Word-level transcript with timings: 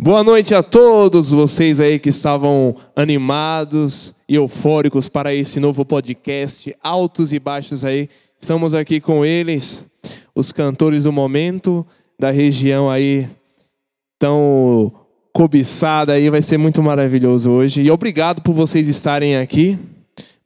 Boa 0.00 0.22
noite 0.22 0.54
a 0.54 0.62
todos 0.62 1.32
vocês 1.32 1.80
aí 1.80 1.98
que 1.98 2.10
estavam 2.10 2.76
animados 2.94 4.14
e 4.28 4.36
eufóricos 4.36 5.08
para 5.08 5.34
esse 5.34 5.58
novo 5.58 5.84
podcast, 5.84 6.72
altos 6.80 7.32
e 7.32 7.40
baixos 7.40 7.84
aí. 7.84 8.08
Estamos 8.38 8.74
aqui 8.74 9.00
com 9.00 9.24
eles, 9.24 9.84
os 10.36 10.52
cantores 10.52 11.02
do 11.02 11.12
momento 11.12 11.84
da 12.16 12.30
região 12.30 12.88
aí 12.88 13.28
tão 14.20 14.92
cobiçada 15.32 16.12
aí, 16.12 16.30
vai 16.30 16.42
ser 16.42 16.58
muito 16.58 16.80
maravilhoso 16.80 17.50
hoje. 17.50 17.82
E 17.82 17.90
obrigado 17.90 18.40
por 18.40 18.54
vocês 18.54 18.86
estarem 18.86 19.36
aqui. 19.36 19.76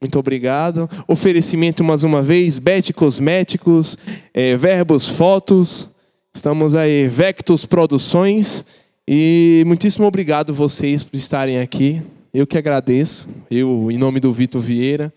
Muito 0.00 0.18
obrigado. 0.18 0.88
Oferecimento 1.06 1.84
mais 1.84 2.02
uma 2.02 2.22
vez, 2.22 2.56
Bet 2.58 2.90
Cosméticos, 2.94 3.98
é, 4.32 4.56
Verbos 4.56 5.06
Fotos. 5.06 5.90
Estamos 6.34 6.74
aí, 6.74 7.06
Vectus 7.06 7.66
Produções. 7.66 8.64
E 9.06 9.64
muitíssimo 9.66 10.06
obrigado 10.06 10.54
vocês 10.54 11.02
por 11.02 11.16
estarem 11.16 11.60
aqui. 11.60 12.02
Eu 12.32 12.46
que 12.46 12.56
agradeço. 12.56 13.28
Eu, 13.50 13.90
em 13.90 13.98
nome 13.98 14.20
do 14.20 14.32
Vitor 14.32 14.60
Vieira. 14.60 15.12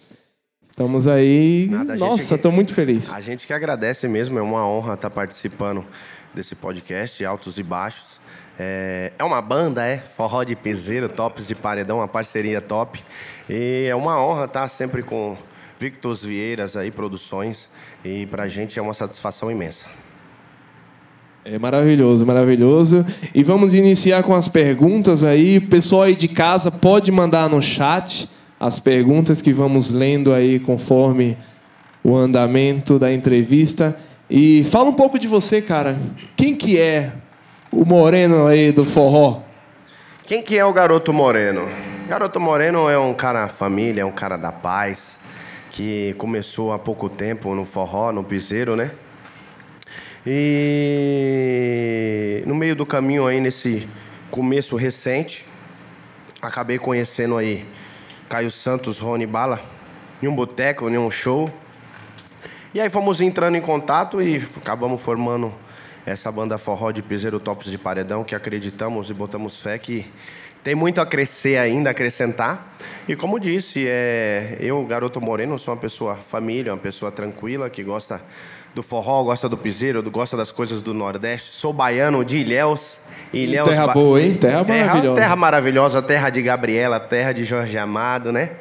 Estamos 0.64 1.08
aí. 1.08 1.68
Nada, 1.70 1.96
Nossa, 1.96 2.36
estou 2.36 2.52
muito 2.52 2.74
feliz. 2.74 3.13
A 3.13 3.22
gente 3.22 3.46
que 3.46 3.54
agradece 3.54 4.08
mesmo, 4.08 4.40
é 4.40 4.41
uma 4.41 4.68
honra 4.68 4.96
estar 4.96 5.10
participando 5.10 5.86
desse 6.34 6.55
podcast, 6.55 7.24
Altos 7.24 7.60
e 7.60 7.63
Baixos. 7.63 8.20
É, 8.58 9.13
é 9.18 9.24
uma 9.24 9.41
banda, 9.41 9.86
é? 9.86 9.99
Forró 9.99 10.44
de 10.44 10.55
Piseiro, 10.55 11.08
Tops 11.08 11.48
de 11.48 11.55
Paredão, 11.55 11.99
uma 11.99 12.08
parceria 12.08 12.60
top. 12.60 13.02
E 13.48 13.86
é 13.88 13.96
uma 13.96 14.20
honra 14.20 14.46
estar 14.46 14.68
sempre 14.68 15.04
com 15.04 15.38
Victor 15.80 16.16
Vieiras 16.16 16.76
aí, 16.76 16.90
produções. 16.90 17.70
E 18.04 18.26
pra 18.26 18.48
gente 18.48 18.80
é 18.80 18.82
uma 18.82 18.94
satisfação 18.94 19.52
imensa. 19.52 19.86
É 21.48 21.59
maravilhoso, 21.59 22.26
maravilhoso. 22.26 23.05
E 23.31 23.44
vamos 23.44 23.76
iniciar 23.76 24.23
com 24.23 24.34
as 24.34 24.48
perguntas 24.48 25.23
aí. 25.23 25.59
O 25.59 25.68
pessoal 25.68 26.02
aí 26.02 26.15
de 26.15 26.27
casa 26.27 26.71
pode 26.71 27.12
mandar 27.12 27.48
no 27.48 27.62
chat 27.62 28.27
as 28.60 28.79
perguntas 28.79 29.43
que 29.43 29.54
vamos 29.54 29.91
lendo 29.91 30.34
aí 30.34 30.60
conforme 30.60 31.37
o 32.04 32.15
andamento 32.15 32.98
da 32.98 33.13
entrevista. 33.13 33.96
E 34.27 34.63
fala 34.71 34.90
um 34.90 34.93
pouco 34.93 35.20
de 35.20 35.27
você, 35.27 35.62
cara. 35.62 35.96
Quem 36.35 36.55
que 36.55 36.79
é 36.79 37.12
o 37.71 37.85
moreno 37.85 38.48
aí 38.48 38.71
do 38.71 38.84
forró? 38.84 39.43
Quem 40.26 40.41
que 40.41 40.57
é 40.57 40.65
o 40.65 40.74
garoto 40.74 41.13
moreno? 41.13 41.70
Garoto 42.09 42.40
moreno 42.40 42.90
é 42.90 42.98
um 42.98 43.13
cara 43.13 43.48
família, 43.48 44.02
é 44.02 44.05
um 44.05 44.12
cara 44.12 44.35
da 44.35 44.52
paz, 44.52 45.20
que 45.70 46.15
começou 46.18 46.74
há 46.74 46.80
pouco 46.80 47.07
tempo 47.07 47.54
no 47.54 47.65
forró, 47.65 48.12
no 48.12 48.24
piseiro, 48.24 48.76
né? 48.76 48.90
E 50.27 50.84
no 52.48 52.55
meio 52.55 52.76
do 52.76 52.84
caminho 52.84 53.27
aí, 53.27 53.40
nesse 53.40 53.87
começo 54.31 54.76
recente, 54.76 55.45
acabei 56.41 56.79
conhecendo 56.79 57.37
aí 57.37 57.63
Caio 58.27 58.49
Santos, 58.49 58.98
Rony 58.98 59.27
Bala, 59.27 59.62
em 60.23 60.27
um 60.27 60.35
boteco, 60.35 60.90
em 60.90 60.98
um 60.98 61.12
show. 61.12 61.53
E 62.73 62.81
aí 62.81 62.90
fomos 62.90 63.21
entrando 63.21 63.55
em 63.55 63.62
contato 63.62 64.19
e 64.19 64.44
acabamos 64.57 65.00
formando 65.00 65.53
essa 66.06 66.31
banda 66.31 66.57
forró 66.57 66.91
de 66.91 67.03
piseiro 67.03 67.40
tops 67.40 67.69
de 67.69 67.78
paredão, 67.78 68.23
que 68.23 68.34
acreditamos 68.34 69.12
e 69.12 69.13
botamos 69.13 69.62
fé 69.62 69.78
que 69.78 70.12
tem 70.66 70.74
muito 70.74 71.00
a 71.00 71.06
crescer 71.06 71.59
ainda, 71.59 71.90
a 71.90 71.91
acrescentar. 71.91 72.74
E 73.08 73.16
como 73.16 73.40
disse, 73.40 73.85
é, 73.88 74.58
eu, 74.59 74.84
garoto 74.84 75.22
moreno, 75.22 75.59
sou 75.59 75.72
uma 75.72 75.80
pessoa 75.80 76.16
família, 76.16 76.74
uma 76.74 76.80
pessoa 76.80 77.12
tranquila, 77.12 77.69
que 77.69 77.84
gosta 77.84 78.19
do 78.74 78.81
forró, 78.81 79.22
gosta 79.24 79.47
do 79.47 79.56
piseiro, 79.56 80.02
gosta 80.09 80.36
das 80.36 80.52
coisas 80.52 80.81
do 80.81 80.91
Nordeste. 80.91 81.52
Sou 81.52 81.72
baiano 81.72 82.25
de 82.25 82.40
Ilhéus. 82.40 83.00
Ilhéus 83.31 83.69
terra 83.69 83.88
boa, 83.90 84.19
hein? 84.19 84.34
Terra, 84.34 84.66
terra 84.66 84.88
maravilhosa. 84.88 85.22
Terra 85.22 85.36
maravilhosa, 85.36 86.02
terra 86.02 86.30
de 86.31 86.41
Gabriela, 86.41 87.00
terra 87.00 87.31
de 87.31 87.44
Jorge 87.44 87.78
Amado, 87.78 88.31
né? 88.31 88.58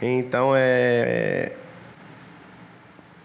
Então 0.00 0.54
é. 0.56 1.52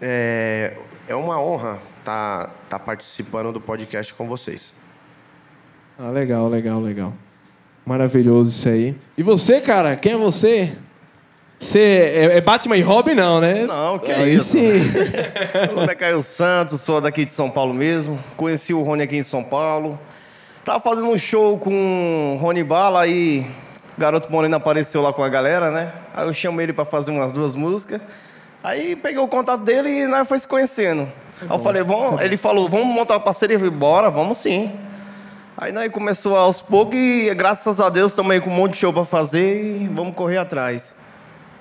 É, 0.02 0.74
é 1.08 1.14
uma 1.14 1.40
honra 1.40 1.78
estar 2.00 2.44
tá, 2.44 2.50
tá 2.68 2.78
participando 2.78 3.50
do 3.52 3.60
podcast 3.60 4.12
com 4.12 4.28
vocês. 4.28 4.74
Ah, 5.98 6.10
legal, 6.10 6.46
legal, 6.46 6.78
legal. 6.78 7.14
Maravilhoso 7.88 8.50
isso 8.50 8.68
aí. 8.68 8.94
E 9.16 9.22
você, 9.22 9.62
cara? 9.62 9.96
Quem 9.96 10.12
é 10.12 10.16
você? 10.18 10.70
Você 11.58 11.78
é, 11.80 12.36
é 12.36 12.40
Batman 12.42 12.76
e 12.76 12.82
Robin, 12.82 13.14
não, 13.14 13.40
né? 13.40 13.64
Não, 13.64 13.98
que 13.98 14.12
é 14.12 14.28
isso. 14.28 14.58
sim. 14.58 14.78
Meu 15.68 15.76
nome 15.76 15.90
é 15.90 15.94
Caio 15.94 16.22
Santos, 16.22 16.82
sou 16.82 17.00
daqui 17.00 17.24
de 17.24 17.32
São 17.32 17.48
Paulo 17.48 17.72
mesmo. 17.72 18.22
Conheci 18.36 18.74
o 18.74 18.82
Rony 18.82 19.04
aqui 19.04 19.16
em 19.16 19.22
São 19.22 19.42
Paulo. 19.42 19.98
Tava 20.66 20.78
fazendo 20.80 21.08
um 21.08 21.16
show 21.16 21.56
com 21.56 22.36
o 22.36 22.42
Rony 22.42 22.62
Bala, 22.62 23.00
aí 23.00 23.46
Garoto 23.96 24.30
Moreno 24.30 24.56
apareceu 24.56 25.00
lá 25.00 25.10
com 25.10 25.24
a 25.24 25.28
galera, 25.30 25.70
né? 25.70 25.90
Aí 26.14 26.26
eu 26.26 26.34
chamei 26.34 26.66
ele 26.66 26.74
para 26.74 26.84
fazer 26.84 27.10
umas 27.10 27.32
duas 27.32 27.54
músicas. 27.54 28.02
Aí 28.62 28.96
peguei 28.96 29.18
o 29.18 29.28
contato 29.28 29.64
dele 29.64 29.88
e 29.88 30.06
nós 30.06 30.28
foi 30.28 30.38
se 30.38 30.46
conhecendo. 30.46 31.10
Aí 31.40 31.48
eu 31.48 31.58
falei, 31.58 31.82
vamos, 31.82 32.20
ele 32.20 32.36
falou, 32.36 32.68
vamos 32.68 32.88
montar 32.88 33.14
uma 33.14 33.20
parceria. 33.20 33.56
Eu 33.56 33.60
falei, 33.60 33.74
bora, 33.74 34.10
vamos 34.10 34.36
sim. 34.36 34.70
Aí 35.60 35.72
nós 35.72 35.90
começou 35.90 36.36
aos 36.36 36.62
poucos 36.62 36.96
e 36.96 37.34
graças 37.34 37.80
a 37.80 37.90
Deus 37.90 38.14
também 38.14 38.40
com 38.40 38.48
um 38.48 38.54
monte 38.54 38.74
de 38.74 38.78
show 38.78 38.92
para 38.92 39.04
fazer 39.04 39.82
e 39.82 39.88
vamos 39.88 40.14
correr 40.14 40.36
atrás. 40.36 40.94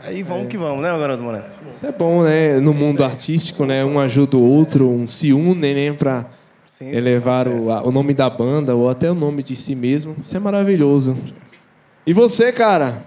Aí 0.04 0.22
vamos 0.22 0.46
é. 0.46 0.50
que 0.50 0.56
vamos, 0.56 0.84
né, 0.84 0.90
garoto 1.00 1.24
Moreno? 1.24 1.46
Isso 1.68 1.84
é 1.84 1.92
bom, 1.92 2.22
né? 2.22 2.60
No 2.60 2.76
mundo 2.76 3.04
artístico, 3.04 3.66
né? 3.66 3.84
Um 3.84 4.00
ajuda 4.00 4.38
o 4.38 4.48
outro, 4.48 4.88
um 4.88 5.08
se 5.08 5.34
une, 5.34 5.74
né? 5.74 5.94
Pra 5.94 6.28
sim, 6.68 6.92
elevar 6.92 7.48
o, 7.48 7.70
o 7.88 7.92
nome 7.92 8.14
da 8.14 8.30
banda 8.30 8.76
ou 8.76 8.88
até 8.88 9.10
o 9.10 9.16
nome 9.16 9.42
de 9.42 9.56
si 9.56 9.74
mesmo. 9.74 10.16
Isso 10.22 10.38
é 10.38 10.40
maravilhoso. 10.40 11.18
E 12.06 12.14
você, 12.14 12.54
cara? 12.54 13.02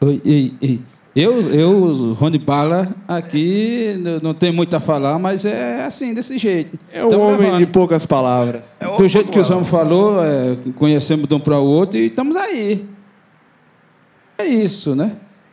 Oi, 0.00 0.22
ei, 0.24 0.54
ei. 0.62 0.80
Eu, 1.16 1.40
eu, 1.50 2.12
Rony 2.12 2.38
Bala, 2.38 2.88
aqui 3.08 3.98
não 4.22 4.34
tem 4.34 4.52
muito 4.52 4.76
a 4.76 4.80
falar, 4.80 5.18
mas 5.18 5.46
é 5.46 5.82
assim, 5.82 6.12
desse 6.12 6.36
jeito. 6.36 6.78
É 6.92 7.02
um 7.02 7.18
homem 7.18 7.46
levando. 7.46 7.58
de 7.58 7.64
poucas 7.64 8.04
palavras. 8.04 8.76
É 8.78 8.84
Do 8.84 9.08
jeito 9.08 9.32
que 9.32 9.40
o 9.40 9.52
homens 9.52 9.66
falou, 9.66 10.22
é, 10.22 10.58
conhecemos 10.76 11.26
de 11.26 11.34
um 11.34 11.40
para 11.40 11.58
o 11.58 11.64
outro 11.64 11.96
e 11.96 12.08
estamos 12.08 12.36
aí. 12.36 12.86
É 14.36 14.44
isso, 14.44 14.94
né? 14.94 15.12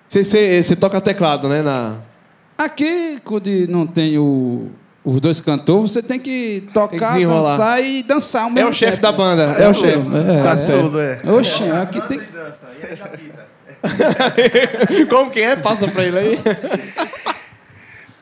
Você 0.09 0.75
toca 0.75 0.99
teclado, 0.99 1.47
né? 1.47 1.61
Na... 1.61 1.95
Aqui, 2.57 3.21
quando 3.23 3.47
não 3.69 3.87
tem 3.87 4.17
o, 4.17 4.67
os 5.01 5.21
dois 5.21 5.39
cantores, 5.39 5.93
você 5.93 6.03
tem 6.03 6.19
que 6.19 6.67
tocar, 6.73 7.13
tem 7.13 7.21
que 7.21 7.25
dançar 7.25 7.81
e 7.81 8.03
dançar 8.03 8.43
ao 8.43 8.49
mesmo 8.49 8.67
É 8.67 8.69
o 8.69 8.73
chefe 8.73 9.01
da 9.01 9.13
banda. 9.13 9.55
É, 9.57 9.63
é 9.63 9.69
o 9.69 9.73
chefe. 9.73 10.07
É, 10.13 10.43
tá 10.43 10.51
é, 10.51 10.81
tudo, 10.81 10.99
é. 10.99 11.21
Oxe, 11.25 11.63
aqui 11.71 12.01
tem... 12.01 12.19
Como 15.09 15.31
que 15.31 15.41
é? 15.41 15.55
Passa 15.55 15.87
pra 15.87 16.03
ele 16.03 16.19
aí. 16.19 16.39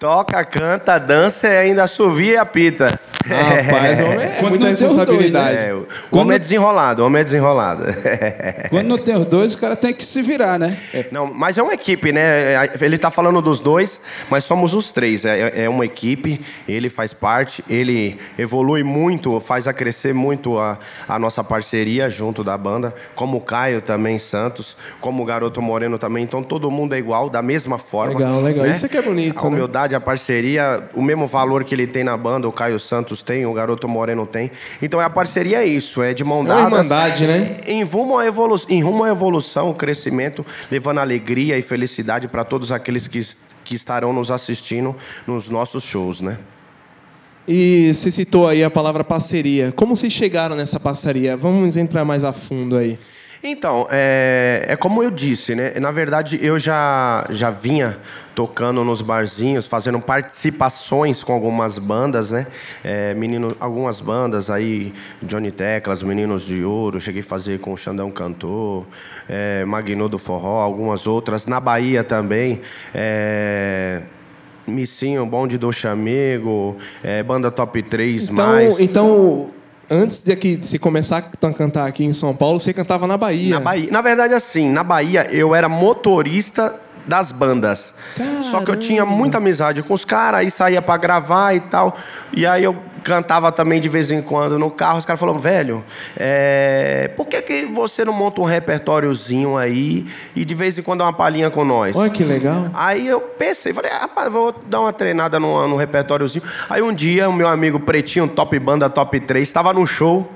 Toca, 0.02 0.44
canta, 0.44 0.98
dança 0.98 1.48
e 1.48 1.56
ainda 1.56 1.84
assovia 1.84 2.34
e 2.34 2.38
apita. 2.38 3.00
Rapaz, 3.24 4.00
homem 4.00 4.20
é 4.20 4.42
muita 4.50 4.70
responsabilidade. 4.70 5.58
Dois, 5.58 5.62
né? 5.62 5.70
é, 5.70 5.74
o 5.76 5.88
Quando... 6.10 6.22
homem 6.22 6.36
é 6.36 6.40
desenrolado, 6.40 7.04
o 7.04 7.06
homem 7.06 7.22
é 7.22 7.24
desenrolado. 7.24 7.84
Quando 8.72 8.88
não 8.88 8.98
tem 8.98 9.16
os 9.16 9.28
dois, 9.28 9.54
o 9.54 9.58
cara 9.60 9.76
tem 9.76 9.94
que 9.94 10.04
se 10.04 10.24
virar, 10.24 10.58
né? 10.58 10.76
Não, 11.12 11.32
mas 11.32 11.60
é 11.60 11.62
uma 11.62 11.76
equipe, 11.76 12.12
né? 12.12 12.68
Ele 12.82 12.96
está 12.96 13.12
falando 13.12 13.42
dos 13.44 13.60
dois, 13.60 14.02
mas 14.28 14.44
somos 14.44 14.74
os 14.74 14.92
três. 14.92 15.24
É, 15.24 15.66
é 15.66 15.70
uma 15.70 15.86
equipe, 15.86 16.44
ele 16.68 16.90
faz 16.90 17.14
parte, 17.14 17.64
ele 17.70 18.20
evolui 18.40 18.84
muito, 18.84 19.40
faz 19.40 19.68
a 19.68 19.74
crescer 19.74 20.16
muito 20.16 20.58
a, 20.58 20.80
a 21.08 21.20
nossa 21.20 21.44
parceria 21.44 22.10
junto 22.10 22.44
da 22.44 22.58
banda, 22.58 22.92
como 23.14 23.38
o 23.38 23.42
Caio 23.42 23.82
também, 23.82 24.18
Santos, 24.18 24.76
como 25.00 25.22
o 25.22 25.26
Garoto 25.26 25.62
Moreno 25.62 26.00
também. 26.00 26.24
Então 26.24 26.42
todo 26.42 26.72
mundo 26.72 26.96
é 26.96 26.98
igual, 26.98 27.30
da 27.30 27.44
mesma 27.44 27.78
forma. 27.78 28.18
Legal, 28.18 28.42
legal. 28.42 28.66
Né? 28.66 28.72
Isso 28.72 28.88
é 28.88 28.90
que 28.90 28.98
é 28.98 29.02
bonito, 29.02 29.38
A 29.38 29.48
humildade, 29.48 29.91
né? 29.91 29.91
A 29.96 30.00
parceria, 30.00 30.90
o 30.94 31.02
mesmo 31.02 31.28
valor 31.28 31.64
que 31.64 31.76
ele 31.76 31.88
tem 31.88 32.04
na 32.04 32.16
banda, 32.16 32.48
o 32.48 32.52
Caio 32.52 32.80
Santos 32.80 33.22
tem, 33.24 33.46
o 33.46 33.54
Garoto 33.54 33.88
Moreno 33.88 34.26
tem. 34.26 34.52
Então 34.82 35.00
a 35.00 35.10
parceria 35.10 35.64
é 35.64 35.66
isso, 35.66 36.02
é 36.02 36.14
de 36.14 36.24
mão 36.24 36.44
dadas. 36.44 36.64
É 36.64 36.68
uma 36.68 36.78
irmandade, 36.78 37.28
né? 37.28 37.58
Em 37.66 37.84
rumo 37.84 38.18
à 38.18 38.26
evolução, 38.26 38.70
em 38.70 38.82
rumo 38.82 39.04
à 39.04 39.10
evolução, 39.10 39.74
crescimento, 39.74 40.46
levando 40.72 41.00
alegria 41.00 41.58
e 41.58 41.62
felicidade 41.62 42.28
para 42.28 42.44
todos 42.44 42.72
aqueles 42.72 43.08
que, 43.08 43.20
que 43.64 43.76
estarão 43.76 44.14
nos 44.14 44.32
assistindo 44.32 44.96
nos 45.28 45.50
nossos 45.50 45.84
shows, 45.84 46.22
né? 46.22 46.38
E 47.48 47.94
você 47.94 48.12
citou 48.12 48.48
aí 48.48 48.64
a 48.64 48.70
palavra 48.70 49.04
parceria. 49.04 49.72
Como 49.76 49.96
vocês 49.96 50.14
chegaram 50.14 50.56
nessa 50.56 50.80
parceria? 50.80 51.36
Vamos 51.36 51.76
entrar 51.76 52.06
mais 52.06 52.24
a 52.24 52.32
fundo 52.32 52.78
aí. 52.78 53.00
Então, 53.44 53.88
é, 53.90 54.66
é 54.68 54.76
como 54.76 55.02
eu 55.02 55.10
disse, 55.10 55.56
né? 55.56 55.74
Na 55.80 55.92
verdade, 55.92 56.40
eu 56.42 56.60
já, 56.60 57.26
já 57.32 57.50
vinha 57.50 57.98
tocando 58.36 58.84
nos 58.84 59.02
barzinhos, 59.02 59.66
fazendo 59.66 60.00
participações 60.00 61.24
com 61.24 61.34
algumas 61.34 61.80
bandas, 61.80 62.30
né? 62.30 62.46
É, 62.84 63.16
menino, 63.16 63.56
algumas 63.60 64.00
bandas 64.00 64.52
aí, 64.52 64.94
Johnny 65.24 65.52
Teclas, 65.52 66.04
Meninos 66.04 66.44
de 66.44 66.64
Ouro, 66.64 67.02
cheguei 67.02 67.22
a 67.22 67.24
fazer 67.24 67.60
com 67.60 67.74
o 67.74 67.78
Xandão 67.78 68.12
Cantor, 68.12 68.86
é, 69.28 69.66
Magnô 69.66 70.08
do 70.08 70.20
Forró, 70.20 70.62
algumas 70.62 71.08
outras. 71.08 71.48
Na 71.48 71.60
Bahia 71.60 72.04
também. 72.04 72.62
É, 72.94 74.02
Missinho, 74.68 75.26
Bonde 75.26 75.58
do 75.58 75.72
Chamego, 75.72 76.78
é, 77.04 77.24
Banda 77.24 77.50
Top 77.50 77.82
3, 77.82 78.24
então, 78.24 78.36
mais. 78.36 78.80
Então 78.80 79.52
antes 79.92 80.22
de, 80.22 80.32
aqui, 80.32 80.56
você 80.56 80.80
começar 80.80 81.18
a 81.18 81.52
cantar 81.52 81.86
aqui 81.86 82.06
em 82.06 82.14
São 82.14 82.34
Paulo, 82.34 82.60
você 82.60 82.74
cantava 82.74 83.06
na 83.06 83.18
Bahia. 83.18 83.56
Na 83.56 83.60
Bahia. 83.60 83.92
Na 83.92 84.02
verdade, 84.02 84.34
assim, 84.34 84.70
na 84.70 84.84
Bahia 84.84 85.28
eu 85.30 85.54
era 85.54 85.68
motorista 85.68 86.80
das 87.06 87.32
bandas. 87.32 87.94
Só 88.44 88.62
que 88.62 88.72
eu 88.72 88.76
tinha 88.76 89.06
muita 89.06 89.38
amizade 89.38 89.82
com 89.84 89.94
os 89.94 90.06
caras, 90.06 90.42
aí 90.42 90.52
saía 90.52 90.82
pra 90.82 90.98
gravar 90.98 91.54
e 91.54 91.60
tal. 91.60 91.96
E 92.34 92.46
aí 92.46 92.64
eu 92.64 92.76
cantava 93.04 93.52
também 93.52 93.82
de 93.82 93.90
vez 93.90 94.12
em 94.12 94.22
quando 94.22 94.58
no 94.58 94.70
carro. 94.70 95.00
Os 95.00 95.06
caras 95.06 95.20
falaram, 95.20 95.40
velho, 95.40 95.84
é... 96.18 97.10
por 97.16 97.28
que, 97.28 97.42
que 97.42 97.66
você 97.66 98.06
não 98.06 98.14
monta 98.14 98.42
um 98.42 98.46
repertóriozinho 98.46 99.58
aí 99.58 100.06
e 100.36 100.46
de 100.46 100.54
vez 100.56 100.78
em 100.78 100.84
quando 100.84 101.00
dá 101.00 101.06
uma 101.06 101.14
palhinha 101.14 101.50
com 101.50 101.66
nós? 101.66 101.96
Olha 101.96 102.10
que 102.10 102.24
legal. 102.24 102.68
Aí 102.74 103.08
eu 103.08 103.22
pensei, 103.22 103.74
falei, 103.74 103.92
rapaz, 103.92 104.32
vou 104.32 104.54
dar 104.68 104.82
uma 104.82 104.94
treinada 104.94 105.40
no, 105.40 105.68
no 105.68 105.76
repertóriozinho. 105.76 106.44
Aí 106.70 106.82
um 106.82 106.94
dia, 106.94 107.28
o 107.28 107.34
meu 107.34 107.48
amigo 107.48 107.80
Pretinho, 107.80 108.28
top 108.28 108.58
banda, 108.60 108.90
top 108.90 109.20
3, 109.20 109.48
estava 109.48 109.74
no 109.74 109.86
show. 109.86 110.30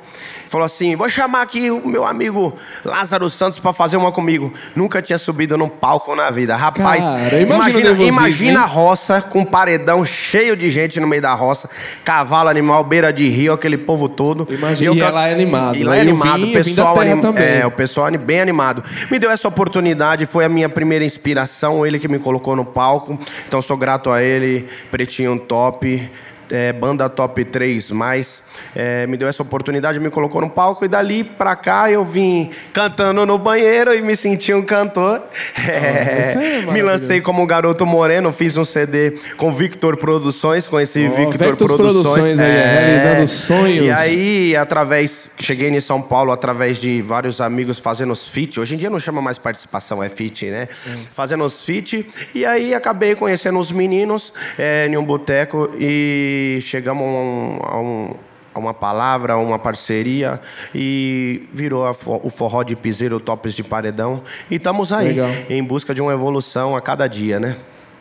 Falou 0.56 0.66
assim: 0.66 0.96
vou 0.96 1.10
chamar 1.10 1.42
aqui 1.42 1.70
o 1.70 1.86
meu 1.86 2.06
amigo 2.06 2.56
Lázaro 2.86 3.30
Santos 3.30 3.60
para 3.60 3.74
fazer 3.74 3.98
uma 3.98 4.10
comigo. 4.10 4.54
Nunca 4.74 5.02
tinha 5.02 5.18
subido 5.18 5.58
num 5.58 5.68
palco 5.68 6.16
na 6.16 6.32
vida. 6.32 6.56
Rapaz, 6.56 7.04
Cara, 7.04 7.42
imagina 7.42 7.90
imagina, 7.90 8.04
imagina 8.04 8.60
a 8.62 8.66
roça 8.66 9.22
com 9.22 9.40
um 9.40 9.46
paredão 9.46 10.06
cheio 10.06 10.56
de 10.56 10.70
gente 10.72 10.98
no 10.98 11.08
meio 11.08 11.22
da 11.22 11.34
roça, 11.34 11.70
cavalo, 12.06 12.48
animal, 12.48 12.86
beira 12.86 13.12
de 13.12 13.28
rio, 13.28 13.52
aquele 13.52 13.78
povo 13.78 14.08
todo. 14.08 14.48
Imagina, 14.50 14.92
eu 14.92 14.96
e 14.96 15.00
can- 15.00 15.10
lá 15.10 15.28
é 15.28 15.34
animado, 15.34 15.76
E 15.76 15.84
lá 15.84 15.92
né? 15.92 15.98
é 15.98 16.00
E 16.00 16.02
animado, 16.04 16.38
vim- 16.46 16.50
o 16.52 16.54
pessoal 16.54 16.98
anim-. 17.02 17.22
É, 17.36 17.66
o 17.68 17.72
pessoal 17.72 18.10
bem 18.18 18.40
animado. 18.40 18.82
Me 19.12 19.20
deu 19.20 19.30
essa 19.30 19.50
oportunidade, 19.50 20.26
foi 20.26 20.46
a 20.46 20.50
minha 20.50 20.70
primeira 20.70 21.04
inspiração, 21.04 21.86
ele 21.86 22.00
que 22.00 22.08
me 22.08 22.18
colocou 22.18 22.56
no 22.56 22.64
palco. 22.64 23.20
Então 23.46 23.62
sou 23.62 23.76
grato 23.76 24.10
a 24.10 24.24
ele, 24.24 24.66
Pretinho 24.90 25.38
Top. 25.38 26.10
É, 26.50 26.74
banda 26.74 27.10
top 27.10 27.44
3 27.44 27.92
mais 27.92 28.44
é, 28.76 29.08
me 29.08 29.18
deu 29.18 29.28
essa 29.28 29.42
oportunidade, 29.42 30.00
me 30.00 30.10
colocou 30.10 30.42
no 30.42 30.50
palco 30.50 30.86
e 30.86 30.88
dali 30.88 31.24
pra 31.24 31.56
cá 31.56 31.90
eu 31.90 32.06
vim 32.06 32.50
cantando 32.74 33.26
no 33.26 33.38
banheiro 33.38 33.94
e 33.94 34.02
me 34.02 34.16
senti 34.16 34.54
um 34.54 34.62
cantor. 34.62 35.22
É, 35.68 36.22
isso 36.22 36.70
é 36.70 36.74
me 36.74 36.82
lancei 36.82 37.22
como 37.22 37.46
garoto 37.46 37.86
moreno, 37.86 38.32
fiz 38.32 38.58
um 38.58 38.66
CD 38.66 39.12
com 39.38 39.54
Victor 39.54 39.98
Produções, 39.98 40.68
conheci 40.68 41.08
Ó, 41.08 41.16
Victor 41.16 41.38
Vectus 41.38 41.68
Produções, 41.68 42.04
Produções 42.04 42.40
ó, 42.40 42.44
realizando 42.44 43.28
sonhos. 43.28 43.86
E 43.86 43.92
aí, 43.92 44.56
através, 44.56 45.32
cheguei 45.40 45.70
em 45.70 45.80
São 45.80 46.02
Paulo 46.02 46.32
através 46.32 46.78
de 46.78 47.02
vários 47.02 47.42
amigos 47.42 47.80
fazendo 47.80 48.12
os 48.12 48.28
feat. 48.28 48.60
Hoje 48.60 48.76
em 48.76 48.78
dia 48.78 48.90
não 48.90 49.00
chama 49.00 49.22
mais 49.22 49.38
participação, 49.38 50.04
é 50.04 50.10
feat, 50.10 50.46
né? 50.46 50.68
Fazendo 51.14 51.44
os 51.44 51.64
feat. 51.64 52.06
E 52.34 52.46
aí 52.46 52.74
acabei 52.74 53.16
conhecendo 53.16 53.60
os 53.60 53.72
meninos 53.72 54.34
é, 54.58 54.88
em 54.88 54.98
um 54.98 55.04
boteco 55.04 55.70
e 55.78 56.35
chegamos 56.62 57.04
a, 57.06 57.08
um- 57.10 57.60
a 57.62 57.80
um- 57.80 58.14
a 58.54 58.60
uma 58.60 58.74
palavra, 58.74 59.34
a 59.34 59.38
uma 59.38 59.60
parceria 59.60 60.40
e 60.74 61.44
virou 61.54 61.86
a 61.86 61.94
fo- 61.94 62.22
o 62.24 62.30
forró 62.30 62.64
de 62.64 62.74
piseiro, 62.76 63.20
tops 63.20 63.54
de 63.54 63.64
paredão. 63.64 64.22
E 64.50 64.56
estamos 64.56 64.94
aí, 64.94 65.10
Legal. 65.10 65.30
em 65.50 65.62
busca 65.64 65.94
de 65.94 66.02
uma 66.02 66.14
evolução 66.14 66.74
a 66.76 66.80
cada 66.80 67.06
dia, 67.08 67.38
né? 67.40 67.58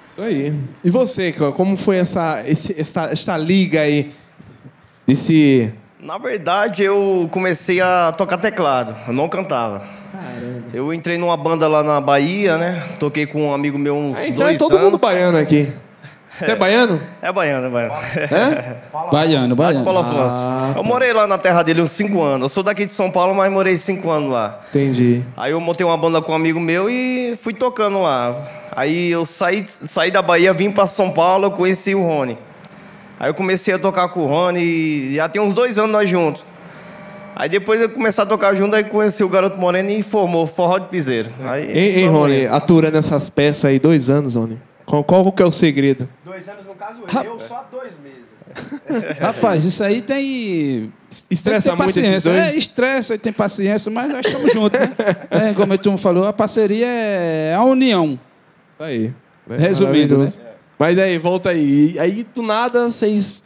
Isso 0.09 0.23
aí. 0.23 0.55
E 0.85 0.91
você, 0.91 1.33
como 1.33 1.77
foi 1.77 1.97
essa, 1.97 2.41
esse, 2.47 2.81
essa, 2.81 3.07
essa 3.11 3.37
liga 3.37 3.81
aí? 3.81 4.13
Desse. 5.07 5.73
Na 6.01 6.19
verdade, 6.19 6.83
eu 6.85 7.29
comecei 7.33 7.81
a 7.81 8.13
tocar 8.17 8.39
teclado. 8.39 8.95
Eu 9.09 9.13
não 9.13 9.29
cantava. 9.29 9.81
Caramba. 10.13 10.65
Eu 10.73 10.93
entrei 10.95 11.19
numa 11.19 11.37
banda 11.37 11.67
lá 11.67 11.83
na 11.83 12.01
Bahia, 12.01 12.57
né? 12.59 12.81
Toquei 13.01 13.27
com 13.27 13.49
um 13.49 13.55
amigo 13.55 13.77
meu 13.79 13.97
uns 13.97 14.19
Então 14.21 14.37
dois 14.47 14.55
é 14.55 14.59
todo 14.59 14.73
anos. 14.77 14.85
mundo 14.85 14.99
baiano 14.99 15.39
aqui. 15.39 15.69
Você 16.39 16.47
é 16.47 16.57
baiano? 16.57 17.01
É 17.23 17.33
baiano, 17.33 17.67
é 17.67 17.71
baiano. 17.71 17.95
É? 18.17 18.77
Baiano, 19.13 19.55
baiano. 19.55 19.85
Paulo 19.85 20.01
Afonso. 20.01 20.35
Ah, 20.37 20.73
Eu 20.77 20.83
morei 20.83 21.13
lá 21.13 21.27
na 21.27 21.39
terra 21.39 21.63
dele 21.63 21.83
uns 21.83 21.91
5 21.93 22.21
anos. 22.23 22.43
Eu 22.43 22.49
sou 22.49 22.63
daqui 22.63 22.85
de 22.87 22.93
São 22.93 23.11
Paulo, 23.11 23.35
mas 23.35 23.53
morei 23.53 23.77
5 23.77 24.11
anos 24.11 24.31
lá. 24.33 24.59
Entendi. 24.71 25.23
Aí 25.37 25.53
eu 25.53 25.61
montei 25.61 25.87
uma 25.87 25.97
banda 25.97 26.21
com 26.21 26.33
um 26.33 26.35
amigo 26.35 26.59
meu 26.59 26.89
e 26.91 27.35
fui 27.37 27.55
tocando 27.55 28.03
lá. 28.03 28.35
Aí 28.73 29.11
eu 29.11 29.25
saí, 29.25 29.63
saí 29.67 30.11
da 30.11 30.23
Bahia, 30.23 30.53
vim 30.53 30.71
para 30.71 30.87
São 30.87 31.11
Paulo, 31.11 31.47
eu 31.47 31.51
conheci 31.53 31.95
o 31.95 32.03
Rony. 32.03 32.37
Aí 33.21 33.31
eu 33.31 33.35
comecei 33.35 33.73
a 33.75 33.79
tocar 33.79 34.09
com 34.09 34.21
o 34.21 34.27
Rony 34.27 34.61
e 34.61 35.15
já 35.15 35.29
tem 35.29 35.41
uns 35.41 35.55
dois 35.55 35.79
anos 35.79 35.93
nós 35.93 36.09
juntos. 36.11 36.43
Aí 37.37 37.49
depois 37.49 37.81
eu 37.81 37.89
comecei 37.89 38.23
a 38.25 38.27
tocar 38.27 38.55
junto, 38.55 38.75
aí 38.75 38.85
conheci 38.85 39.23
o 39.23 39.29
Garoto 39.29 39.59
Moreno 39.59 39.91
e 39.91 40.03
formou 40.03 40.47
Forró 40.47 40.79
de 40.79 40.87
Piseiro. 40.89 41.31
Aí, 41.45 41.65
Hein, 41.71 41.99
hein 42.01 42.09
Rony, 42.09 42.47
aturando 42.47 42.97
essas 42.97 43.29
peças 43.29 43.67
aí, 43.67 43.79
dois 43.79 44.09
anos, 44.11 44.35
Rony. 44.37 44.59
Qual, 44.87 45.03
qual 45.05 45.33
que 45.33 45.43
é 45.43 45.47
o 45.47 45.51
segredo? 45.53 46.09
Dois 46.25 46.49
anos, 46.49 46.67
no 46.67 46.75
caso, 46.75 47.01
eu, 47.25 47.41
só 47.41 47.67
dois 47.71 47.93
meses. 48.03 48.25
Rapaz, 49.19 49.65
isso 49.65 49.83
aí 49.83 50.01
tem. 50.03 50.93
Estressa 51.31 51.71
tem 51.71 51.79
muito 51.79 51.91
esses 51.91 52.03
paciência. 52.03 52.33
dois? 52.33 52.45
É, 52.45 52.57
estressa 52.57 53.15
e 53.15 53.19
tem 53.19 53.33
paciência, 53.33 53.91
mas 53.91 54.13
nós 54.13 54.27
estamos 54.27 54.53
juntos, 54.53 54.79
né? 54.79 54.89
É, 55.31 55.55
como 55.55 55.73
o 55.73 55.79
Turma 55.79 55.99
falou, 55.99 56.27
a 56.27 56.33
parceria 56.33 56.87
é 56.87 57.55
a 57.55 57.63
união. 57.65 58.19
Isso 58.73 58.83
aí. 58.83 59.15
né? 59.47 59.57
Resumindo, 59.57 60.19
Maravilhoso. 60.19 60.39
Mas 60.79 60.99
aí, 60.99 61.19
volta 61.19 61.51
aí. 61.51 61.97
Aí, 61.99 62.27
do 62.35 62.43
nada, 62.43 62.91
vocês. 62.91 63.43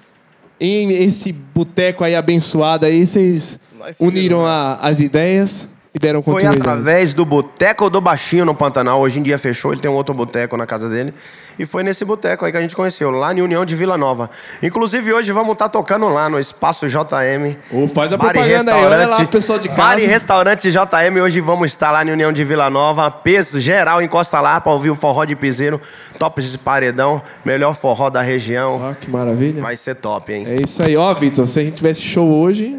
Em 0.61 0.91
esse 0.91 1.31
boteco 1.32 2.02
aí 2.02 2.17
abençoado 2.17 2.84
aí, 2.84 3.06
vocês 3.06 3.61
uniram 4.00 4.38
viramos, 4.41 4.49
a- 4.49 4.79
as 4.82 4.99
ideias 4.99 5.69
e 5.98 6.00
deram 6.00 6.22
Foi 6.22 6.34
continuidade. 6.34 6.60
através 6.60 7.12
do 7.12 7.24
Boteco 7.24 7.90
do 7.90 8.00
Baixinho 8.00 8.44
no 8.44 8.54
Pantanal. 8.54 9.00
Hoje 9.00 9.18
em 9.18 9.22
dia 9.22 9.36
fechou, 9.36 9.72
ele 9.72 9.80
tem 9.80 9.90
um 9.90 9.94
outro 9.94 10.14
boteco 10.14 10.56
na 10.56 10.64
casa 10.64 10.88
dele. 10.88 11.12
E 11.58 11.66
foi 11.66 11.82
nesse 11.82 12.04
boteco 12.04 12.44
aí 12.44 12.52
que 12.52 12.58
a 12.58 12.60
gente 12.60 12.76
conheceu, 12.76 13.10
lá 13.10 13.34
em 13.34 13.42
União 13.42 13.64
de 13.64 13.74
Vila 13.74 13.98
Nova. 13.98 14.30
Inclusive, 14.62 15.12
hoje 15.12 15.32
vamos 15.32 15.54
estar 15.54 15.68
tocando 15.68 16.08
lá 16.08 16.28
no 16.28 16.38
Espaço 16.38 16.86
JM. 16.88 17.56
Ô, 17.72 17.88
faz 17.88 18.12
a 18.12 18.16
Bar 18.16 18.32
propaganda 18.32 18.74
aí, 18.74 18.84
olha 18.84 19.06
lá, 19.08 19.24
pessoal 19.24 19.58
de 19.58 19.68
Bar 19.68 19.98
e 19.98 20.02
casa. 20.02 20.06
restaurante 20.08 20.70
JM, 20.70 21.20
hoje 21.20 21.40
vamos 21.40 21.70
estar 21.70 21.90
lá 21.90 22.04
em 22.04 22.10
União 22.12 22.32
de 22.32 22.44
Vila 22.44 22.70
Nova. 22.70 23.10
Peso 23.10 23.58
geral, 23.58 24.00
encosta 24.00 24.40
lá 24.40 24.60
pra 24.60 24.72
ouvir 24.72 24.90
o 24.90 24.94
forró 24.94 25.24
de 25.24 25.34
piseiro. 25.34 25.80
Tops 26.16 26.52
de 26.52 26.58
paredão, 26.58 27.20
melhor 27.44 27.74
forró 27.74 28.08
da 28.08 28.22
região. 28.22 28.90
Ó, 28.90 28.94
que 28.94 29.10
maravilha. 29.10 29.60
Vai 29.60 29.76
ser 29.76 29.96
top, 29.96 30.32
hein? 30.32 30.44
É 30.46 30.62
isso 30.62 30.80
aí. 30.84 30.96
Ó, 30.96 31.12
Vitor, 31.14 31.48
se 31.48 31.58
a 31.58 31.64
gente 31.64 31.74
tivesse 31.74 32.02
show 32.02 32.28
hoje, 32.28 32.78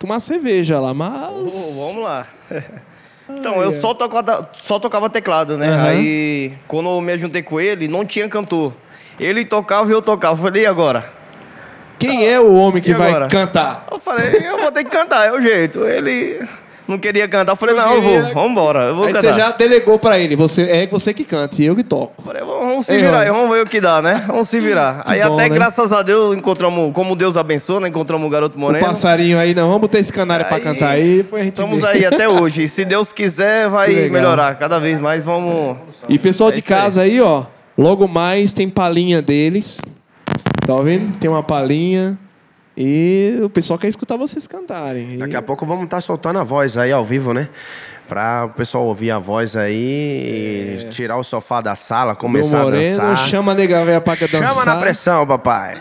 tomar 0.00 0.18
cerveja 0.18 0.80
lá, 0.80 0.92
mas... 0.94 1.76
vamos 1.76 2.02
lá. 2.02 2.26
Então, 3.32 3.62
eu 3.62 3.70
só 3.70 3.94
tocava, 3.94 4.50
só 4.60 4.80
tocava 4.80 5.08
teclado, 5.08 5.56
né? 5.56 5.68
Aham. 5.68 5.88
Aí, 5.88 6.58
quando 6.66 6.88
eu 6.88 7.00
me 7.00 7.16
juntei 7.16 7.44
com 7.44 7.60
ele, 7.60 7.86
não 7.86 8.04
tinha 8.04 8.28
cantor. 8.28 8.74
Ele 9.20 9.44
tocava 9.44 9.88
e 9.88 9.92
eu 9.92 10.02
tocava. 10.02 10.34
Eu 10.34 10.42
falei, 10.42 10.64
e 10.64 10.66
agora? 10.66 11.08
Quem 11.96 12.26
é 12.26 12.40
o 12.40 12.52
homem 12.52 12.82
que 12.82 12.92
vai 12.92 13.10
agora? 13.10 13.28
cantar? 13.28 13.86
Eu 13.88 14.00
falei, 14.00 14.34
eu 14.44 14.58
vou 14.58 14.72
ter 14.72 14.82
que 14.82 14.90
cantar, 14.90 15.28
é 15.28 15.32
o 15.32 15.40
jeito. 15.40 15.86
Ele 15.86 16.44
não 16.90 16.98
queria 16.98 17.26
cantar. 17.28 17.52
Eu 17.52 17.56
falei, 17.56 17.74
não, 17.74 17.94
eu 17.94 18.02
vou, 18.02 18.22
vamos 18.34 18.50
embora, 18.50 18.82
eu 18.84 18.94
vou 18.96 19.04
Aí 19.06 19.12
cantar. 19.12 19.32
você 19.32 19.38
já 19.40 19.50
delegou 19.52 19.98
pra 19.98 20.18
ele, 20.18 20.36
você, 20.36 20.62
é 20.62 20.86
você 20.86 21.14
que 21.14 21.24
canta 21.24 21.60
e 21.62 21.66
eu 21.66 21.74
que 21.76 21.82
toco. 21.84 22.12
Eu 22.18 22.24
falei, 22.24 22.42
vamos 22.42 22.86
se 22.86 22.96
virar 22.98 23.20
aí, 23.20 23.30
vamos 23.30 23.50
ver 23.54 23.62
o 23.62 23.66
que 23.66 23.80
dá, 23.80 24.02
né? 24.02 24.24
Vamos 24.26 24.48
se 24.48 24.60
virar. 24.60 25.02
aí 25.06 25.20
bom, 25.22 25.34
até 25.34 25.48
né? 25.48 25.54
graças 25.54 25.92
a 25.92 26.02
Deus 26.02 26.36
encontramos, 26.36 26.92
como 26.92 27.14
Deus 27.16 27.36
abençoa, 27.36 27.80
né? 27.80 27.88
Encontramos 27.88 28.26
o 28.26 28.30
garoto 28.30 28.56
O 28.56 28.58
Moreno. 28.60 28.84
passarinho 28.84 29.38
aí, 29.38 29.54
não, 29.54 29.66
vamos 29.66 29.80
botar 29.82 29.98
esse 29.98 30.12
canário 30.12 30.46
pra 30.46 30.56
Aí, 30.56 30.62
cantar 30.62 30.90
aí, 30.90 31.26
Estamos 31.46 31.80
vê. 31.80 31.86
aí 31.86 32.04
até 32.04 32.28
hoje. 32.28 32.64
E 32.64 32.68
se 32.68 32.84
Deus 32.84 33.12
quiser, 33.12 33.64
Que 33.64 33.70
vai 33.70 34.08
melhorar. 34.08 34.54
Cada 34.56 34.78
vez 34.78 34.98
mais 35.00 35.22
vamos. 35.22 35.76
E 36.08 36.18
pessoal 36.18 36.50
É 36.50 36.52
de 36.54 36.58
isso 36.60 36.72
aí. 36.74 36.80
casa 36.80 37.02
aí, 37.02 37.20
ó, 37.20 37.44
logo 37.78 38.06
mais 38.08 38.52
tem 38.52 38.68
palhinha 38.68 39.22
deles. 39.22 39.80
Tá 40.66 40.74
ouvindo? 40.74 41.16
Tem 41.18 41.28
uma 41.30 41.42
palhinha. 41.42 42.18
E 42.82 43.38
o 43.42 43.50
pessoal 43.50 43.78
quer 43.78 43.88
escutar 43.88 44.16
vocês 44.16 44.46
cantarem. 44.46 45.18
Daqui 45.18 45.36
a 45.36 45.42
pouco 45.42 45.66
vamos 45.66 45.84
estar 45.84 46.00
soltando 46.00 46.38
a 46.38 46.42
voz 46.42 46.78
aí 46.78 46.90
ao 46.90 47.04
vivo, 47.04 47.34
né? 47.34 47.46
Pra 48.08 48.46
o 48.46 48.50
pessoal 48.50 48.84
ouvir 48.86 49.10
a 49.10 49.18
voz 49.18 49.54
aí, 49.54 50.80
e 50.86 50.88
tirar 50.90 51.18
o 51.18 51.22
sofá 51.22 51.60
da 51.60 51.76
sala, 51.76 52.12
Meu 52.12 52.16
começar 52.16 52.60
a 52.60 52.64
Moreno, 52.64 52.96
dançar. 52.96 53.28
chama 53.28 53.52
a 53.52 53.54
nega 53.54 53.84
velha 53.84 54.00
pra 54.00 54.14
dançar. 54.14 54.48
Chama 54.48 54.64
na 54.64 54.76
pressão, 54.76 55.26
papai. 55.26 55.76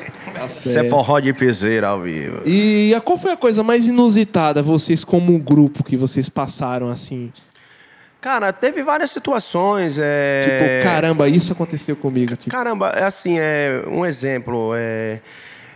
Isso 0.48 0.70
é 0.70 0.74
certo. 0.74 0.89
forró 0.89 1.20
de 1.22 1.32
piseira 1.34 1.88
ao 1.88 2.01
vivo. 2.01 2.41
E 2.46 2.94
a- 2.94 3.01
qual 3.01 3.18
foi 3.18 3.32
a 3.32 3.38
coisa 3.38 3.63
mais 3.63 3.88
inusitada, 3.88 4.62
vocês 4.62 5.03
como 5.03 5.39
grupo, 5.39 5.84
que 5.84 5.96
vocês 5.98 6.27
passaram 6.29 6.89
assim? 6.89 7.32
Cara, 8.22 8.51
teve 8.51 8.84
várias 8.84 9.12
situações. 9.12 9.98
É... 9.98 10.41
Tipo, 10.44 10.84
caramba, 10.84 11.29
isso 11.29 11.53
aconteceu 11.53 11.96
comigo. 11.96 12.36
Tipo, 12.36 12.51
Caramba, 12.51 12.89
é 12.89 13.03
assim, 13.06 13.38
é 13.39 13.84
um 13.88 14.06
exemplo. 14.06 14.72
É, 14.75 15.20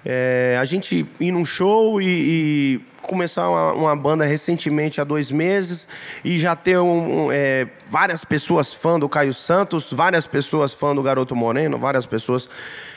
é, 0.06 0.58
a 0.60 0.66
gente 0.66 1.06
ir 1.20 1.32
num 1.32 1.46
show 1.46 2.02
e, 2.02 2.06
e 2.06 2.82
começar 3.08 3.48
uma, 3.50 3.74
uma 3.74 3.96
banda 3.96 4.26
recentemente 4.26 5.00
há 5.00 5.04
dois 5.04 5.32
meses 5.32 5.88
e 6.24 6.38
já 6.40 6.56
ter 6.56 6.78
um, 6.80 7.26
um, 7.28 7.32
é, 7.32 7.68
várias 7.90 8.24
pessoas 8.26 8.74
fã 8.74 9.00
do 9.00 9.08
Caio 9.10 9.34
Santos, 9.34 9.92
várias 9.92 10.26
pessoas 10.28 10.74
fã 10.74 10.96
do 10.96 11.04
Garoto 11.04 11.36
Moreno, 11.36 11.78
várias 11.78 12.06
pessoas 12.06 12.50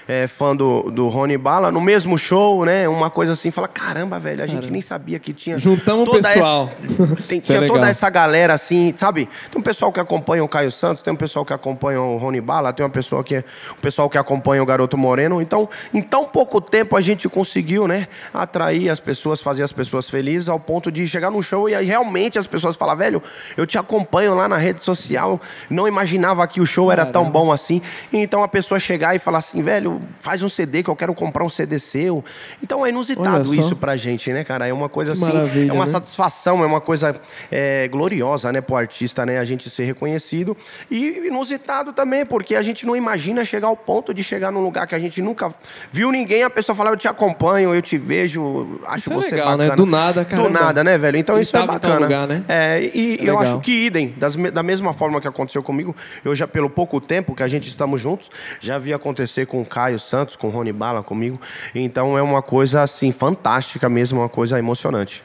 é, 0.08 0.26
fã 0.28 0.54
do, 0.54 0.90
do 0.90 1.08
Rony 1.08 1.36
Bala 1.36 1.72
no 1.72 1.80
mesmo 1.80 2.16
show, 2.16 2.64
né? 2.64 2.88
Uma 2.88 3.10
coisa 3.10 3.32
assim, 3.32 3.50
fala, 3.50 3.66
caramba, 3.66 4.18
velho, 4.20 4.42
a 4.42 4.46
gente 4.46 4.70
nem 4.70 4.80
sabia 4.80 5.18
que 5.18 5.32
tinha. 5.32 5.58
Juntamos 5.58 6.08
o 6.08 6.12
toda 6.12 6.28
pessoal. 6.28 6.70
essa- 6.88 7.16
tem- 7.26 7.38
é 7.38 7.40
tinha 7.40 7.60
toda 7.62 7.72
legal. 7.75 7.88
essa 7.90 8.08
galera 8.08 8.54
assim, 8.54 8.94
sabe? 8.96 9.28
Tem 9.50 9.60
um 9.60 9.62
pessoal 9.62 9.92
que 9.92 9.98
acompanha 9.98 10.44
o 10.44 10.48
Caio 10.48 10.70
Santos, 10.70 11.02
tem 11.02 11.12
um 11.12 11.16
pessoal 11.16 11.44
que 11.44 11.52
acompanha 11.52 12.00
o 12.00 12.16
Rony 12.18 12.40
Bala, 12.40 12.72
tem 12.72 12.84
uma 12.84 12.90
pessoa 12.90 13.25
que 13.25 13.38
um 13.38 13.80
pessoal 13.80 14.08
que 14.08 14.16
acompanha 14.16 14.62
o 14.62 14.66
Garoto 14.66 14.96
Moreno. 14.96 15.42
Então, 15.42 15.68
em 15.92 16.00
tão 16.00 16.25
pouco 16.25 16.60
tempo 16.60 16.96
a 16.96 17.00
gente 17.00 17.28
conseguiu, 17.28 17.88
né, 17.88 18.06
atrair 18.32 18.88
as 18.90 19.00
pessoas, 19.00 19.40
fazer 19.40 19.62
as 19.64 19.72
pessoas 19.72 19.96
pessoas 19.97 20.11
felizes 20.11 20.49
ao 20.49 20.61
ponto 20.61 20.93
de 20.93 21.07
chegar 21.07 21.31
num 21.31 21.41
show 21.43 21.69
e 21.69 21.75
aí 21.75 21.87
realmente 21.87 22.38
as 22.38 22.47
pessoas 22.47 22.76
falam, 22.76 22.97
velho, 22.97 23.23
eu 23.57 23.67
te 23.67 23.79
acompanho 23.79 24.35
lá 24.35 24.49
na 24.49 24.57
rede 24.57 24.83
social, 24.83 25.41
não 25.71 25.88
imaginava 25.88 26.47
que 26.47 26.61
o 26.61 26.67
show 26.67 26.93
era 26.93 27.07
tão 27.07 27.31
bom 27.31 27.50
assim. 27.50 27.81
Então 28.12 28.43
a 28.43 28.49
pessoa 28.49 28.79
chegar 28.79 29.15
e 29.15 29.19
falar 29.19 29.38
assim, 29.38 29.62
velho, 29.62 30.00
faz 30.21 30.43
um 30.43 30.49
CD 30.49 30.83
que 30.83 30.91
eu 30.91 30.97
quero 30.97 31.15
comprar 31.15 31.45
um 31.45 31.50
CD 31.50 31.79
seu. 31.79 32.25
Então 32.62 32.85
é 32.85 32.91
inusitado 32.91 33.55
isso 33.55 33.76
pra 33.76 33.97
gente, 33.97 34.33
né, 34.33 34.45
cara? 34.45 34.67
É 34.67 34.73
uma 34.73 34.88
coisa 34.88 35.12
Que 35.12 35.25
assim, 35.25 35.69
é 35.69 35.73
uma 35.73 35.87
né? 35.87 35.93
satisfação, 35.93 36.62
é 36.62 36.67
uma 36.67 36.81
coisa 36.81 37.19
é, 37.50 37.88
gloriosa, 37.88 38.53
né, 38.53 38.61
pro 38.61 38.76
artista, 38.76 39.25
né, 39.25 39.38
a 39.38 39.45
gente 39.45 39.71
ser 39.71 39.85
reconhecido. 39.85 40.57
E 40.91 41.26
inusitado 41.26 41.93
também, 41.93 42.26
porque 42.26 42.55
a 42.55 42.62
gente 42.62 42.85
não 42.85 42.95
imagina 42.95 43.45
chegar 43.45 43.69
ao 43.69 43.76
ponto 43.76 44.12
de 44.12 44.23
chegar 44.23 44.50
num 44.50 44.62
lugar 44.62 44.87
que 44.87 44.95
a 44.95 44.99
gente 44.99 45.23
nunca 45.23 45.55
viu 45.91 46.11
ninguém, 46.12 46.43
a 46.43 46.50
pessoa 46.50 46.76
falar, 46.76 46.91
eu 46.91 46.97
te 46.97 47.09
acompanho, 47.09 47.75
eu 47.75 47.81
te 47.83 47.97
vejo, 47.97 48.81
acho 48.87 48.99
Isso 49.09 49.12
é 49.12 49.15
você 49.15 49.31
legal, 49.31 49.47
bacana. 49.53 49.69
né? 49.71 49.76
Do 49.76 49.86
nada, 49.87 50.23
Do 50.25 50.26
caramba. 50.28 50.50
nada, 50.50 50.85
né, 50.85 50.99
velho? 50.99 51.16
Então 51.16 51.37
Ele 51.37 51.43
isso 51.43 51.57
é 51.57 51.66
bacana. 51.66 52.00
lugar, 52.00 52.26
né? 52.28 52.45
É, 52.49 52.81
e 52.95 53.14
É 53.14 53.23
eu 53.23 53.38
legal. 53.38 53.38
acho 53.43 53.61
que 53.61 53.87
idem, 53.87 54.12
das 54.16 54.37
da 54.37 54.62
mesma 54.62 54.93
forma 54.93 55.21
que 55.21 55.28
aconteceu 55.28 55.62
comigo, 55.62 55.95
eu 56.25 56.35
já, 56.35 56.47
pelo 56.47 56.69
pouco 56.69 57.00
tempo 57.00 57.35
que 57.35 57.43
a 57.43 57.49
gente 57.49 57.69
estamos 57.69 58.00
juntos, 58.00 58.31
já 58.61 58.76
vi 58.78 58.93
acontecer 58.93 59.47
com 59.47 59.61
o 59.62 59.64
Caio 59.64 59.99
Santos, 59.99 60.37
com 60.37 60.49
o 60.49 60.50
Rony 60.50 60.73
Bala 60.73 61.02
comigo. 61.02 61.40
Então 61.75 62.19
é 62.19 62.23
uma 62.23 62.43
coisa, 62.43 62.83
assim, 62.83 63.12
fantástica 63.12 63.88
mesmo, 63.88 64.21
uma 64.21 64.28
coisa 64.28 64.59
emocionante. 64.59 65.23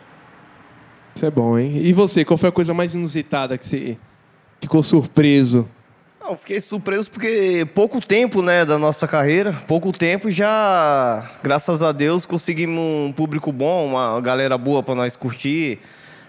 Isso 1.15 1.25
é 1.25 1.32
bom, 1.32 1.58
hein? 1.60 1.74
E 1.75 1.91
você, 1.91 2.24
qual 2.24 2.38
foi 2.38 2.50
a 2.50 2.51
coisa 2.53 2.74
mais 2.74 2.94
inusitada 2.96 3.58
que 3.58 3.65
você 3.65 3.98
ficou 4.62 4.82
surpreso? 4.82 5.68
Não, 6.24 6.36
fiquei 6.36 6.62
surpreso 6.62 7.10
porque 7.10 7.68
pouco 7.74 8.00
tempo, 8.00 8.44
né, 8.44 8.63
da 8.63 8.78
nossa 8.78 9.08
carreira, 9.08 9.54
pouco 9.68 9.92
tempo 9.92 10.30
já, 10.30 11.28
graças 11.42 11.82
a 11.82 11.92
Deus, 11.92 12.28
conseguimos 12.28 12.80
um 12.80 13.12
público 13.12 13.51
bom, 13.51 13.88
uma 13.88 14.22
galera 14.22 14.56
boa 14.56 14.84
para 14.84 14.94
nós 14.94 15.16
curtir, 15.16 15.80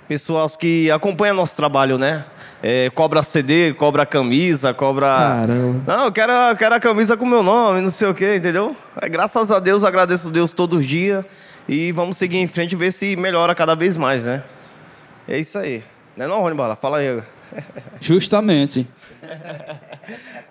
pessoas 0.08 0.56
que 0.56 0.90
acompanham 0.90 1.36
nosso 1.36 1.54
trabalho, 1.54 1.98
né? 1.98 2.24
É, 2.62 2.88
cobra 2.90 3.22
CD, 3.22 3.74
cobra 3.74 4.06
camisa, 4.06 4.72
cobra. 4.72 5.08
Caramba. 5.08 5.82
Não, 5.86 6.04
eu 6.06 6.12
quero, 6.12 6.32
eu 6.32 6.56
quero 6.56 6.74
a 6.74 6.80
camisa 6.80 7.16
com 7.16 7.26
meu 7.26 7.42
nome, 7.42 7.82
não 7.82 7.90
sei 7.90 8.08
o 8.08 8.14
quê, 8.14 8.36
entendeu? 8.36 8.74
É, 9.00 9.08
graças 9.10 9.52
a 9.52 9.58
Deus, 9.60 9.84
agradeço 9.84 10.28
a 10.28 10.30
Deus 10.30 10.52
todos 10.52 10.80
os 10.80 10.86
dias 10.86 11.22
e 11.68 11.92
vamos 11.92 12.16
seguir 12.16 12.38
em 12.38 12.46
frente 12.46 12.72
e 12.72 12.76
ver 12.76 12.92
se 12.92 13.14
melhora 13.16 13.54
cada 13.54 13.74
vez 13.74 13.98
mais, 13.98 14.24
né? 14.24 14.42
É 15.28 15.38
isso 15.38 15.58
aí. 15.58 15.82
Não 16.16 16.24
é 16.24 16.28
não, 16.28 16.40
Rony 16.40 16.56
Bala? 16.56 16.76
Fala 16.76 16.98
aí. 16.98 17.22
Justamente. 18.00 18.86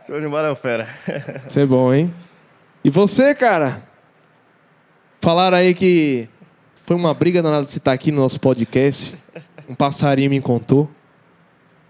Seu 0.01 0.29
Bala 0.29 0.48
é 0.48 0.51
o 0.51 0.55
fera. 0.55 0.88
Isso 1.48 1.60
é 1.60 1.65
bom, 1.65 1.93
hein? 1.93 2.13
E 2.84 2.89
você, 2.89 3.36
cara? 3.36 3.84
Falaram 5.20 5.58
aí 5.58 5.74
que 5.74 6.27
foi 6.86 6.96
uma 6.96 7.13
briga 7.13 7.41
danada 7.43 7.65
de 7.65 7.72
você 7.72 7.77
estar 7.77 7.91
aqui 7.91 8.12
no 8.12 8.22
nosso 8.22 8.39
podcast. 8.39 9.15
Um 9.70 9.75
passarinho 9.75 10.29
me 10.29 10.41
contou. 10.41 10.89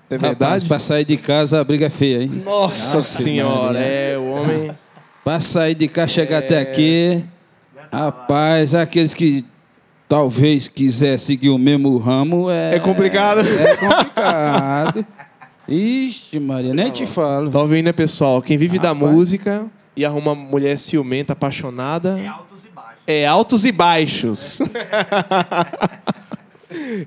É 0.09 0.15
Rapaz, 0.15 0.29
verdade? 0.37 0.67
pra 0.67 0.79
sair 0.79 1.05
de 1.05 1.15
casa 1.15 1.61
a 1.61 1.63
briga 1.63 1.85
é 1.85 1.89
feia, 1.89 2.23
hein? 2.23 2.29
Nossa 2.43 3.01
senhora, 3.01 3.73
Maria. 3.73 3.79
é, 3.87 4.17
o 4.17 4.25
homem. 4.31 4.75
Pra 5.23 5.39
sair 5.39 5.73
de 5.75 5.87
cá, 5.87 6.05
chegar 6.05 6.39
até 6.39 6.59
aqui. 6.59 7.23
Rapaz, 7.91 8.75
aqueles 8.75 9.13
que 9.13 9.45
talvez 10.11 10.67
quiser 10.67 11.17
seguir 11.17 11.51
o 11.51 11.57
mesmo 11.57 11.97
ramo 11.97 12.51
é. 12.51 12.75
É 12.75 12.79
complicado. 12.79 13.39
É 13.39 13.77
complicado. 13.77 15.07
Ixi, 15.69 16.37
Maria, 16.37 16.73
nem 16.73 16.91
te 16.91 17.05
falo. 17.05 17.49
Tá 17.49 17.61
ouvindo, 17.61 17.85
né, 17.85 17.93
pessoal? 17.93 18.41
Quem 18.41 18.57
vive 18.57 18.77
da 18.77 18.93
música 18.93 19.67
e 19.95 20.03
arruma 20.03 20.33
uma 20.33 20.43
mulher 20.43 20.77
ciumenta, 20.77 21.31
apaixonada. 21.31 22.19
É 22.19 22.27
altos 22.27 22.65
e 22.65 22.69
baixos. 22.69 23.03
É 23.07 23.25
altos 23.25 23.65
e 23.65 23.71
baixos. 23.71 24.59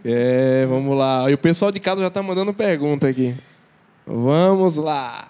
é, 0.03 0.67
vamos 0.67 0.97
lá. 0.97 1.31
E 1.31 1.35
o 1.35 1.39
pessoal 1.39 1.71
de 1.71 1.81
casa 1.81 2.01
já 2.01 2.09
tá 2.09 2.23
mandando 2.23 2.55
pergunta 2.55 3.07
aqui. 3.07 3.35
Vamos 4.07 4.77
lá. 4.77 5.29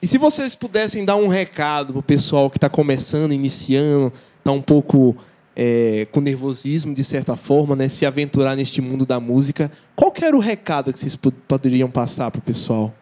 E 0.00 0.06
se 0.06 0.16
vocês 0.16 0.54
pudessem 0.54 1.04
dar 1.04 1.16
um 1.16 1.26
recado 1.26 1.92
pro 1.92 2.02
pessoal 2.02 2.48
que 2.48 2.56
está 2.56 2.68
começando, 2.68 3.32
iniciando, 3.32 4.12
tá 4.44 4.52
um 4.52 4.62
pouco 4.62 5.16
é, 5.56 6.06
com 6.12 6.20
nervosismo 6.20 6.94
de 6.94 7.02
certa 7.04 7.36
forma, 7.36 7.74
né, 7.76 7.88
se 7.88 8.06
aventurar 8.06 8.54
neste 8.56 8.80
mundo 8.80 9.04
da 9.04 9.18
música, 9.20 9.70
qual 9.96 10.10
que 10.12 10.24
era 10.24 10.36
o 10.36 10.40
recado 10.40 10.92
que 10.92 10.98
vocês 10.98 11.16
pod- 11.16 11.36
poderiam 11.48 11.90
passar 11.90 12.30
pro 12.30 12.40
pessoal? 12.40 12.94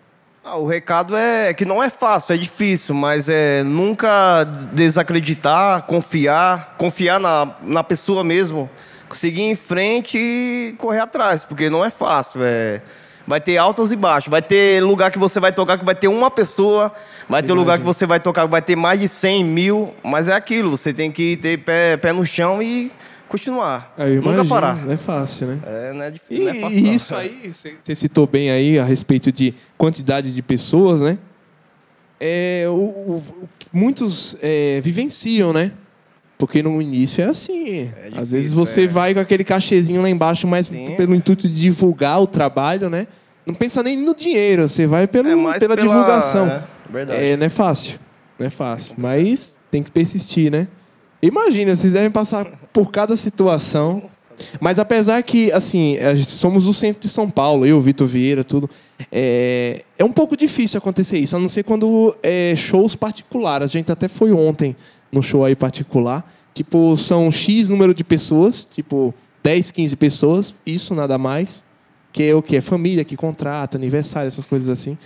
Ah, 0.44 0.56
o 0.56 0.66
recado 0.66 1.14
é 1.14 1.52
que 1.52 1.64
não 1.66 1.82
é 1.82 1.90
fácil, 1.90 2.34
é 2.34 2.38
difícil, 2.38 2.94
mas 2.94 3.28
é 3.28 3.62
nunca 3.62 4.44
desacreditar, 4.72 5.82
confiar, 5.82 6.74
confiar 6.78 7.20
na, 7.20 7.54
na 7.62 7.84
pessoa 7.84 8.24
mesmo, 8.24 8.68
seguir 9.12 9.42
em 9.42 9.54
frente 9.54 10.16
e 10.18 10.74
correr 10.78 11.00
atrás, 11.00 11.44
porque 11.44 11.68
não 11.68 11.84
é 11.84 11.90
fácil. 11.90 12.40
É, 12.42 12.80
vai 13.28 13.40
ter 13.40 13.56
altas 13.58 13.92
e 13.92 13.96
baixas, 13.96 14.30
vai 14.30 14.42
ter 14.42 14.82
lugar 14.82 15.10
que 15.12 15.18
você 15.18 15.38
vai 15.38 15.52
tocar 15.52 15.78
que 15.78 15.84
vai 15.84 15.94
ter 15.94 16.08
uma 16.08 16.30
pessoa, 16.30 16.90
vai 17.28 17.42
ter 17.42 17.52
lugar 17.52 17.78
que 17.78 17.84
você 17.84 18.06
vai 18.06 18.18
tocar 18.18 18.44
que 18.46 18.50
vai 18.50 18.62
ter 18.62 18.74
mais 18.74 18.98
de 18.98 19.06
100 19.06 19.44
mil, 19.44 19.94
mas 20.02 20.26
é 20.28 20.32
aquilo, 20.32 20.70
você 20.70 20.92
tem 20.94 21.12
que 21.12 21.36
ter 21.36 21.58
pé, 21.58 21.96
pé 21.98 22.12
no 22.12 22.24
chão 22.26 22.62
e 22.62 22.90
continuar, 23.28 23.92
É, 23.98 24.04
eu 24.08 24.14
nunca 24.16 24.28
imagino, 24.30 24.48
parar. 24.48 24.76
Não 24.84 24.92
é 24.92 24.96
fácil, 24.96 25.46
né? 25.48 25.58
É, 25.66 25.92
não 25.92 26.02
é 26.02 26.08
E, 26.08 26.10
difícil, 26.12 26.44
não 26.44 26.50
é 26.50 26.54
fácil. 26.54 26.78
e 26.78 26.82
não. 26.82 26.92
isso 26.94 27.14
aí, 27.14 27.52
você 27.78 27.94
citou 27.94 28.26
bem 28.26 28.50
aí 28.50 28.78
a 28.78 28.84
respeito 28.84 29.30
de 29.30 29.54
quantidade 29.76 30.32
de 30.34 30.40
pessoas, 30.42 31.02
né? 31.02 31.18
É, 32.18 32.64
o, 32.68 32.72
o- 32.72 33.22
muitos 33.72 34.36
é, 34.40 34.80
vivenciam, 34.82 35.52
né? 35.52 35.72
Porque 36.38 36.62
no 36.62 36.80
início 36.80 37.20
é 37.22 37.26
assim. 37.26 37.64
difícil, 37.90 38.20
Às 38.22 38.30
vezes 38.30 38.52
você 38.52 38.84
é. 38.84 38.86
vai 38.86 39.12
com 39.12 39.18
aquele 39.20 39.42
cachezinho 39.42 40.00
lá 40.00 40.08
embaixo, 40.08 40.46
mas 40.46 40.68
Sim. 40.68 40.94
pelo 40.96 41.14
intuito 41.14 41.48
de 41.48 41.54
divulgar 41.54 42.22
o 42.22 42.26
trabalho, 42.28 42.88
né? 42.88 43.08
Não 43.44 43.54
pensa 43.54 43.82
nem 43.82 43.96
no 43.96 44.14
dinheiro, 44.14 44.68
você 44.68 44.86
vai 44.86 45.06
pelo, 45.08 45.28
É 45.28 45.32
pela, 45.58 45.58
pela- 45.58 45.76
divulgação. 45.76 46.46
é, 46.46 46.62
verdade. 46.88 47.24
É, 47.24 47.36
não 47.36 47.46
é 47.46 47.48
fácil. 47.48 47.98
Não 48.38 48.46
é 48.46 48.50
fácil. 48.50 48.94
Mas 48.96 49.54
tem 49.70 49.82
que 49.82 49.90
persistir, 49.90 50.50
né? 50.52 50.68
Imagina, 51.20 51.74
vocês 51.74 51.92
devem 51.92 52.10
passar 52.10 52.44
por 52.72 52.90
cada 52.92 53.16
situação. 53.16 54.04
Mas 54.60 54.78
apesar 54.78 55.20
que, 55.24 55.50
assim, 55.50 55.96
somos 56.24 56.64
do 56.64 56.72
centro 56.72 57.00
de 57.02 57.08
São 57.08 57.28
Paulo, 57.28 57.66
eu, 57.66 57.80
Vitor 57.80 58.06
Vieira, 58.06 58.44
tudo. 58.44 58.70
É, 59.10 59.82
é 59.98 60.04
um 60.04 60.12
pouco 60.12 60.36
difícil 60.36 60.78
acontecer 60.78 61.18
isso, 61.18 61.34
a 61.34 61.40
não 61.40 61.48
ser 61.48 61.64
quando 61.64 62.14
é 62.22 62.54
shows 62.56 62.94
particulares. 62.94 63.70
A 63.70 63.72
gente 63.72 63.90
até 63.90 64.06
foi 64.06 64.30
ontem 64.30 64.76
no 65.12 65.22
show 65.22 65.44
aí 65.44 65.54
particular. 65.54 66.30
Tipo, 66.54 66.96
são 66.96 67.30
X 67.30 67.70
número 67.70 67.94
de 67.94 68.02
pessoas, 68.02 68.66
tipo 68.70 69.14
10, 69.42 69.70
15 69.70 69.96
pessoas, 69.96 70.54
isso 70.66 70.94
nada 70.94 71.16
mais. 71.16 71.64
Que 72.12 72.24
é 72.24 72.34
o 72.34 72.42
que? 72.42 72.56
É 72.56 72.60
família 72.60 73.04
que 73.04 73.16
contrata, 73.16 73.76
aniversário, 73.76 74.28
essas 74.28 74.44
coisas 74.44 74.68
assim. 74.68 74.98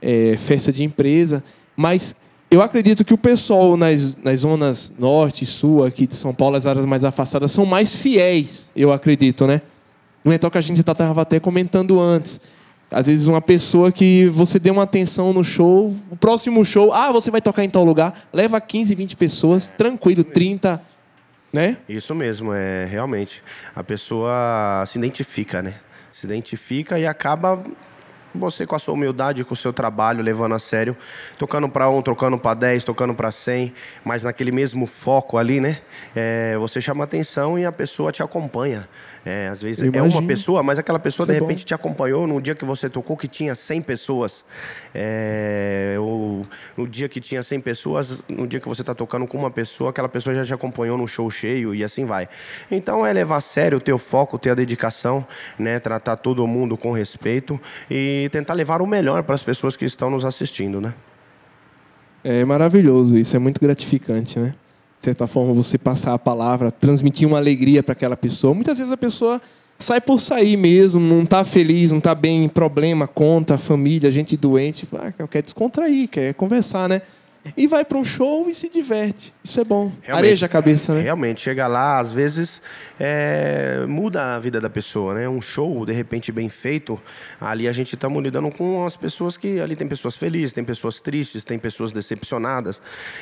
É, 0.00 0.36
festa 0.36 0.72
de 0.72 0.82
empresa. 0.82 1.42
Mas 1.76 2.16
eu 2.50 2.62
acredito 2.62 3.04
que 3.04 3.12
o 3.12 3.18
pessoal 3.18 3.76
nas, 3.76 4.16
nas 4.16 4.40
zonas 4.40 4.94
norte 4.98 5.42
e 5.42 5.46
sul 5.46 5.84
aqui 5.84 6.06
de 6.06 6.14
São 6.14 6.32
Paulo, 6.32 6.56
as 6.56 6.66
áreas 6.66 6.84
mais 6.84 7.04
afastadas, 7.04 7.52
são 7.52 7.66
mais 7.66 7.94
fiéis, 7.94 8.70
eu 8.74 8.92
acredito, 8.92 9.46
né? 9.46 9.60
No 10.24 10.32
então 10.32 10.50
que 10.50 10.58
a 10.58 10.60
gente 10.60 10.80
estava 10.80 11.22
até 11.22 11.38
comentando 11.38 12.00
antes. 12.00 12.40
Às 12.90 13.06
vezes 13.06 13.26
uma 13.26 13.40
pessoa 13.40 13.90
que 13.90 14.26
você 14.26 14.58
deu 14.58 14.72
uma 14.72 14.84
atenção 14.84 15.32
no 15.32 15.42
show, 15.42 15.94
o 16.10 16.16
próximo 16.16 16.64
show, 16.64 16.92
ah, 16.92 17.10
você 17.10 17.30
vai 17.30 17.40
tocar 17.40 17.64
em 17.64 17.70
tal 17.70 17.84
lugar, 17.84 18.28
leva 18.32 18.60
15, 18.60 18.94
20 18.94 19.16
pessoas, 19.16 19.66
tranquilo, 19.66 20.22
30, 20.22 20.80
né? 21.52 21.78
Isso 21.88 22.14
mesmo, 22.14 22.52
é 22.52 22.84
realmente. 22.84 23.42
A 23.74 23.82
pessoa 23.82 24.84
se 24.86 24.98
identifica, 24.98 25.62
né? 25.62 25.74
Se 26.12 26.26
identifica 26.26 26.98
e 26.98 27.06
acaba 27.06 27.62
você 28.36 28.66
com 28.66 28.76
a 28.76 28.78
sua 28.78 28.94
humildade, 28.94 29.44
com 29.44 29.54
o 29.54 29.56
seu 29.56 29.72
trabalho, 29.72 30.22
levando 30.22 30.54
a 30.54 30.58
sério, 30.58 30.96
tocando 31.38 31.68
para 31.68 31.88
um, 31.88 32.02
tocando 32.02 32.38
para 32.38 32.54
10, 32.54 32.84
tocando 32.84 33.14
para 33.14 33.30
100, 33.30 33.72
mas 34.04 34.22
naquele 34.22 34.52
mesmo 34.52 34.86
foco 34.86 35.38
ali, 35.38 35.60
né? 35.60 35.78
É, 36.14 36.56
você 36.58 36.80
chama 36.80 37.04
atenção 37.04 37.58
e 37.58 37.64
a 37.64 37.72
pessoa 37.72 38.12
te 38.12 38.22
acompanha. 38.22 38.88
É, 39.26 39.48
às 39.48 39.60
vezes 39.60 39.82
é 39.92 40.02
uma 40.02 40.22
pessoa, 40.22 40.62
mas 40.62 40.78
aquela 40.78 41.00
pessoa 41.00 41.24
Isso 41.24 41.32
de 41.32 41.36
é 41.36 41.40
bom. 41.40 41.46
repente 41.46 41.64
te 41.64 41.74
acompanhou 41.74 42.28
no 42.28 42.40
dia 42.40 42.54
que 42.54 42.64
você 42.64 42.88
tocou 42.88 43.16
que 43.16 43.26
tinha 43.26 43.56
100 43.56 43.82
pessoas. 43.82 44.44
É, 44.94 45.96
ou 45.98 46.46
no 46.76 46.86
dia 46.86 47.08
que 47.08 47.20
tinha 47.20 47.42
100 47.42 47.60
pessoas, 47.60 48.22
no 48.28 48.46
dia 48.46 48.60
que 48.60 48.68
você 48.68 48.82
está 48.82 48.94
tocando 48.94 49.26
com 49.26 49.36
uma 49.36 49.50
pessoa, 49.50 49.90
aquela 49.90 50.08
pessoa 50.08 50.32
já 50.32 50.44
te 50.44 50.54
acompanhou 50.54 50.96
no 50.96 51.08
show 51.08 51.28
cheio 51.28 51.74
e 51.74 51.82
assim 51.82 52.04
vai. 52.04 52.28
Então 52.70 53.04
é 53.04 53.12
levar 53.12 53.38
a 53.38 53.40
sério 53.40 53.78
o 53.78 53.80
teu 53.80 53.98
foco, 53.98 54.38
ter 54.38 54.50
a 54.50 54.54
dedicação, 54.54 55.26
né, 55.58 55.80
tratar 55.80 56.14
todo 56.18 56.46
mundo 56.46 56.76
com 56.76 56.92
respeito 56.92 57.60
e 57.90 58.28
tentar 58.30 58.54
levar 58.54 58.80
o 58.80 58.86
melhor 58.86 59.24
para 59.24 59.34
as 59.34 59.42
pessoas 59.42 59.76
que 59.76 59.84
estão 59.84 60.08
nos 60.08 60.24
assistindo, 60.24 60.80
né? 60.80 60.94
É 62.22 62.44
maravilhoso 62.44 63.18
isso, 63.18 63.34
é 63.34 63.40
muito 63.40 63.60
gratificante, 63.60 64.38
né? 64.38 64.54
De 64.98 65.04
certa 65.04 65.26
forma, 65.26 65.52
você 65.52 65.78
passar 65.78 66.14
a 66.14 66.18
palavra, 66.18 66.70
transmitir 66.70 67.28
uma 67.28 67.38
alegria 67.38 67.82
para 67.82 67.92
aquela 67.92 68.16
pessoa. 68.16 68.54
Muitas 68.54 68.78
vezes 68.78 68.92
a 68.92 68.96
pessoa 68.96 69.40
sai 69.78 70.00
por 70.00 70.18
sair 70.18 70.56
mesmo, 70.56 71.00
não 71.00 71.22
está 71.22 71.44
feliz, 71.44 71.90
não 71.90 71.98
está 71.98 72.14
bem, 72.14 72.48
problema, 72.48 73.06
conta, 73.06 73.58
família, 73.58 74.10
gente 74.10 74.36
doente, 74.36 74.88
ah, 74.94 75.12
quer 75.26 75.42
descontrair, 75.42 76.08
quer 76.08 76.34
conversar, 76.34 76.88
né? 76.88 77.02
E 77.56 77.66
vai 77.66 77.84
para 77.84 77.98
um 77.98 78.04
show 78.04 78.48
e 78.48 78.54
se 78.54 78.70
diverte. 78.70 79.34
Isso 79.42 79.60
é 79.60 79.64
bom. 79.64 79.92
Realmente. 80.02 80.26
Areja 80.26 80.46
a 80.46 80.48
cabeça, 80.48 80.94
né? 80.94 81.02
Realmente, 81.02 81.40
chega 81.40 81.66
lá, 81.66 81.98
às 81.98 82.12
vezes 82.12 82.62
é, 82.98 83.84
muda 83.86 84.36
a 84.36 84.38
vida 84.38 84.60
da 84.60 84.70
pessoa, 84.70 85.14
né? 85.14 85.28
Um 85.28 85.40
show, 85.40 85.84
de 85.84 85.92
repente, 85.92 86.32
bem 86.32 86.48
feito, 86.48 87.00
ali 87.40 87.68
a 87.68 87.72
gente 87.72 87.94
estamos 87.94 88.22
lidando 88.22 88.50
com 88.50 88.84
as 88.84 88.96
pessoas 88.96 89.36
que. 89.36 89.60
Ali 89.60 89.76
tem 89.76 89.88
pessoas 89.88 90.16
felizes, 90.16 90.52
tem 90.52 90.64
pessoas 90.64 91.00
tristes, 91.00 91.44
tem 91.44 91.58
pessoas 91.58 91.92
decepcionadas. 91.92 92.80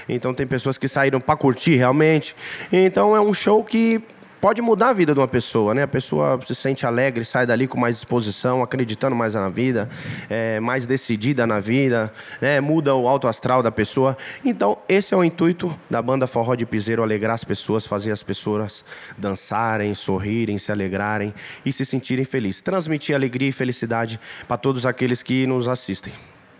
Então, 0.08 0.34
tem 0.34 0.46
pessoas 0.46 0.78
que 0.78 0.88
saíram 0.88 1.20
para 1.20 1.36
curtir 1.36 1.76
realmente. 1.76 2.34
Então, 2.72 3.16
é 3.16 3.20
um 3.20 3.34
show 3.34 3.64
que 3.64 4.02
pode 4.44 4.60
mudar 4.60 4.90
a 4.90 4.92
vida 4.92 5.14
de 5.14 5.20
uma 5.20 5.26
pessoa, 5.26 5.72
né? 5.72 5.84
A 5.84 5.88
pessoa 5.88 6.38
se 6.46 6.54
sente 6.54 6.84
alegre, 6.84 7.24
sai 7.24 7.46
dali 7.46 7.66
com 7.66 7.80
mais 7.80 7.96
disposição, 7.96 8.62
acreditando 8.62 9.16
mais 9.16 9.32
na 9.32 9.48
vida, 9.48 9.88
é, 10.28 10.60
mais 10.60 10.84
decidida 10.84 11.46
na 11.46 11.60
vida, 11.60 12.12
né? 12.42 12.60
muda 12.60 12.94
o 12.94 13.08
alto 13.08 13.26
astral 13.26 13.62
da 13.62 13.72
pessoa. 13.72 14.14
Então, 14.44 14.76
esse 14.86 15.14
é 15.14 15.16
o 15.16 15.24
intuito 15.24 15.74
da 15.88 16.02
banda 16.02 16.26
Forró 16.26 16.54
de 16.54 16.66
Piseiro, 16.66 17.02
alegrar 17.02 17.32
as 17.32 17.42
pessoas, 17.42 17.86
fazer 17.86 18.12
as 18.12 18.22
pessoas 18.22 18.84
dançarem, 19.16 19.94
sorrirem, 19.94 20.58
se 20.58 20.70
alegrarem 20.70 21.32
e 21.64 21.72
se 21.72 21.86
sentirem 21.86 22.26
felizes. 22.26 22.60
Transmitir 22.60 23.16
alegria 23.16 23.48
e 23.48 23.52
felicidade 23.52 24.20
para 24.46 24.58
todos 24.58 24.84
aqueles 24.84 25.22
que 25.22 25.46
nos 25.46 25.68
assistem. 25.68 26.12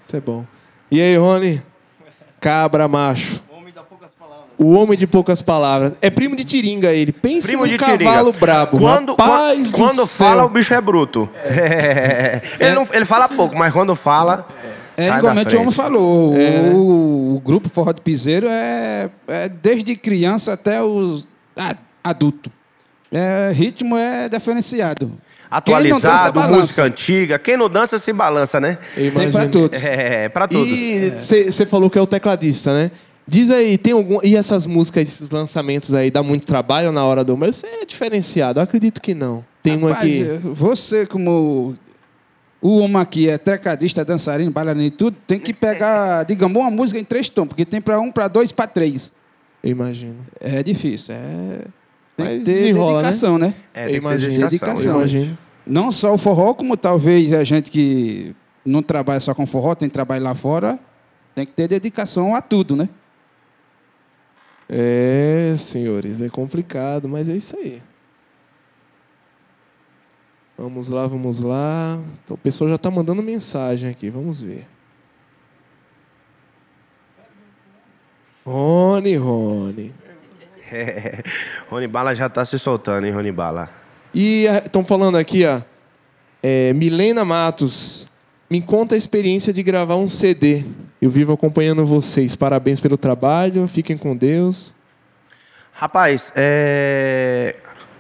Isso 0.07 0.17
é 0.17 0.21
bom. 0.23 0.47
E 0.91 1.03
aí, 1.03 1.19
Rony? 1.19 1.61
Cabra 2.41 2.89
macho. 2.89 3.43
O 4.57 4.73
homem 4.75 4.97
de 4.97 5.07
poucas 5.07 5.43
palavras. 5.43 5.95
É 6.01 6.09
primo 6.11 6.37
de 6.37 6.45
Tiringa 6.45 6.93
ele. 6.93 7.11
Pensa 7.13 7.49
Primo 7.49 7.63
num 7.65 7.69
de 7.69 7.77
cavalo 7.77 8.31
Tiringa. 8.31 8.39
brabo. 8.39 8.79
Quando, 8.79 9.11
Rapaz 9.17 9.57
quando, 9.59 9.71
do 9.71 9.77
quando 9.77 9.97
céu. 9.97 10.07
fala, 10.07 10.45
o 10.45 10.49
bicho 10.49 10.73
é 10.73 10.81
bruto. 10.81 11.29
É. 11.45 12.41
Ele, 12.61 12.75
não, 12.75 12.87
ele 12.93 13.05
fala 13.05 13.29
pouco, 13.29 13.57
mas 13.57 13.73
quando 13.73 13.95
fala. 13.97 14.47
É, 14.97 15.03
sai 15.03 15.11
da 15.13 15.19
igualmente 15.19 15.57
o 15.57 15.61
homem 15.61 15.73
falou, 15.73 16.37
É. 16.37 16.71
o, 16.73 17.35
o 17.37 17.41
grupo 17.45 17.69
Forró 17.69 17.91
de 17.91 18.01
Piseiro 18.01 18.47
é, 18.49 19.11
é 19.27 19.49
desde 19.49 19.97
criança 19.97 20.53
até 20.53 20.81
os 20.81 21.27
adulto. 22.03 22.49
É, 23.11 23.51
ritmo 23.53 23.97
é 23.97 24.29
diferenciado. 24.29 25.07
Dança, 25.07 25.19
Atualizado, 25.51 26.33
balança. 26.33 26.57
música 26.61 26.83
antiga. 26.85 27.39
Quem 27.39 27.57
não 27.57 27.69
dança 27.69 27.99
se 27.99 28.13
balança, 28.13 28.61
né? 28.61 28.79
Tem 28.95 29.31
pra 29.31 29.49
todos. 29.49 29.85
É, 29.85 30.29
pra 30.29 30.47
todos. 30.49 30.69
E 30.69 31.11
você 31.51 31.67
falou 31.67 31.89
que 31.91 31.99
é 31.99 32.01
o 32.03 32.07
tecladista, 32.07 32.73
né? 32.75 32.91
Diz 33.27 33.51
aí, 33.51 33.79
tem 33.79 33.93
algum. 33.93 34.21
E 34.23 34.37
essas 34.37 34.67
músicas, 34.67 35.03
esses 35.09 35.31
lançamentos 35.31 35.95
aí, 35.95 36.11
dá 36.11 36.23
muito 36.23 36.47
trabalho 36.47 36.93
na 36.93 37.05
hora 37.05 37.25
do. 37.25 37.37
Mas 37.37 37.57
você 37.57 37.67
é 37.67 37.85
diferenciado, 37.85 38.61
eu 38.61 38.65
acredito 38.65 39.01
que 39.01 39.15
não. 39.15 39.45
Tem 39.63 39.77
uma 39.77 39.91
Rapaz, 39.91 40.07
que. 40.07 40.25
você 40.49 41.07
como 41.07 41.75
o 42.61 42.79
homem 42.79 42.97
aqui 42.97 43.29
é 43.29 43.39
tecladista, 43.39 44.05
dançarino, 44.05 44.51
bailarino 44.51 44.85
e 44.87 44.91
tudo, 44.91 45.17
tem 45.27 45.39
que 45.39 45.53
pegar, 45.53 46.25
digamos, 46.29 46.57
uma 46.61 46.71
música 46.71 46.99
em 46.99 47.05
três 47.05 47.29
tons, 47.29 47.49
porque 47.49 47.65
tem 47.65 47.81
para 47.81 48.01
um, 48.01 48.11
para 48.11 48.29
dois, 48.29 48.53
para 48.53 48.67
três. 48.67 49.13
Eu 49.63 49.71
imagino. 49.71 50.17
É 50.41 50.63
difícil, 50.63 51.15
é... 51.15 51.59
Tem 52.17 52.27
Mas 52.27 52.39
que 52.39 52.45
ter 52.45 52.53
desenrola, 52.55 52.93
dedicação, 52.93 53.39
né? 53.39 53.55
É, 53.75 53.87
tem 53.87 53.97
eu 53.97 54.01
que 54.01 54.09
ter 54.09 54.15
imagino. 54.15 54.31
dedicação. 54.31 54.49
dedicação, 54.49 54.97
imagino. 54.97 55.39
Não 55.67 55.93
só 55.93 56.15
o 56.15 56.19
forró, 56.19 56.55
como 56.55 56.77
talvez 56.77 57.33
a 57.33 57.43
gente 57.45 57.71
que 57.71 58.35
não 58.65 58.83
trabalha 58.83 59.21
só 59.21 59.35
com 59.35 59.47
forró, 59.47 59.75
tem 59.75 59.89
trabalho 59.89 60.25
lá 60.25 60.35
fora, 60.35 60.79
tem 61.35 61.45
que 61.45 61.53
ter 61.53 61.69
dedicação 61.69 62.35
a 62.35 62.41
tudo, 62.41 62.77
né? 62.77 62.89
É, 64.69 65.55
senhores, 65.59 66.23
é 66.23 66.29
complicado, 66.29 67.09
mas 67.09 67.29
é 67.29 67.35
isso 67.35 67.57
aí. 67.57 67.83
Vamos 70.57 70.89
lá, 70.89 71.07
vamos 71.07 71.41
lá. 71.41 71.99
Então, 72.25 72.35
o 72.35 72.39
pessoal 72.39 72.71
já 72.71 72.77
está 72.77 72.91
mandando 72.91 73.23
mensagem 73.23 73.91
aqui, 73.91 74.09
vamos 74.09 74.41
ver. 74.41 74.67
Rony, 78.47 79.17
Rony. 79.17 79.95
É. 80.71 81.23
Rony 81.69 81.87
Bala 81.87 82.15
já 82.15 82.29
tá 82.29 82.45
se 82.45 82.59
soltando, 82.59 83.07
hein, 83.07 83.13
Rony 83.13 83.33
Bala? 83.33 83.71
E 84.15 84.47
estão 84.65 84.85
falando 84.85 85.17
aqui, 85.17 85.45
ó. 85.45 85.61
é, 86.43 86.73
Milena 86.73 87.25
Matos. 87.25 88.07
Me 88.51 88.61
conta 88.63 88.95
a 88.95 88.99
experiência 88.99 89.53
de 89.53 89.63
gravar 89.63 89.97
um 89.97 90.09
CD. 90.09 90.65
Eu 91.05 91.11
vivo 91.11 91.35
acompanhando 91.35 91.85
vocês. 91.85 92.35
Parabéns 92.35 92.81
pelo 92.81 92.97
trabalho. 92.97 93.69
Fiquem 93.69 93.95
com 93.95 94.17
Deus. 94.17 94.73
Rapaz, 95.75 96.33
é... 96.35 97.57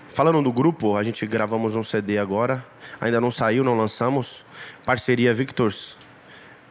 falando 0.08 0.40
do 0.40 0.50
grupo, 0.50 0.96
a 0.96 1.02
gente 1.02 1.26
gravamos 1.26 1.76
um 1.76 1.82
CD 1.82 2.16
agora. 2.16 2.64
Ainda 2.98 3.20
não 3.20 3.30
saiu, 3.30 3.62
não 3.62 3.76
lançamos. 3.76 4.42
Parceria 4.86 5.34
Victors 5.34 5.98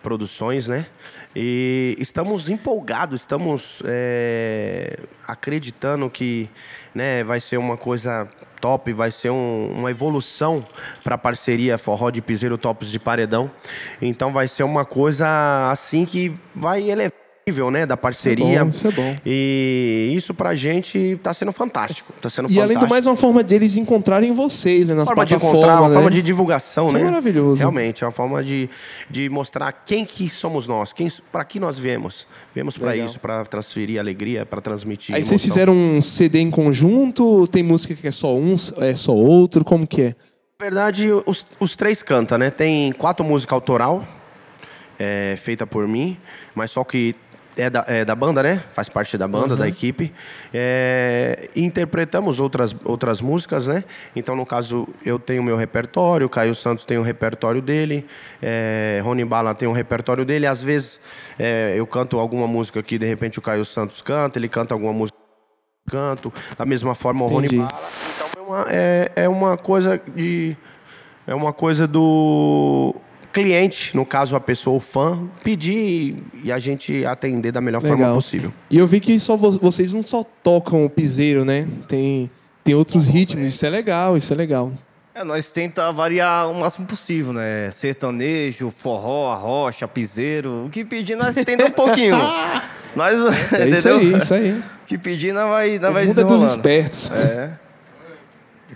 Produções, 0.01 0.67
né? 0.67 0.87
E 1.35 1.95
estamos 1.99 2.49
empolgados, 2.49 3.21
estamos 3.21 3.81
é, 3.85 4.99
acreditando 5.27 6.09
que 6.09 6.49
né, 6.93 7.23
vai 7.23 7.39
ser 7.39 7.57
uma 7.57 7.75
coisa 7.75 8.27
top, 8.61 8.93
vai 8.93 9.09
ser 9.09 9.31
um- 9.31 9.71
uma 9.75 9.89
evolução 9.89 10.63
para 11.03 11.15
a 11.15 11.17
parceria 11.17 11.77
Forró 11.77 12.11
de 12.11 12.21
Piseiro 12.21 12.57
Tops 12.57 12.89
de 12.91 12.99
Paredão. 12.99 13.49
Então 14.01 14.31
vai 14.31 14.47
ser 14.47 14.63
uma 14.63 14.85
coisa 14.85 15.69
assim 15.71 16.05
que 16.05 16.37
vai 16.55 16.89
elevar 16.89 17.22
nível 17.45 17.69
né, 17.69 17.85
da 17.85 17.97
parceria. 17.97 18.63
bom, 18.63 18.69
isso 18.69 18.87
é 18.87 18.91
bom. 18.91 19.15
E 19.25 20.13
isso 20.15 20.33
pra 20.33 20.55
gente 20.55 21.19
tá 21.21 21.33
sendo 21.33 21.51
fantástico. 21.51 22.13
Tá 22.21 22.29
sendo 22.29 22.49
E 22.49 22.59
além 22.59 22.77
do 22.77 22.81
fantástico. 22.81 22.89
mais, 22.89 23.05
é 23.05 23.09
uma 23.09 23.15
forma 23.17 23.43
de 23.43 23.55
eles 23.55 23.75
encontrarem 23.75 24.33
vocês 24.33 24.89
né, 24.89 24.95
nas 24.95 25.07
forma 25.07 25.25
de 25.25 25.31
plataformas. 25.31 25.59
encontrar, 25.59 25.81
uma 25.81 25.89
né? 25.89 25.95
forma 25.95 26.11
de 26.11 26.21
divulgação, 26.21 26.87
Isso 26.87 26.95
é 26.95 26.99
né? 26.99 27.05
maravilhoso. 27.05 27.59
Realmente, 27.59 28.03
é 28.03 28.07
uma 28.07 28.13
forma 28.13 28.43
de, 28.43 28.69
de 29.09 29.29
mostrar 29.29 29.71
quem 29.71 30.05
que 30.05 30.29
somos 30.29 30.67
nós, 30.67 30.93
quem, 30.93 31.11
para 31.31 31.43
que 31.43 31.59
nós 31.59 31.77
viemos. 31.77 32.25
Viemos 32.53 32.77
para 32.77 32.95
isso, 32.95 33.19
para 33.19 33.43
transferir 33.45 33.99
alegria, 33.99 34.45
para 34.45 34.61
transmitir 34.61 35.15
Aí 35.15 35.23
vocês 35.23 35.41
emoção. 35.41 35.53
fizeram 35.53 35.73
um 35.73 36.01
CD 36.01 36.39
em 36.39 36.49
conjunto? 36.51 37.47
Tem 37.47 37.61
música 37.63 37.93
que 37.93 38.07
é 38.07 38.11
só 38.11 38.35
um, 38.35 38.55
é 38.79 38.95
só 38.95 39.13
outro? 39.13 39.63
Como 39.65 39.85
que 39.85 40.01
é? 40.01 40.15
Na 40.59 40.65
verdade, 40.69 41.09
os, 41.25 41.45
os 41.59 41.75
três 41.75 42.01
cantam, 42.01 42.37
né? 42.37 42.49
Tem 42.49 42.91
quatro 42.93 43.25
músicas 43.25 43.53
autoral, 43.53 44.05
é, 44.97 45.35
feita 45.37 45.67
por 45.67 45.87
mim, 45.87 46.17
mas 46.55 46.71
só 46.71 46.83
que 46.85 47.15
é 47.57 47.69
da, 47.69 47.83
é 47.87 48.05
da 48.05 48.15
banda, 48.15 48.41
né? 48.41 48.63
Faz 48.73 48.89
parte 48.89 49.17
da 49.17 49.27
banda, 49.27 49.55
da 49.55 49.67
equipe. 49.67 50.13
É, 50.53 51.49
interpretamos 51.55 52.39
outras, 52.39 52.75
outras 52.83 53.21
músicas, 53.21 53.67
né? 53.67 53.83
Então, 54.15 54.35
no 54.35 54.45
caso, 54.45 54.87
eu 55.05 55.19
tenho 55.19 55.41
o 55.41 55.45
meu 55.45 55.55
repertório, 55.55 56.27
o 56.27 56.29
Caio 56.29 56.55
Santos 56.55 56.85
tem 56.85 56.97
o 56.97 57.01
repertório 57.01 57.61
dele, 57.61 58.05
é, 58.41 59.01
Rony 59.03 59.25
Bala 59.25 59.53
tem 59.53 59.67
o 59.67 59.71
repertório 59.71 60.25
dele. 60.25 60.47
Às 60.47 60.63
vezes, 60.63 60.99
é, 61.37 61.73
eu 61.75 61.85
canto 61.85 62.19
alguma 62.19 62.47
música 62.47 62.81
que, 62.81 62.97
de 62.97 63.05
repente, 63.05 63.39
o 63.39 63.41
Caio 63.41 63.65
Santos 63.65 64.01
canta, 64.01 64.39
ele 64.39 64.49
canta 64.49 64.73
alguma 64.73 64.93
música 64.93 65.17
canto. 65.89 66.33
Da 66.57 66.65
mesma 66.65 66.95
forma, 66.95 67.25
o 67.25 67.27
Rony 67.27 67.47
Entendi. 67.47 67.63
Bala. 67.63 67.81
Então 68.15 68.27
é 68.35 68.41
uma, 68.41 68.65
é, 68.69 69.11
é 69.15 69.29
uma 69.29 69.57
coisa 69.57 70.01
de. 70.15 70.57
É 71.25 71.33
uma 71.33 71.53
coisa 71.53 71.87
do 71.87 72.95
cliente, 73.33 73.95
no 73.95 74.05
caso 74.05 74.35
a 74.35 74.39
pessoa, 74.39 74.77
o 74.77 74.79
fã, 74.79 75.27
pedir 75.43 76.17
e 76.43 76.51
a 76.51 76.59
gente 76.59 77.03
atender 77.05 77.51
da 77.51 77.59
melhor 77.59 77.81
forma 77.81 77.95
Legal. 77.97 78.13
possível. 78.13 78.53
E 78.69 78.77
eu 78.77 78.85
vi 78.87 78.99
que 78.99 79.17
só 79.19 79.35
vo- 79.35 79.57
vocês 79.59 79.91
não 79.93 80.05
só 80.05 80.23
tocam 80.43 80.85
o 80.85 80.89
piseiro, 80.89 81.43
né? 81.43 81.67
Tem, 81.87 82.29
tem 82.63 82.75
outros 82.75 83.07
ritmos. 83.07 83.47
Isso 83.47 83.65
é 83.65 83.69
legal, 83.69 84.15
isso 84.15 84.31
é 84.31 84.35
legal. 84.35 84.71
É, 85.15 85.23
nós 85.23 85.51
tenta 85.51 85.91
variar 85.91 86.49
o 86.49 86.55
máximo 86.55 86.85
possível, 86.87 87.33
né? 87.33 87.69
Sertanejo, 87.71 88.69
forró, 88.71 89.31
arrocha, 89.31 89.87
piseiro. 89.87 90.65
O 90.65 90.69
que 90.69 90.85
pedir, 90.85 91.15
nós 91.15 91.35
estendemos 91.35 91.71
um 91.71 91.75
pouquinho. 91.75 92.15
nós, 92.95 93.13
É 93.53 93.67
isso 93.69 93.89
aí, 93.89 94.13
isso 94.15 94.33
aí. 94.33 94.51
O 94.53 94.85
que 94.87 94.97
pedir, 94.97 95.33
nós 95.33 95.47
vai, 95.49 95.77
nós 95.79 95.89
O 95.89 95.93
vai 95.93 96.05
mundo 96.05 96.19
é 96.21 96.23
dos 96.23 96.43
espertos. 96.51 97.11
É. 97.11 97.51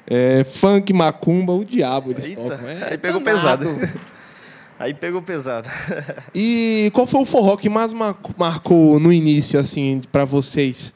É, 0.09 0.43
funk, 0.43 0.93
macumba, 0.93 1.53
o 1.53 1.65
diabo 1.65 2.11
eles 2.11 2.25
Eita, 2.27 2.41
tocam. 2.41 2.67
É 2.69 2.87
aí 2.91 2.97
pegou 2.97 3.19
danado. 3.21 3.67
pesado. 3.69 3.89
Aí 4.79 4.93
pegou 4.93 5.21
pesado. 5.21 5.67
E 6.35 6.91
qual 6.93 7.07
foi 7.07 7.21
o 7.21 7.25
forró 7.25 7.57
que 7.57 7.67
mais 7.69 7.93
mar- 7.93 8.17
marcou 8.37 8.99
no 8.99 9.11
início, 9.11 9.59
assim, 9.59 10.01
pra 10.11 10.23
vocês? 10.23 10.93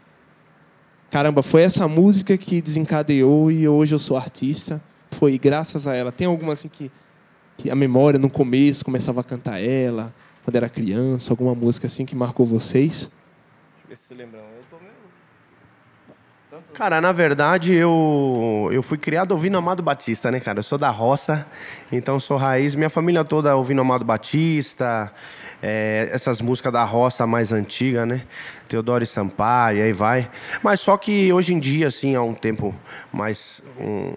Caramba, 1.10 1.42
foi 1.42 1.64
essa 1.64 1.88
música 1.88 2.38
que 2.38 2.62
desencadeou 2.62 3.52
e 3.52 3.68
hoje 3.68 3.94
eu 3.96 4.00
sou 4.00 4.16
artista. 4.16 4.82
Foi 5.12 5.38
graças 5.38 5.88
a 5.88 5.96
ela. 5.96 6.12
Tem 6.12 6.28
alguma 6.28 6.54
assim 6.54 6.70
que, 6.70 6.92
que 7.58 7.70
a 7.70 7.76
memória 7.76 8.20
no 8.20 8.30
começo 8.30 8.86
começava 8.86 9.22
a 9.22 9.24
cantar 9.24 9.60
ela, 9.60 10.14
quando 10.46 10.56
era 10.56 10.70
criança, 10.70 11.34
alguma 11.34 11.54
música 11.56 11.88
assim 11.88 12.06
que 12.06 12.16
marcou 12.16 12.46
vocês? 12.46 13.12
Vê 13.90 13.96
se 13.96 14.14
lembram. 14.14 14.40
Eu 14.40 14.64
tô 14.70 14.71
mesmo. 14.71 14.71
Cara, 16.74 17.02
na 17.02 17.12
verdade, 17.12 17.74
eu, 17.74 18.70
eu 18.72 18.82
fui 18.82 18.98
criado 18.98 19.34
ouvindo 19.34 19.58
Amado 19.58 19.84
Batista, 19.84 20.32
né, 20.32 20.40
cara? 20.40 20.60
Eu 20.60 20.64
sou 20.64 20.78
da 20.78 20.90
roça, 20.90 21.46
então 21.92 22.20
sou 22.20 22.38
raiz. 22.38 22.76
Minha 22.76 22.90
família 22.90 23.24
toda 23.26 23.56
ouvindo 23.56 23.82
Amado 23.82 24.06
Batista, 24.06 25.12
é, 25.62 26.10
essas 26.12 26.40
músicas 26.42 26.72
da 26.72 26.84
roça 26.84 27.28
mais 27.28 27.52
antiga, 27.52 28.06
né? 28.06 28.24
Teodoro 28.70 29.04
e 29.04 29.08
Sampaio, 29.08 29.84
aí 29.84 29.92
vai. 29.92 30.30
Mas 30.64 30.80
só 30.80 30.96
que 30.96 31.32
hoje 31.34 31.54
em 31.54 31.60
dia, 31.60 31.88
assim, 31.88 32.16
há 32.16 32.22
um 32.24 32.34
tempo 32.34 32.74
mais. 33.12 33.62
um- 33.78 34.14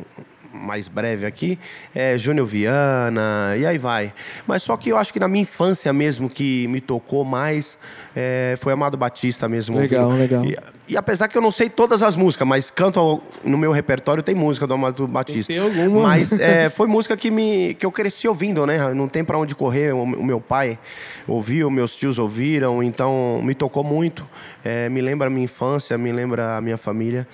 mais 0.55 0.87
breve 0.89 1.27
aqui, 1.27 1.59
é 1.95 2.17
Júnior 2.17 2.47
Viana, 2.47 3.55
e 3.59 3.67
aí 3.67 3.77
vai. 3.77 4.13
Mas 4.47 4.63
só 4.63 4.77
que 4.77 4.91
eu 4.91 4.97
acho 4.97 5.13
que 5.13 5.19
na 5.19 5.27
minha 5.27 5.43
infância 5.43 5.93
mesmo, 5.93 6.31
que 6.31 6.69
me 6.69 6.81
tocou 6.81 7.25
mais, 7.25 7.77
é, 8.15 8.55
foi 8.61 8.73
Amado 8.73 8.97
Batista 8.97 9.49
mesmo. 9.49 9.77
Legal, 9.79 10.05
ouvindo. 10.05 10.21
legal. 10.21 10.45
E, 10.45 10.57
e 10.87 10.97
apesar 10.97 11.27
que 11.29 11.37
eu 11.37 11.43
não 11.43 11.51
sei 11.51 11.69
todas 11.69 12.03
as 12.03 12.15
músicas, 12.17 12.47
mas 12.47 12.71
canto 12.71 13.01
ao- 13.01 13.23
no 13.43 13.59
meu 13.59 13.73
repertório, 13.73 14.23
tem 14.23 14.35
música 14.35 14.67
do 14.67 14.75
Amado 14.75 15.07
Batista. 15.09 15.53
Tem 15.53 15.61
alguma. 15.61 16.03
Mas 16.03 16.39
é, 16.39 16.69
foi 16.71 16.87
música 16.87 17.17
que, 17.17 17.31
me, 17.31 17.75
que 17.75 17.85
eu 17.85 17.91
cresci 17.91 18.29
ouvindo, 18.29 18.65
né? 18.65 18.95
Não 18.95 19.09
tem 19.09 19.25
pra 19.25 19.37
onde 19.37 19.55
correr. 19.55 19.93
O, 19.93 20.03
o 20.03 20.25
meu 20.25 20.41
pai 20.41 20.79
ouviu, 21.27 21.69
meus 21.71 21.97
tios 21.97 22.19
ouviram, 22.19 22.83
então 22.83 23.41
me 23.43 23.55
tocou 23.55 23.83
muito. 23.83 24.25
É, 24.65 24.89
me 24.89 25.01
lembra 25.01 25.27
a 25.27 25.31
minha 25.31 25.45
infância, 25.45 25.99
me 25.99 26.13
lembra 26.13 26.57
a 26.57 26.61
minha 26.61 26.77
família. 26.79 27.27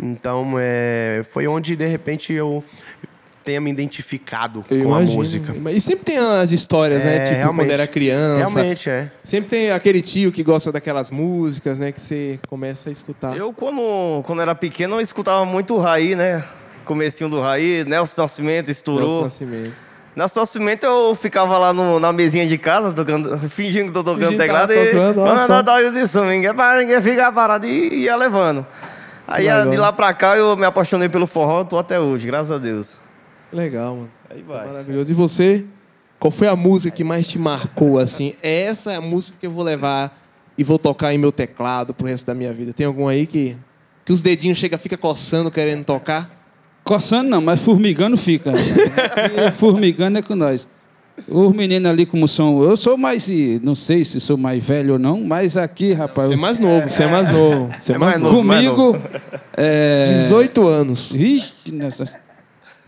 Então 0.00 0.54
é, 0.58 1.24
foi 1.30 1.46
onde, 1.48 1.74
de 1.76 1.86
repente, 1.86 2.32
eu 2.32 2.62
tenha 3.42 3.60
me 3.60 3.70
identificado 3.70 4.62
Eu 4.70 4.78
com 4.84 4.84
imagino. 4.90 5.12
a 5.12 5.16
música. 5.16 5.54
E 5.70 5.80
sempre 5.80 6.04
tem 6.04 6.18
as 6.18 6.52
histórias, 6.52 7.02
né? 7.02 7.16
É, 7.16 7.18
Tipo, 7.20 7.30
quando 7.36 7.38
realmente. 7.40 7.72
era 7.72 7.86
criança. 7.86 8.36
Realmente, 8.50 8.90
é. 8.90 9.10
Sempre 9.24 9.48
tem 9.50 9.70
aquele 9.70 10.02
tio 10.02 10.30
que 10.30 10.42
gosta 10.42 10.70
daquelas 10.70 11.10
músicas, 11.10 11.78
né? 11.78 11.90
Que 11.90 12.00
você 12.00 12.38
começa 12.48 12.90
a 12.90 12.92
escutar. 12.92 13.34
Eu, 13.36 13.52
quando, 13.52 14.22
quando 14.24 14.42
era 14.42 14.54
pequeno, 14.54 14.96
eu 14.96 15.00
escutava 15.00 15.44
muito 15.46 15.74
o 15.74 15.78
Raí, 15.78 16.14
né? 16.14 16.44
Comecinho 16.84 17.28
do 17.30 17.40
Raí, 17.40 17.84
Nelson 17.86 18.20
Nascimento 18.22 18.66
Nelson 18.66 18.72
estourou. 18.72 19.24
Nascimento. 19.24 19.88
Nelson 20.14 20.40
Nascimento 20.40 20.84
eu 20.84 21.14
ficava 21.14 21.56
lá 21.58 21.72
no- 21.72 21.98
na 22.00 22.12
mesinha 22.12 22.46
de 22.46 22.58
casa, 22.58 22.92
tocando, 22.92 23.38
fingindo 23.48 23.86
que 23.86 23.92
tô 23.92 24.02
tocando 24.04 24.24
Fingindo 24.24 24.38
teclado 24.42 24.68
tava 24.68 24.80
e. 24.80 24.86
tocando, 24.90 25.20
olha 25.20 25.32
Quando 25.34 25.46
só. 25.46 25.58
eu 25.58 25.64
tava 25.64 25.90
de 25.90 26.06
som, 26.06 26.24
ninguém, 26.24 26.52
para, 26.54 26.80
ninguém 26.80 27.00
fica 27.00 27.30
parado 27.32 27.66
e 27.66 28.00
ia 28.04 28.16
levando. 28.16 28.66
Aí 29.28 29.44
Legal. 29.44 29.68
de 29.68 29.76
lá 29.76 29.92
pra 29.92 30.12
cá 30.14 30.36
eu 30.36 30.56
me 30.56 30.64
apaixonei 30.64 31.08
pelo 31.08 31.26
forró, 31.26 31.62
tô 31.64 31.76
até 31.78 32.00
hoje, 32.00 32.26
graças 32.26 32.50
a 32.50 32.58
Deus. 32.58 32.96
Legal, 33.52 33.94
mano. 33.94 34.10
Aí 34.30 34.42
vai. 34.42 34.66
Maravilhoso. 34.66 35.10
E 35.10 35.14
você? 35.14 35.64
Qual 36.18 36.30
foi 36.30 36.48
a 36.48 36.56
música 36.56 36.94
que 36.96 37.04
mais 37.04 37.26
te 37.26 37.38
marcou, 37.38 37.98
assim? 37.98 38.34
Essa 38.42 38.92
é 38.92 38.96
a 38.96 39.00
música 39.00 39.36
que 39.38 39.46
eu 39.46 39.50
vou 39.50 39.62
levar 39.62 40.18
e 40.56 40.64
vou 40.64 40.78
tocar 40.78 41.14
em 41.14 41.18
meu 41.18 41.30
teclado 41.30 41.94
pro 41.94 42.06
resto 42.06 42.26
da 42.26 42.34
minha 42.34 42.52
vida. 42.52 42.72
Tem 42.72 42.86
algum 42.86 43.06
aí 43.06 43.26
que, 43.26 43.56
que 44.04 44.12
os 44.12 44.22
dedinhos 44.22 44.58
chega, 44.58 44.76
fica 44.76 44.96
coçando, 44.96 45.50
querendo 45.50 45.84
tocar? 45.84 46.28
Coçando 46.82 47.28
não, 47.28 47.40
mas 47.40 47.60
formigando 47.60 48.16
fica. 48.16 48.52
Formigando 49.56 50.18
é 50.18 50.22
com 50.22 50.34
nós. 50.34 50.68
Os 51.26 51.52
meninos 51.52 51.90
ali 51.90 52.06
como 52.06 52.28
são. 52.28 52.62
Eu 52.62 52.76
sou 52.76 52.96
mais. 52.96 53.28
Não 53.62 53.74
sei 53.74 54.04
se 54.04 54.20
sou 54.20 54.36
mais 54.36 54.62
velho 54.62 54.94
ou 54.94 54.98
não, 54.98 55.22
mas 55.24 55.56
aqui, 55.56 55.92
rapaz. 55.92 56.28
Você 56.28 56.34
é 56.34 56.36
mais 56.36 56.58
novo, 56.58 56.88
você 56.90 57.02
é 57.02 57.08
mais 57.08 57.30
novo. 57.30 57.70
Você 57.78 57.92
é, 57.92 57.94
É 57.94 57.98
mais, 57.98 58.18
mais 58.18 58.22
novo. 58.32 58.44
mais 58.44 58.68
comigo. 58.70 58.98
É, 59.56 60.04
18 60.04 60.66
anos. 60.66 61.10
Vixe, 61.12 61.52
nessa. 61.72 62.04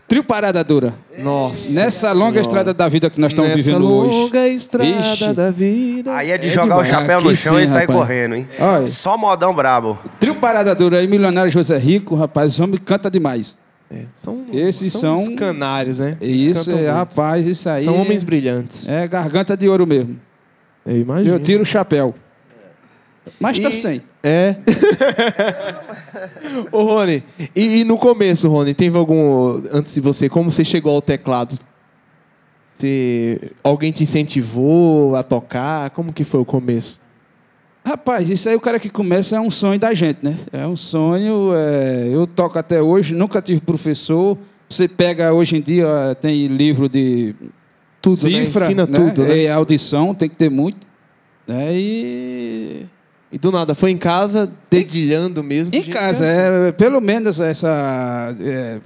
Trio 0.07 0.23
Parada 0.25 0.61
Dura. 0.61 0.93
Nossa. 1.19 1.71
Nessa 1.73 2.09
longa 2.11 2.19
Senhora. 2.31 2.41
estrada 2.41 2.73
da 2.73 2.89
vida 2.89 3.09
que 3.09 3.17
nós 3.19 3.31
estamos 3.31 3.51
Nessa 3.55 3.63
vivendo 3.63 3.89
hoje. 3.89 4.13
longa 4.13 4.47
estrada 4.49 4.89
Ixi. 4.89 5.33
da 5.33 5.51
vida. 5.51 6.13
Aí 6.17 6.31
é 6.31 6.37
de 6.37 6.47
É 6.47 6.49
jogar 6.49 6.83
demais. 6.83 6.89
o 6.89 6.91
chapéu 6.91 7.21
no 7.21 7.29
Aqui 7.29 7.37
chão 7.37 7.55
sim, 7.55 7.63
e 7.63 7.67
sair 7.67 7.79
rapaz. 7.81 7.97
correndo, 7.99 8.35
hein? 8.35 8.47
Olha. 8.59 8.87
Só 8.89 9.17
modão 9.17 9.53
brabo. 9.53 9.97
Trio 10.19 10.35
Parada 10.35 10.75
Dura 10.75 10.97
aí, 10.97 11.07
milionário 11.07 11.49
José 11.49 11.77
Rico, 11.77 12.13
rapaz, 12.15 12.59
o 12.59 12.63
homem 12.65 12.77
canta 12.77 13.09
demais. 13.09 13.57
São, 14.15 14.45
Esses 14.53 14.93
são 14.93 15.17
são- 15.17 15.33
os 15.33 15.35
canários, 15.39 15.99
né? 15.99 16.17
Eles 16.21 16.57
Isso, 16.57 16.71
é, 16.71 16.89
rapaz, 16.89 17.45
isso 17.45 17.67
aí. 17.69 17.83
São 17.83 17.99
homens 17.99 18.23
brilhantes. 18.23 18.87
É 18.87 19.07
garganta 19.07 19.57
de 19.57 19.67
ouro 19.67 19.85
mesmo. 19.85 20.19
Eu 20.85 20.97
imagino. 21.01 21.35
Eu 21.35 21.39
tiro 21.39 21.63
o 21.63 21.65
chapéu. 21.65 22.13
Mas 23.39 23.59
tá 23.59 23.69
E- 23.69 23.73
sem. 23.73 24.01
É. 24.23 24.55
Ô, 26.71 26.83
Rony, 26.83 27.23
e, 27.55 27.79
e 27.81 27.83
no 27.83 27.97
começo, 27.97 28.47
Rony, 28.47 28.73
teve 28.73 28.97
algum. 28.97 29.59
Antes 29.73 29.95
de 29.95 30.01
você, 30.01 30.29
como 30.29 30.51
você 30.51 30.63
chegou 30.63 30.93
ao 30.93 31.01
teclado? 31.01 31.57
Você, 32.69 33.51
alguém 33.63 33.91
te 33.91 34.03
incentivou 34.03 35.15
a 35.15 35.23
tocar? 35.23 35.89
Como 35.91 36.13
que 36.13 36.23
foi 36.23 36.39
o 36.39 36.45
começo? 36.45 37.00
Rapaz, 37.83 38.29
isso 38.29 38.47
aí 38.47 38.55
o 38.55 38.59
cara 38.59 38.79
que 38.79 38.89
começa 38.89 39.35
é 39.35 39.39
um 39.39 39.49
sonho 39.49 39.79
da 39.79 39.93
gente, 39.93 40.19
né? 40.23 40.37
É 40.51 40.67
um 40.67 40.77
sonho. 40.77 41.51
é, 41.55 42.09
eu 42.11 42.27
toco 42.27 42.57
até 42.57 42.81
hoje, 42.81 43.15
nunca 43.15 43.41
tive 43.41 43.61
professor. 43.61 44.37
Você 44.69 44.87
pega 44.87 45.33
hoje 45.33 45.57
em 45.57 45.61
dia, 45.61 46.15
tem 46.21 46.47
livro 46.47 46.87
de 46.87 47.35
Tudo, 48.01 48.17
cifra, 48.17 48.61
né? 48.61 48.65
Ensina 48.65 48.85
né? 48.85 48.91
tudo, 48.93 49.23
né? 49.23 49.43
É, 49.43 49.51
audição, 49.51 50.13
tem 50.13 50.29
que 50.29 50.35
ter 50.35 50.49
muito. 50.49 50.87
Né? 51.47 51.73
E 51.73 52.85
E 53.31 53.37
do 53.37 53.51
nada, 53.51 53.73
foi 53.73 53.91
em 53.91 53.97
casa, 53.97 54.51
dedilhando 54.69 55.43
mesmo? 55.43 55.73
Em 55.73 55.83
casa, 55.83 56.25
é 56.25 56.71
pelo 56.71 57.01
menos 57.01 57.39
essa. 57.39 58.35
é, 58.39 58.79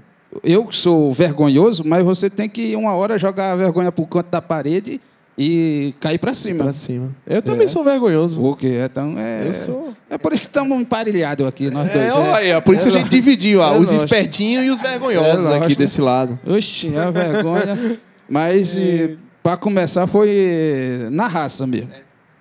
eu 0.44 0.68
sou 0.72 1.14
vergonhoso, 1.14 1.84
mas 1.86 2.04
você 2.04 2.30
tem 2.30 2.50
que 2.50 2.76
uma 2.76 2.94
hora 2.94 3.18
jogar 3.18 3.52
a 3.52 3.56
vergonha 3.56 3.92
pro 3.92 4.06
canto 4.06 4.30
da 4.30 4.42
parede 4.42 5.02
e 5.38 5.94
cair 6.00 6.18
para 6.18 6.34
cima. 6.34 6.64
Pra 6.64 6.74
cima. 6.74 7.14
Eu 7.28 7.42
também 7.42 7.68
sou 7.68 7.84
vergonhoso. 7.84 8.42
O 8.42 8.56
quê? 8.56 8.78
Então 8.90 9.16
é. 9.18 9.48
Eu 9.48 9.54
sou. 9.54 9.94
É 10.10 10.18
por 10.18 10.32
isso 10.34 10.42
que 10.44 10.48
estamos 10.48 10.80
emparelhados 10.80 11.46
aqui, 11.46 11.70
nós 11.70 11.92
dois. 11.92 12.06
É, 12.06 12.14
olha 12.14 12.58
ó, 12.58 12.62
por 12.62 12.74
isso 12.76 12.88
É 12.88 12.92
que 12.92 12.98
a 12.98 13.02
gente 13.02 13.10
dividiu, 13.12 13.60
ó, 13.60 13.68
É 13.68 13.72
os 13.72 13.88
lógico. 13.92 13.96
espertinhos 13.96 14.66
e 14.66 14.70
os 14.70 14.80
vergonhosos 14.80 15.46
É 15.48 15.58
aqui 15.58 15.76
desse 15.76 16.00
lado. 16.02 16.40
Oxi, 16.48 16.94
é 16.96 17.00
a 17.00 17.12
vergonha. 17.12 17.98
Mas 18.30 18.78
para 19.44 19.58
começar 19.58 20.08
foi 20.08 21.08
na 21.12 21.28
raça 21.28 21.68
mesmo. 21.68 21.90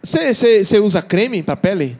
Você 0.03 0.79
usa 0.81 1.03
creme 1.03 1.43
pra 1.43 1.57
pele? 1.57 1.99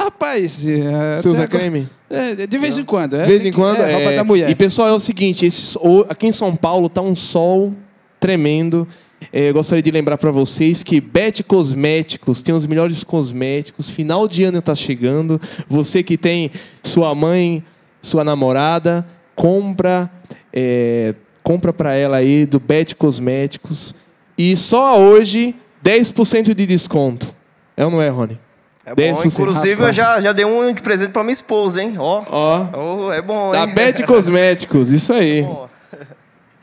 Rapaz, 0.00 0.66
é, 0.66 1.16
Você 1.16 1.28
usa 1.28 1.46
creme? 1.46 1.88
É, 2.10 2.46
de 2.46 2.58
vez 2.58 2.76
em 2.76 2.84
quando. 2.84 3.14
É, 3.16 3.22
De 3.22 3.28
vez 3.28 3.46
em 3.46 3.52
quando. 3.52 3.78
É, 3.80 3.92
roupa 3.92 4.10
é. 4.10 4.16
da 4.16 4.24
mulher. 4.24 4.50
E 4.50 4.54
pessoal, 4.54 4.88
é 4.88 4.92
o 4.92 5.00
seguinte: 5.00 5.46
esse, 5.46 5.78
o- 5.78 6.04
aqui 6.08 6.26
em 6.26 6.32
São 6.32 6.54
Paulo 6.56 6.88
tá 6.88 7.00
um 7.00 7.14
sol 7.14 7.72
tremendo. 8.20 8.86
É, 9.32 9.50
eu 9.50 9.54
gostaria 9.54 9.82
de 9.82 9.90
lembrar 9.90 10.16
para 10.16 10.30
vocês 10.30 10.82
que 10.82 11.00
Bet 11.00 11.42
Cosméticos 11.42 12.40
tem 12.40 12.54
os 12.54 12.66
melhores 12.66 13.04
cosméticos. 13.04 13.90
Final 13.90 14.26
de 14.26 14.44
ano 14.44 14.58
está 14.58 14.74
chegando. 14.74 15.40
Você 15.68 16.02
que 16.02 16.16
tem 16.16 16.50
sua 16.82 17.14
mãe, 17.14 17.62
sua 18.00 18.24
namorada, 18.24 19.06
compra, 19.34 20.10
é, 20.52 21.14
compra 21.42 21.72
para 21.72 21.94
ela 21.94 22.16
aí 22.16 22.46
do 22.46 22.58
Bet 22.58 22.94
Cosméticos. 22.96 23.94
E 24.36 24.56
só 24.56 24.98
hoje 24.98 25.54
10% 25.84 26.54
de 26.54 26.66
desconto. 26.66 27.34
É 27.76 27.84
ou 27.84 27.90
não 27.90 28.00
é, 28.00 28.08
Rony? 28.08 28.38
É 28.84 28.94
10% 28.94 29.14
bom, 29.14 29.22
inclusive 29.26 29.82
eu 29.82 29.92
já, 29.92 30.20
já 30.20 30.32
dei 30.32 30.44
um 30.44 30.72
de 30.72 30.82
presente 30.82 31.12
pra 31.12 31.22
minha 31.22 31.32
esposa, 31.32 31.82
hein? 31.82 31.94
Ó. 31.98 32.22
Ó, 32.28 32.66
Ó, 32.72 33.12
é 33.12 33.22
bom, 33.22 33.52
da 33.52 33.64
hein? 33.64 33.74
Bet 33.74 34.02
Cosméticos, 34.04 34.90
isso 34.90 35.12
aí. 35.12 35.42
Bom. 35.46 35.68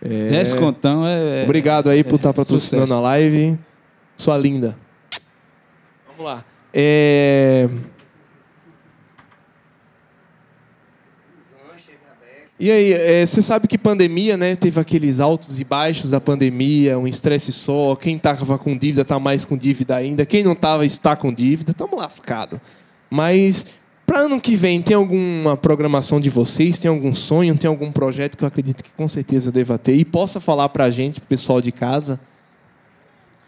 Dez 0.02 0.54
contão 0.54 1.06
é. 1.06 1.44
Obrigado 1.44 1.90
aí 1.90 2.04
por 2.04 2.16
estar 2.16 2.34
patrocinando 2.34 2.88
sucesso. 2.88 3.00
a 3.00 3.02
live. 3.02 3.58
Sua 4.16 4.38
linda. 4.38 4.78
Vamos 6.08 6.26
lá. 6.26 6.44
É... 6.74 7.70
E 12.60 12.70
aí, 12.70 12.92
é, 12.92 13.26
você 13.26 13.42
sabe 13.42 13.70
que 13.70 13.78
pandemia, 13.78 14.36
né? 14.36 14.54
Teve 14.54 14.82
aqueles 14.82 15.22
altos 15.22 15.62
e 15.62 15.64
baixos 15.64 16.12
da 16.12 16.20
pandemia, 16.20 17.00
um 17.00 17.08
estresse 17.08 17.54
só. 17.54 17.96
Quem 17.96 18.20
tava 18.20 18.58
com 18.58 18.78
dívida 18.78 19.06
tá 19.06 19.18
mais 19.18 19.46
com 19.46 19.56
dívida 19.56 19.96
ainda. 19.96 20.26
Quem 20.26 20.44
não 20.44 20.54
tava 20.54 20.86
está 20.86 21.16
com 21.16 21.32
dívida. 21.32 21.74
Tamo 21.74 21.96
lascado. 21.96 22.60
Mas 23.10 23.66
para 24.10 24.22
ano 24.22 24.42
que 24.42 24.56
vem, 24.56 24.82
tem 24.82 24.96
alguma 24.96 25.56
programação 25.56 26.20
de 26.20 26.32
vocês? 26.32 26.80
Tem 26.80 26.90
algum 26.90 27.14
sonho? 27.14 27.56
Tem 27.56 27.68
algum 27.68 27.92
projeto 27.92 28.36
que 28.36 28.44
eu 28.44 28.48
acredito 28.48 28.84
que 28.84 28.90
com 28.98 29.08
certeza 29.08 29.52
deva 29.52 29.78
ter? 29.78 29.94
E 29.94 30.04
possa 30.04 30.40
falar 30.40 30.68
pra 30.70 30.90
gente, 30.90 31.20
pro 31.20 31.30
pessoal 31.30 31.62
de 31.62 31.72
casa? 31.72 32.20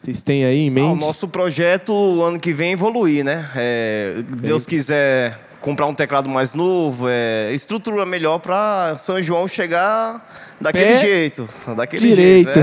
Vocês 0.03 0.21
têm 0.21 0.45
aí 0.45 0.59
em 0.59 0.67
Ah, 0.67 0.71
o 0.71 0.73
mente? 0.91 1.01
nosso 1.01 1.27
projeto 1.27 1.91
o 1.91 2.21
ano 2.23 2.39
que 2.39 2.53
vem 2.53 2.69
é 2.69 2.73
evoluir, 2.73 3.23
né? 3.23 3.49
É, 3.55 4.23
Deus 4.37 4.67
quiser 4.67 5.39
comprar 5.59 5.87
um 5.87 5.95
teclado 5.95 6.29
mais 6.29 6.53
novo, 6.53 7.07
é, 7.09 7.51
estrutura 7.53 8.05
melhor 8.05 8.37
para 8.37 8.95
São 8.97 9.19
João 9.19 9.47
chegar 9.47 10.27
daquele 10.59 10.85
Pé 10.85 10.99
jeito. 11.01 11.49
Daquele 11.75 12.07
direito. 12.07 12.53
jeito. 12.53 12.59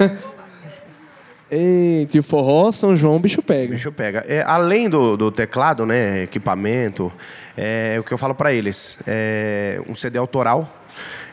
É. 0.00 0.31
Eita, 1.54 2.18
o 2.18 2.22
forró, 2.22 2.72
São 2.72 2.96
João, 2.96 3.18
bicho 3.18 3.42
pega. 3.42 3.76
Eu 3.84 3.92
pegar. 3.92 4.24
É, 4.26 4.42
além 4.42 4.88
do, 4.88 5.18
do 5.18 5.30
teclado, 5.30 5.84
né, 5.84 6.22
equipamento, 6.22 7.12
é, 7.54 7.98
o 8.00 8.02
que 8.02 8.10
eu 8.10 8.16
falo 8.16 8.34
para 8.34 8.54
eles, 8.54 8.98
é 9.06 9.78
um 9.86 9.94
CD 9.94 10.18
autoral, 10.18 10.66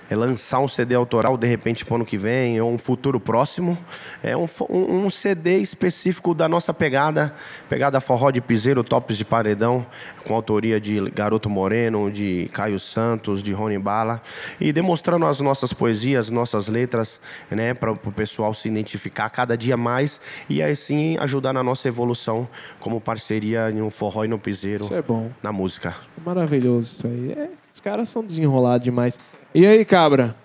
é 0.09 0.15
lançar 0.15 0.59
um 0.59 0.67
CD 0.67 0.95
autoral 0.95 1.37
de 1.37 1.47
repente 1.47 1.85
para 1.85 1.95
ano 1.95 2.05
que 2.05 2.17
vem 2.17 2.59
ou 2.59 2.71
um 2.71 2.77
futuro 2.77 3.19
próximo, 3.19 3.77
é 4.23 4.35
um, 4.35 4.47
um, 4.69 5.05
um 5.05 5.09
CD 5.09 5.57
específico 5.59 6.33
da 6.33 6.49
nossa 6.49 6.73
pegada, 6.73 7.33
pegada 7.69 8.01
forró 8.01 8.31
de 8.31 8.41
piseiro, 8.41 8.83
tops 8.83 9.17
de 9.17 9.25
paredão, 9.25 9.85
com 10.25 10.33
autoria 10.33 10.79
de 10.79 10.99
Garoto 11.11 11.49
Moreno, 11.49 12.09
de 12.09 12.49
Caio 12.53 12.79
Santos, 12.79 13.43
de 13.43 13.53
Rony 13.53 13.77
Bala, 13.77 14.21
e 14.59 14.73
demonstrando 14.73 15.25
as 15.25 15.39
nossas 15.39 15.73
poesias, 15.73 16.29
nossas 16.29 16.67
letras, 16.67 17.19
né, 17.49 17.73
para 17.73 17.91
o 17.91 17.97
pessoal 18.11 18.53
se 18.53 18.67
identificar 18.67 19.29
cada 19.29 19.57
dia 19.57 19.77
mais 19.77 20.19
e 20.49 20.61
assim 20.61 21.17
ajudar 21.19 21.53
na 21.53 21.63
nossa 21.63 21.87
evolução 21.87 22.47
como 22.79 22.99
parceria 22.99 23.69
no 23.71 23.89
forró 23.89 24.25
e 24.25 24.27
no 24.27 24.39
piseiro, 24.39 24.83
Isso 24.83 24.93
é 24.93 25.01
bom. 25.01 25.29
na 25.43 25.51
música. 25.51 25.95
Maravilhoso 26.25 26.97
isso 26.97 27.07
aí. 27.07 27.33
É, 27.37 27.49
esses 27.53 27.79
caras 27.79 28.09
são 28.09 28.23
desenrolados 28.23 28.83
demais. 28.83 29.19
E 29.53 29.65
aí, 29.65 29.83
cabra? 29.85 30.35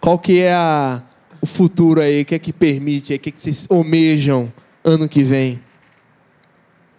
Qual 0.00 0.18
que 0.18 0.40
é 0.40 0.52
a, 0.52 1.02
o 1.40 1.46
futuro 1.46 2.00
aí? 2.00 2.22
O 2.22 2.24
que 2.24 2.34
é 2.34 2.38
que 2.38 2.52
permite? 2.52 3.14
O 3.14 3.18
que 3.18 3.28
é 3.28 3.32
que 3.32 3.40
vocês 3.40 3.66
almejam 3.70 4.52
ano 4.84 5.08
que 5.08 5.22
vem? 5.22 5.60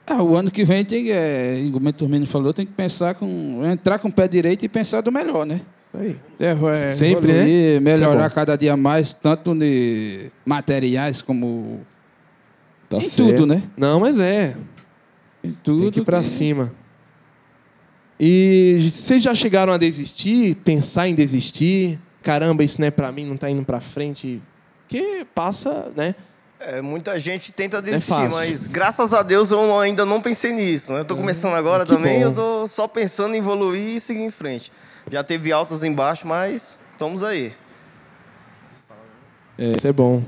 Ah, 0.07 0.21
o 0.23 0.35
ano 0.35 0.49
que 0.51 0.63
vem 0.63 0.83
tem, 0.83 1.11
é, 1.11 1.61
como 1.71 1.87
o 1.87 1.93
Turmino 1.93 2.25
falou, 2.25 2.53
tem 2.53 2.65
que 2.65 2.73
pensar 2.73 3.13
com. 3.15 3.61
entrar 3.65 3.99
com 3.99 4.07
o 4.07 4.11
pé 4.11 4.27
direito 4.27 4.65
e 4.65 4.69
pensar 4.69 5.01
do 5.01 5.11
melhor, 5.11 5.45
né? 5.45 5.61
Aí. 5.93 6.15
É, 6.39 6.51
é, 6.85 6.89
Sempre, 6.89 7.31
evoluir, 7.31 7.47
né? 7.47 7.75
É 7.75 7.79
Melhorar 7.79 8.29
cada 8.29 8.55
dia 8.57 8.75
mais, 8.77 9.13
tanto 9.13 9.53
de 9.57 10.31
materiais 10.45 11.21
como 11.21 11.81
Tá 12.89 12.97
Em 12.97 13.01
certo. 13.01 13.29
tudo, 13.35 13.45
né? 13.45 13.63
Não, 13.77 13.99
mas 14.01 14.19
é. 14.19 14.55
em 15.43 15.51
tudo. 15.63 15.83
Tem 15.83 15.91
que 15.91 15.99
ir 16.01 16.03
pra 16.05 16.19
que- 16.19 16.25
cima. 16.25 16.73
E 18.23 18.77
vocês 18.79 19.23
já 19.23 19.33
chegaram 19.33 19.73
a 19.73 19.77
desistir? 19.77 20.53
Pensar 20.57 21.07
em 21.07 21.15
desistir? 21.15 21.99
Caramba, 22.21 22.63
isso 22.63 22.79
não 22.79 22.85
é 22.85 22.91
pra 22.91 23.11
mim, 23.11 23.25
não 23.25 23.35
tá 23.35 23.49
indo 23.49 23.65
pra 23.65 23.81
frente. 23.81 24.39
Que 24.87 25.25
passa, 25.33 25.91
né? 25.95 26.13
É, 26.59 26.83
muita 26.83 27.17
gente 27.17 27.51
tenta 27.51 27.81
desistir, 27.81 28.09
fácil. 28.09 28.37
mas 28.37 28.67
graças 28.67 29.15
a 29.15 29.23
Deus 29.23 29.49
eu 29.49 29.79
ainda 29.79 30.05
não 30.05 30.21
pensei 30.21 30.53
nisso. 30.53 30.93
Né? 30.93 30.99
Eu 30.99 31.05
tô 31.05 31.15
começando 31.15 31.55
agora 31.55 31.83
que 31.83 31.95
também, 31.95 32.19
bom. 32.19 32.25
eu 32.25 32.31
tô 32.31 32.67
só 32.67 32.87
pensando 32.87 33.33
em 33.33 33.39
evoluir 33.39 33.95
e 33.95 33.99
seguir 33.99 34.21
em 34.21 34.29
frente. 34.29 34.71
Já 35.11 35.23
teve 35.23 35.51
altas 35.51 35.83
embaixo, 35.83 36.27
mas 36.27 36.77
estamos 36.91 37.23
aí. 37.23 37.51
É, 39.57 39.71
isso 39.75 39.87
é 39.87 39.91
bom. 39.91 40.21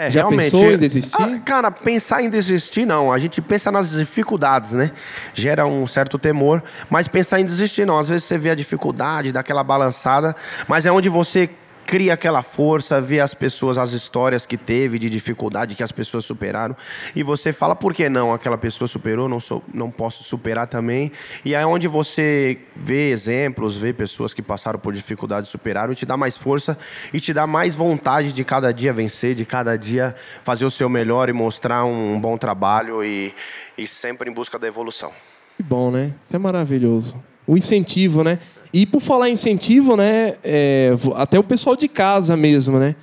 É, 0.00 0.10
Já 0.10 0.20
realmente. 0.20 0.44
pensou 0.50 0.72
em 0.72 0.78
desistir? 0.78 1.22
Ah, 1.22 1.38
cara, 1.44 1.70
pensar 1.70 2.22
em 2.22 2.30
desistir 2.30 2.86
não. 2.86 3.12
A 3.12 3.18
gente 3.18 3.42
pensa 3.42 3.70
nas 3.70 3.90
dificuldades, 3.90 4.72
né? 4.72 4.90
Gera 5.34 5.66
um 5.66 5.86
certo 5.86 6.18
temor, 6.18 6.62
mas 6.88 7.06
pensar 7.06 7.38
em 7.38 7.44
desistir 7.44 7.84
não. 7.84 7.98
Às 7.98 8.08
vezes 8.08 8.24
você 8.24 8.38
vê 8.38 8.48
a 8.48 8.54
dificuldade, 8.54 9.30
dá 9.30 9.40
aquela 9.40 9.62
balançada, 9.62 10.34
mas 10.66 10.86
é 10.86 10.90
onde 10.90 11.10
você 11.10 11.50
cria 11.90 12.14
aquela 12.14 12.40
força, 12.40 13.00
vê 13.00 13.18
as 13.18 13.34
pessoas, 13.34 13.76
as 13.76 13.90
histórias 13.90 14.46
que 14.46 14.56
teve 14.56 14.96
de 14.96 15.10
dificuldade 15.10 15.74
que 15.74 15.82
as 15.82 15.90
pessoas 15.90 16.24
superaram 16.24 16.76
e 17.16 17.22
você 17.24 17.52
fala 17.52 17.74
por 17.74 17.92
que 17.92 18.08
não 18.08 18.32
aquela 18.32 18.56
pessoa 18.56 18.86
superou, 18.86 19.28
não 19.28 19.40
sou, 19.40 19.60
não 19.74 19.90
posso 19.90 20.22
superar 20.22 20.68
também. 20.68 21.10
E 21.44 21.52
é 21.52 21.66
onde 21.66 21.88
você 21.88 22.60
vê 22.76 23.10
exemplos, 23.10 23.76
vê 23.76 23.92
pessoas 23.92 24.32
que 24.32 24.40
passaram 24.40 24.78
por 24.78 24.94
dificuldade 24.94 25.48
superaram, 25.48 25.92
te 25.92 26.06
dá 26.06 26.16
mais 26.16 26.36
força 26.36 26.78
e 27.12 27.18
te 27.18 27.34
dá 27.34 27.44
mais 27.44 27.74
vontade 27.74 28.32
de 28.32 28.44
cada 28.44 28.70
dia 28.70 28.92
vencer, 28.92 29.34
de 29.34 29.44
cada 29.44 29.76
dia 29.76 30.14
fazer 30.44 30.66
o 30.66 30.70
seu 30.70 30.88
melhor 30.88 31.28
e 31.28 31.32
mostrar 31.32 31.84
um 31.84 32.20
bom 32.20 32.38
trabalho 32.38 33.02
e, 33.02 33.34
e 33.76 33.84
sempre 33.84 34.30
em 34.30 34.32
busca 34.32 34.60
da 34.60 34.68
evolução. 34.68 35.10
Que 35.56 35.62
bom, 35.64 35.90
né? 35.90 36.12
Isso 36.22 36.36
é 36.36 36.38
maravilhoso. 36.38 37.29
O 37.50 37.56
incentivo, 37.56 38.22
né? 38.22 38.38
E 38.72 38.86
por 38.86 39.00
falar 39.00 39.28
em 39.28 39.32
incentivo, 39.32 39.96
né? 39.96 40.36
é, 40.44 40.92
até 41.16 41.36
o 41.36 41.42
pessoal 41.42 41.74
de 41.74 41.88
casa 41.88 42.36
mesmo, 42.36 42.78
né? 42.78 42.94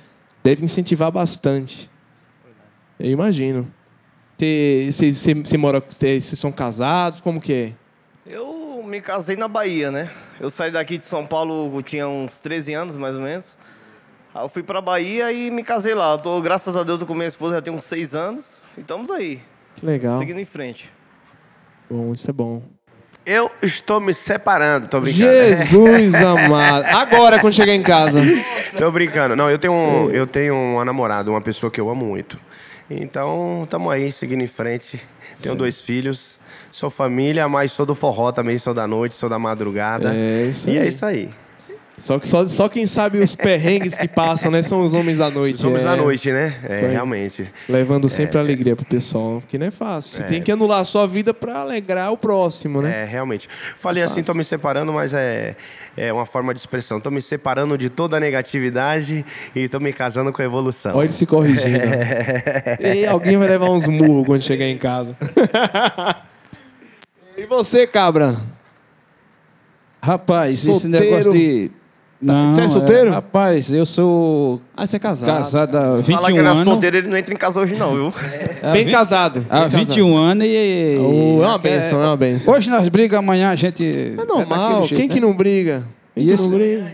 Deve 0.42 0.64
incentivar 0.64 1.12
bastante. 1.12 1.90
Eu 2.98 3.10
imagino. 3.10 3.70
Você 4.38 5.58
mora. 5.58 5.84
Vocês 5.86 6.24
são 6.24 6.50
casados? 6.50 7.20
Como 7.20 7.42
que 7.42 7.52
é? 7.52 7.72
Eu 8.26 8.82
me 8.86 9.02
casei 9.02 9.36
na 9.36 9.48
Bahia, 9.48 9.90
né? 9.90 10.08
Eu 10.40 10.48
saí 10.48 10.70
daqui 10.70 10.96
de 10.96 11.04
São 11.04 11.26
Paulo, 11.26 11.70
eu 11.76 11.82
tinha 11.82 12.08
uns 12.08 12.38
13 12.38 12.72
anos 12.72 12.96
mais 12.96 13.16
ou 13.16 13.20
menos. 13.20 13.54
Aí 14.34 14.42
eu 14.42 14.48
fui 14.48 14.62
pra 14.62 14.80
Bahia 14.80 15.30
e 15.30 15.50
me 15.50 15.62
casei 15.62 15.94
lá. 15.94 16.12
Eu 16.12 16.18
tô, 16.20 16.40
graças 16.40 16.74
a 16.74 16.84
Deus, 16.84 16.98
tô 16.98 17.04
com 17.04 17.14
minha 17.14 17.28
esposa 17.28 17.56
já 17.56 17.60
tem 17.60 17.74
uns 17.74 17.84
6 17.84 18.16
anos. 18.16 18.62
E 18.78 18.80
estamos 18.80 19.10
aí, 19.10 19.42
Que 19.76 19.84
legal. 19.84 20.16
seguindo 20.16 20.40
em 20.40 20.46
frente. 20.46 20.90
Bom, 21.90 22.14
isso 22.14 22.30
é 22.30 22.32
bom. 22.32 22.77
Eu 23.30 23.50
estou 23.60 24.00
me 24.00 24.14
separando, 24.14 24.88
tô 24.88 25.02
brincando. 25.02 25.30
Jesus 25.30 26.14
amado. 26.16 26.86
Agora, 26.86 27.38
quando 27.38 27.52
chegar 27.52 27.74
em 27.74 27.82
casa. 27.82 28.22
Tô 28.78 28.90
brincando. 28.90 29.36
Não, 29.36 29.50
eu 29.50 29.58
tenho, 29.58 29.74
um, 29.74 30.10
eu 30.10 30.26
tenho 30.26 30.54
uma 30.54 30.82
namorada, 30.82 31.30
uma 31.30 31.42
pessoa 31.42 31.70
que 31.70 31.78
eu 31.78 31.90
amo 31.90 32.06
muito. 32.06 32.38
Então, 32.88 33.64
estamos 33.64 33.92
aí, 33.92 34.10
seguindo 34.10 34.42
em 34.42 34.46
frente. 34.46 34.98
Tenho 35.42 35.54
dois 35.54 35.78
filhos. 35.78 36.40
Sou 36.70 36.88
família, 36.88 37.46
mas 37.50 37.70
sou 37.70 37.84
do 37.84 37.94
forró 37.94 38.32
também, 38.32 38.56
sou 38.56 38.72
da 38.72 38.86
noite, 38.86 39.14
sou 39.14 39.28
da 39.28 39.38
madrugada. 39.38 40.14
É 40.14 40.46
isso 40.46 40.70
e 40.70 40.78
é 40.78 40.80
aí. 40.80 40.88
isso 40.88 41.04
aí. 41.04 41.30
Só, 41.98 42.18
que 42.18 42.28
só, 42.28 42.46
só 42.46 42.68
quem 42.68 42.86
sabe 42.86 43.18
os 43.18 43.34
perrengues 43.36 43.96
que 43.96 44.06
passam, 44.06 44.50
né? 44.50 44.62
São 44.62 44.80
os 44.82 44.94
homens 44.94 45.18
da 45.18 45.28
noite. 45.30 45.56
Os 45.56 45.64
homens 45.64 45.82
é. 45.82 45.84
da 45.84 45.96
noite, 45.96 46.30
né? 46.30 46.56
É, 46.62 46.88
realmente. 46.92 47.48
Levando 47.68 48.08
sempre 48.08 48.38
alegria 48.38 48.76
pro 48.76 48.84
pessoal, 48.86 49.40
porque 49.40 49.58
não 49.58 49.66
é 49.66 49.70
fácil. 49.70 50.12
Você 50.12 50.22
tem 50.22 50.40
que 50.40 50.52
anular 50.52 50.80
a 50.80 50.84
sua 50.84 51.06
vida 51.06 51.34
pra 51.34 51.58
alegrar 51.58 52.12
o 52.12 52.16
próximo, 52.16 52.80
né? 52.80 53.02
É, 53.02 53.04
realmente. 53.04 53.48
Falei 53.76 54.02
assim, 54.02 54.22
tô 54.22 54.32
me 54.32 54.44
separando, 54.44 54.92
mas 54.92 55.12
é, 55.12 55.56
é 55.96 56.12
uma 56.12 56.24
forma 56.24 56.54
de 56.54 56.60
expressão. 56.60 57.00
Tô 57.00 57.10
me 57.10 57.20
separando 57.20 57.76
de 57.76 57.90
toda 57.90 58.16
a 58.16 58.20
negatividade 58.20 59.24
e 59.54 59.68
tô 59.68 59.80
me 59.80 59.92
casando 59.92 60.32
com 60.32 60.40
a 60.40 60.44
evolução. 60.44 60.94
Olha 60.94 61.06
ele 61.06 61.12
se 61.12 61.26
corrigindo. 61.26 61.78
e 62.80 63.04
alguém 63.06 63.36
vai 63.36 63.48
levar 63.48 63.70
uns 63.70 63.86
murros 63.86 64.26
quando 64.26 64.42
chegar 64.42 64.66
em 64.66 64.78
casa. 64.78 65.16
e 67.36 67.44
você, 67.46 67.86
cabra? 67.86 68.36
Rapaz, 70.02 70.66
esse 70.66 70.80
Solteiro. 70.80 71.04
negócio 71.04 71.32
de. 71.32 71.70
Não, 72.20 72.48
Você 72.48 72.62
é 72.62 72.68
solteiro? 72.68 73.12
rapaz, 73.12 73.72
eu 73.72 73.86
sou 73.86 74.60
Ah, 74.76 74.84
você 74.84 74.96
é 74.96 74.98
casado. 74.98 75.28
casado 75.38 75.76
há 75.76 75.96
21 75.98 76.14
Falar 76.16 76.32
que 76.32 76.38
era 76.38 76.50
anos. 76.50 76.64
solteiro, 76.64 76.96
ele 76.96 77.08
não 77.08 77.16
entra 77.16 77.32
em 77.32 77.36
casa 77.36 77.60
hoje 77.60 77.76
não, 77.76 77.94
viu? 77.94 78.12
há 78.60 78.72
Bem 78.72 78.84
20 78.84 78.92
casado. 78.92 79.46
Há 79.48 79.68
bem 79.68 79.84
21 79.84 80.16
anos 80.16 80.44
e. 80.48 80.98
Oh, 81.00 81.44
é 81.44 81.46
uma 81.46 81.58
benção, 81.58 82.02
é 82.02 82.06
uma 82.06 82.16
benção. 82.16 82.54
Hoje 82.54 82.70
nós 82.70 82.88
brigamos, 82.88 83.24
amanhã 83.24 83.50
a 83.50 83.56
gente. 83.56 83.84
É 84.18 84.24
normal. 84.24 84.88
Quem 84.88 85.08
que 85.08 85.20
não 85.20 85.32
briga? 85.32 85.84
Quem 86.12 86.24
E 86.24 86.26
que 86.26 86.32
esse- 86.32 86.42
não 86.48 86.50
briga? 86.58 86.92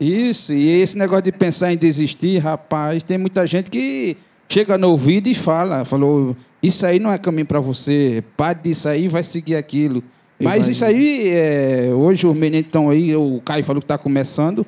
Isso, 0.00 0.52
e 0.52 0.80
esse 0.80 0.98
negócio 0.98 1.22
de 1.24 1.32
pensar 1.32 1.72
em 1.72 1.76
desistir, 1.76 2.38
rapaz, 2.38 3.02
tem 3.04 3.18
muita 3.18 3.46
gente 3.46 3.70
que 3.70 4.16
chega 4.48 4.76
no 4.76 4.88
ouvido 4.90 5.28
e 5.28 5.34
fala, 5.34 5.84
falou, 5.84 6.36
isso 6.62 6.84
aí 6.84 6.98
não 6.98 7.12
é 7.12 7.18
caminho 7.18 7.46
para 7.46 7.60
você, 7.60 8.24
pare 8.36 8.58
disso 8.64 8.88
aí, 8.88 9.06
vai 9.06 9.22
seguir 9.22 9.54
aquilo. 9.54 10.02
Mas 10.42 10.68
isso 10.68 10.84
aí, 10.84 11.28
é, 11.28 11.90
hoje 11.94 12.26
os 12.26 12.34
meninos 12.36 12.66
estão 12.66 12.90
aí, 12.90 13.14
o 13.14 13.40
Caio 13.44 13.64
falou 13.64 13.80
que 13.80 13.84
está 13.84 13.96
começando, 13.98 14.66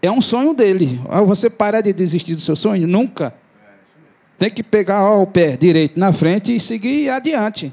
é 0.00 0.10
um 0.10 0.20
sonho 0.20 0.52
dele. 0.54 1.00
Ah, 1.08 1.22
Você 1.22 1.48
parar 1.48 1.80
de 1.80 1.92
desistir 1.92 2.34
do 2.34 2.40
seu 2.40 2.56
sonho? 2.56 2.86
Nunca. 2.86 3.34
Tem 4.38 4.50
que 4.50 4.62
pegar 4.62 5.04
ó, 5.04 5.22
o 5.22 5.26
pé 5.26 5.56
direito 5.56 5.98
na 6.00 6.12
frente 6.12 6.54
e 6.56 6.58
seguir 6.60 7.08
adiante. 7.10 7.72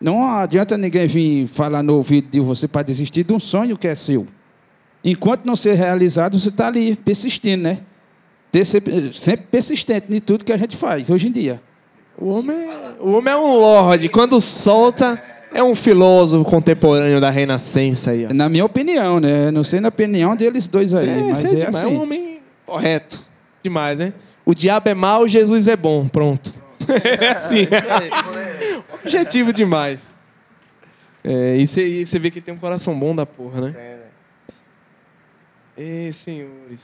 Não 0.00 0.22
adianta 0.28 0.76
ninguém 0.76 1.06
vir 1.06 1.46
falar 1.46 1.82
no 1.82 1.94
ouvido 1.96 2.28
de 2.30 2.40
você 2.40 2.68
para 2.68 2.82
desistir 2.82 3.24
de 3.24 3.32
um 3.32 3.40
sonho 3.40 3.76
que 3.76 3.88
é 3.88 3.94
seu. 3.94 4.26
Enquanto 5.02 5.46
não 5.46 5.56
ser 5.56 5.74
realizado, 5.74 6.38
você 6.38 6.48
está 6.48 6.66
ali 6.68 6.94
persistindo, 6.94 7.62
né? 7.62 7.78
Ter 8.52 8.64
sempre, 8.64 9.12
sempre 9.14 9.46
persistente 9.50 10.12
em 10.14 10.20
tudo 10.20 10.44
que 10.44 10.52
a 10.52 10.56
gente 10.58 10.76
faz 10.76 11.08
hoje 11.08 11.28
em 11.28 11.32
dia. 11.32 11.62
O 12.18 12.28
homem, 12.30 12.54
é- 12.56 12.96
o 13.00 13.12
homem 13.12 13.32
é 13.32 13.36
um 13.36 13.54
lorde. 13.56 14.08
Quando 14.10 14.38
solta, 14.40 15.22
é 15.52 15.62
um 15.62 15.74
filósofo 15.74 16.44
contemporâneo 16.48 17.20
da 17.20 17.30
Renascença 17.30 18.12
aí. 18.12 18.26
ó. 18.26 18.32
Na 18.32 18.48
minha 18.48 18.64
opinião, 18.64 19.18
né? 19.20 19.50
Não 19.50 19.64
sei 19.64 19.80
na 19.80 19.88
opinião 19.88 20.36
deles 20.36 20.66
dois 20.66 20.92
aí, 20.94 21.08
É, 21.08 21.22
mas 21.22 21.38
você 21.38 21.46
é, 21.46 21.50
é, 21.50 21.54
demais, 21.54 21.74
é 21.74 21.78
assim. 21.86 21.96
um 21.96 22.02
homem 22.02 22.38
correto. 22.66 23.20
Demais, 23.62 23.98
né? 23.98 24.12
O 24.44 24.54
diabo 24.54 24.88
é 24.88 24.94
mau, 24.94 25.28
Jesus 25.28 25.66
é 25.68 25.76
bom. 25.76 26.08
Pronto. 26.08 26.52
É 27.20 27.28
assim. 27.36 27.66
Objetivo 29.04 29.52
demais. 29.52 30.08
É, 31.22 31.56
e 31.58 31.66
você 31.66 32.18
vê 32.18 32.30
que 32.30 32.38
ele 32.38 32.44
tem 32.46 32.54
um 32.54 32.58
coração 32.58 32.98
bom 32.98 33.14
da 33.14 33.26
porra, 33.26 33.60
né? 33.60 33.98
Ei, 35.76 36.12
senhores. 36.12 36.80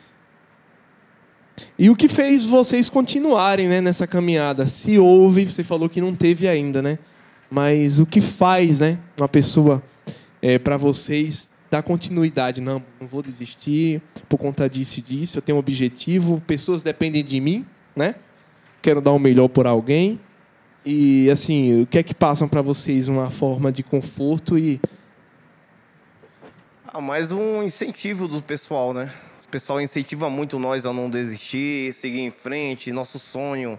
E 1.79 1.89
o 1.91 1.97
que 1.97 2.09
fez 2.09 2.45
vocês 2.45 2.89
continuarem 2.91 3.69
né, 3.69 3.81
nessa 3.81 4.07
caminhada? 4.07 4.67
Se 4.67 4.99
houve, 4.99 5.47
você 5.47 5.65
falou 5.65 5.89
que 5.89 6.01
não 6.01 6.15
teve 6.15 6.47
ainda, 6.47 6.83
né? 6.83 6.99
Mas 7.51 7.99
o 7.99 8.07
que 8.07 8.21
faz, 8.21 8.81
né, 8.81 8.99
uma 9.17 9.29
pessoa 9.29 9.83
é, 10.43 10.59
para 10.59 10.77
vocês 10.77 11.53
dar 11.71 11.83
continuidade? 11.83 12.61
Não, 12.61 12.83
não 13.01 13.07
vou 13.07 13.23
desistir 13.23 14.03
por 14.29 14.39
conta 14.39 14.69
disso 14.69 14.99
e 14.99 15.03
disso. 15.03 15.39
Eu 15.39 15.43
tenho 15.43 15.57
um 15.57 15.59
objetivo. 15.59 16.43
Pessoas 16.47 16.83
dependem 16.83 17.25
de 17.25 17.41
mim, 17.41 17.65
né? 17.95 18.17
Quero 18.83 19.01
dar 19.01 19.13
o 19.13 19.19
melhor 19.19 19.49
por 19.49 19.67
alguém. 19.67 20.21
E 20.85 21.29
assim, 21.31 21.83
o 21.83 21.87
que 21.87 21.99
é 21.99 22.03
que 22.03 22.15
passam 22.15 22.47
para 22.47 22.63
vocês 22.63 23.09
uma 23.09 23.31
forma 23.31 23.73
de 23.73 23.83
conforto 23.83 24.57
e 24.57 24.81
Ah, 26.87 27.01
mais 27.01 27.33
um 27.33 27.63
incentivo 27.63 28.29
do 28.29 28.41
pessoal, 28.41 28.95
né? 28.95 29.13
O 29.45 29.49
pessoal 29.49 29.81
incentiva 29.81 30.31
muito 30.31 30.59
nós 30.59 30.87
a 30.87 30.93
não 30.93 31.11
desistir, 31.11 31.93
seguir 31.93 32.21
em 32.21 32.31
frente, 32.31 32.93
nosso 32.93 33.19
sonho. 33.19 33.79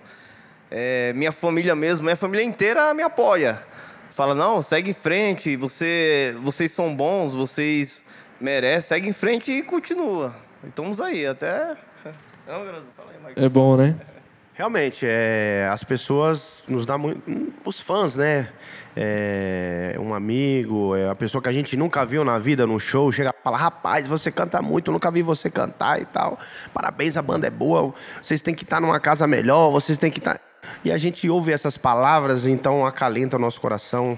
É, 0.70 1.14
minha 1.14 1.32
família 1.32 1.76
mesmo, 1.76 2.04
minha 2.04 2.16
família 2.16 2.44
inteira 2.44 2.94
me 2.94 3.04
apoia. 3.04 3.60
Fala, 4.12 4.34
não, 4.34 4.62
segue 4.62 4.92
em 4.92 4.94
frente, 4.94 5.56
você, 5.56 6.36
vocês 6.42 6.72
são 6.72 6.96
bons, 6.96 7.34
vocês 7.34 8.04
merecem, 8.42 8.82
segue 8.82 9.10
em 9.10 9.14
frente 9.14 9.52
e 9.52 9.62
continua. 9.62 10.36
E 10.64 10.68
estamos 10.68 11.00
aí, 11.00 11.26
até... 11.26 11.76
Não, 12.48 12.66
Grazi, 12.66 12.86
fala 12.96 13.12
aí, 13.12 13.18
Mike. 13.28 13.44
é 13.44 13.50
bom, 13.50 13.76
né? 13.76 13.96
Realmente, 14.54 15.06
é, 15.08 15.70
as 15.72 15.84
pessoas 15.84 16.64
nos 16.68 16.86
dão 16.86 16.98
muito. 16.98 17.22
Os 17.64 17.80
fãs, 17.80 18.16
né? 18.16 18.50
É, 19.00 19.96
um 20.00 20.12
amigo, 20.12 20.96
é, 20.96 21.08
a 21.08 21.14
pessoa 21.14 21.40
que 21.40 21.48
a 21.48 21.52
gente 21.52 21.78
nunca 21.78 22.04
viu 22.04 22.26
na 22.26 22.40
vida 22.40 22.66
no 22.66 22.80
show, 22.80 23.12
chega 23.12 23.30
e 23.30 23.44
fala: 23.44 23.56
Rapaz, 23.56 24.08
você 24.08 24.32
canta 24.32 24.60
muito, 24.60 24.92
nunca 24.92 25.12
vi 25.12 25.22
você 25.22 25.52
cantar 25.52 26.02
e 26.02 26.06
tal. 26.06 26.40
Parabéns, 26.74 27.16
a 27.16 27.22
banda 27.22 27.46
é 27.46 27.52
boa. 27.52 27.94
Vocês 28.20 28.42
têm 28.42 28.56
que 28.56 28.64
estar 28.64 28.82
numa 28.82 29.00
casa 29.00 29.28
melhor, 29.28 29.70
vocês 29.70 30.00
têm 30.00 30.10
que 30.10 30.18
estar. 30.18 30.42
E 30.84 30.92
a 30.92 30.98
gente 30.98 31.30
ouve 31.30 31.52
essas 31.52 31.78
palavras, 31.78 32.48
então 32.48 32.84
acalenta 32.88 33.38
o 33.38 33.40
nosso 33.40 33.62
coração 33.62 34.18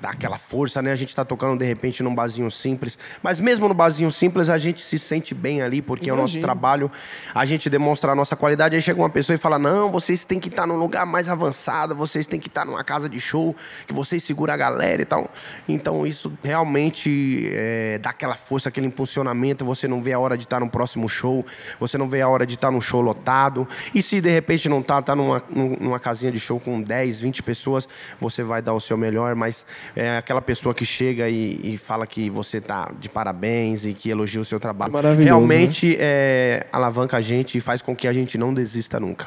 dá 0.00 0.10
aquela 0.10 0.38
força, 0.38 0.80
né? 0.80 0.92
A 0.92 0.96
gente 0.96 1.14
tá 1.14 1.24
tocando 1.24 1.58
de 1.58 1.64
repente 1.64 2.02
num 2.02 2.14
barzinho 2.14 2.50
simples, 2.50 2.98
mas 3.22 3.38
mesmo 3.38 3.68
no 3.68 3.74
barzinho 3.74 4.10
simples 4.10 4.48
a 4.48 4.56
gente 4.56 4.80
se 4.80 4.98
sente 4.98 5.34
bem 5.34 5.60
ali, 5.60 5.82
porque 5.82 6.06
Imagina. 6.06 6.16
é 6.16 6.18
o 6.18 6.22
nosso 6.22 6.40
trabalho, 6.40 6.90
a 7.34 7.44
gente 7.44 7.68
demonstra 7.68 8.12
a 8.12 8.14
nossa 8.14 8.34
qualidade. 8.34 8.76
Aí 8.76 8.82
chega 8.82 8.98
uma 8.98 9.10
pessoa 9.10 9.34
e 9.34 9.38
fala: 9.38 9.58
"Não, 9.58 9.90
vocês 9.90 10.24
têm 10.24 10.40
que 10.40 10.48
estar 10.48 10.62
tá 10.62 10.66
num 10.66 10.76
lugar 10.76 11.04
mais 11.04 11.28
avançado, 11.28 11.94
vocês 11.94 12.26
têm 12.26 12.40
que 12.40 12.48
estar 12.48 12.62
tá 12.62 12.66
numa 12.66 12.82
casa 12.82 13.08
de 13.08 13.20
show, 13.20 13.54
que 13.86 13.92
vocês 13.92 14.22
seguram 14.22 14.54
a 14.54 14.56
galera 14.56 15.02
e 15.02 15.04
tal". 15.04 15.30
Então 15.68 16.06
isso 16.06 16.32
realmente 16.42 17.50
é, 17.52 17.98
dá 17.98 18.10
aquela 18.10 18.34
força, 18.34 18.68
aquele 18.68 18.86
impulsionamento, 18.86 19.64
você 19.64 19.86
não 19.86 20.02
vê 20.02 20.12
a 20.12 20.18
hora 20.18 20.36
de 20.36 20.44
estar 20.44 20.56
tá 20.56 20.64
no 20.64 20.70
próximo 20.70 21.08
show, 21.08 21.44
você 21.78 21.98
não 21.98 22.08
vê 22.08 22.22
a 22.22 22.28
hora 22.28 22.46
de 22.46 22.54
estar 22.54 22.70
num 22.70 22.80
show 22.80 23.00
lotado. 23.00 23.68
E 23.94 24.02
se 24.02 24.20
de 24.20 24.30
repente 24.30 24.68
não 24.68 24.82
tá, 24.82 25.02
tá 25.02 25.14
numa, 25.14 25.42
numa 25.50 26.00
casinha 26.00 26.32
de 26.32 26.40
show 26.40 26.58
com 26.58 26.80
10, 26.80 27.20
20 27.20 27.42
pessoas, 27.42 27.88
você 28.18 28.42
vai 28.42 28.62
dar 28.62 28.72
o 28.72 28.80
seu 28.80 28.96
melhor, 28.96 29.34
mas 29.34 29.66
é 29.94 30.18
aquela 30.18 30.40
pessoa 30.40 30.74
que 30.74 30.84
chega 30.84 31.28
e, 31.28 31.60
e 31.62 31.76
fala 31.76 32.06
que 32.06 32.30
você 32.30 32.58
está 32.58 32.90
de 32.98 33.08
parabéns 33.08 33.86
e 33.86 33.94
que 33.94 34.10
elogia 34.10 34.40
o 34.40 34.44
seu 34.44 34.60
trabalho. 34.60 34.92
Realmente 35.18 35.88
né? 35.88 35.96
é, 35.98 36.66
alavanca 36.72 37.16
a 37.16 37.20
gente 37.20 37.58
e 37.58 37.60
faz 37.60 37.82
com 37.82 37.94
que 37.94 38.06
a 38.06 38.12
gente 38.12 38.38
não 38.38 38.52
desista 38.52 38.98
nunca. 39.00 39.26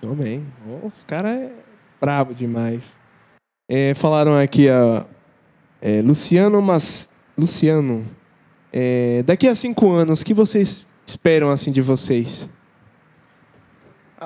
Também. 0.00 0.46
Os 0.82 1.02
cara 1.04 1.30
é 1.30 1.52
brabo 2.00 2.34
demais. 2.34 2.98
É, 3.68 3.94
falaram 3.94 4.38
aqui, 4.38 4.68
a 4.68 5.06
é, 5.80 6.00
Luciano, 6.02 6.62
mas 6.62 7.08
Luciano, 7.36 8.06
é, 8.72 9.22
daqui 9.22 9.46
a 9.48 9.54
cinco 9.54 9.90
anos, 9.90 10.22
o 10.22 10.24
que 10.24 10.32
vocês 10.32 10.86
esperam 11.06 11.50
assim 11.50 11.70
de 11.70 11.82
vocês? 11.82 12.48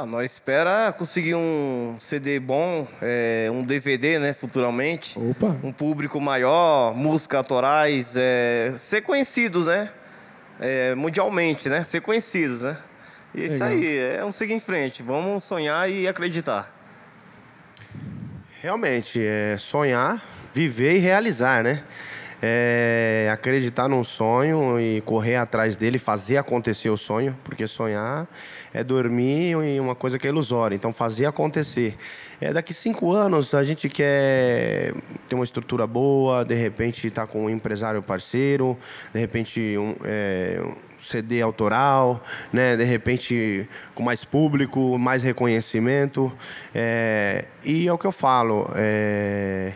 Ah, 0.00 0.06
nós 0.06 0.30
espera 0.30 0.94
conseguir 0.96 1.34
um 1.34 1.96
CD 1.98 2.38
bom, 2.38 2.86
é, 3.02 3.50
um 3.52 3.64
DVD, 3.64 4.20
né, 4.20 4.32
futuramente. 4.32 5.18
Opa. 5.18 5.48
Um 5.60 5.72
público 5.72 6.20
maior, 6.20 6.94
músicas 6.94 7.38
autorais, 7.38 8.14
é, 8.16 8.76
ser 8.78 9.00
conhecidos, 9.02 9.66
né? 9.66 9.90
É, 10.60 10.94
mundialmente, 10.94 11.68
né? 11.68 11.82
Ser 11.82 12.00
conhecidos, 12.00 12.62
né? 12.62 12.76
Isso 13.34 13.54
Legal. 13.54 13.68
aí, 13.70 13.98
é 13.98 14.24
um 14.24 14.30
seguir 14.30 14.52
em 14.52 14.60
frente. 14.60 15.02
Vamos 15.02 15.42
sonhar 15.42 15.90
e 15.90 16.06
acreditar. 16.06 16.72
Realmente, 18.62 19.20
é 19.20 19.56
sonhar, 19.58 20.24
viver 20.54 20.94
e 20.94 20.98
realizar, 20.98 21.64
né? 21.64 21.82
É 22.40 23.28
acreditar 23.32 23.88
num 23.88 24.04
sonho 24.04 24.80
e 24.80 25.00
correr 25.00 25.36
atrás 25.36 25.76
dele, 25.76 25.98
fazer 25.98 26.36
acontecer 26.36 26.90
o 26.90 26.96
sonho, 26.96 27.36
porque 27.42 27.66
sonhar 27.66 28.28
é 28.72 28.84
dormir 28.84 29.56
em 29.56 29.80
uma 29.80 29.94
coisa 29.94 30.18
que 30.18 30.26
é 30.26 30.30
ilusória, 30.30 30.74
então 30.74 30.92
fazer 30.92 31.26
acontecer. 31.26 31.96
É, 32.40 32.52
daqui 32.52 32.72
cinco 32.72 33.12
anos 33.12 33.52
a 33.54 33.64
gente 33.64 33.88
quer 33.88 34.94
ter 35.28 35.34
uma 35.34 35.44
estrutura 35.44 35.86
boa, 35.86 36.44
de 36.44 36.54
repente 36.54 37.08
estar 37.08 37.26
tá 37.26 37.32
com 37.32 37.46
um 37.46 37.50
empresário 37.50 38.00
parceiro, 38.02 38.78
de 39.12 39.18
repente 39.18 39.76
um, 39.76 39.94
é, 40.04 40.62
CD 41.00 41.42
autoral, 41.42 42.22
né? 42.52 42.76
de 42.76 42.84
repente 42.84 43.68
com 43.94 44.02
mais 44.02 44.24
público, 44.24 44.96
mais 44.98 45.22
reconhecimento. 45.22 46.32
É, 46.74 47.46
e 47.64 47.88
é 47.88 47.92
o 47.92 47.98
que 47.98 48.06
eu 48.06 48.12
falo, 48.12 48.70
é, 48.76 49.72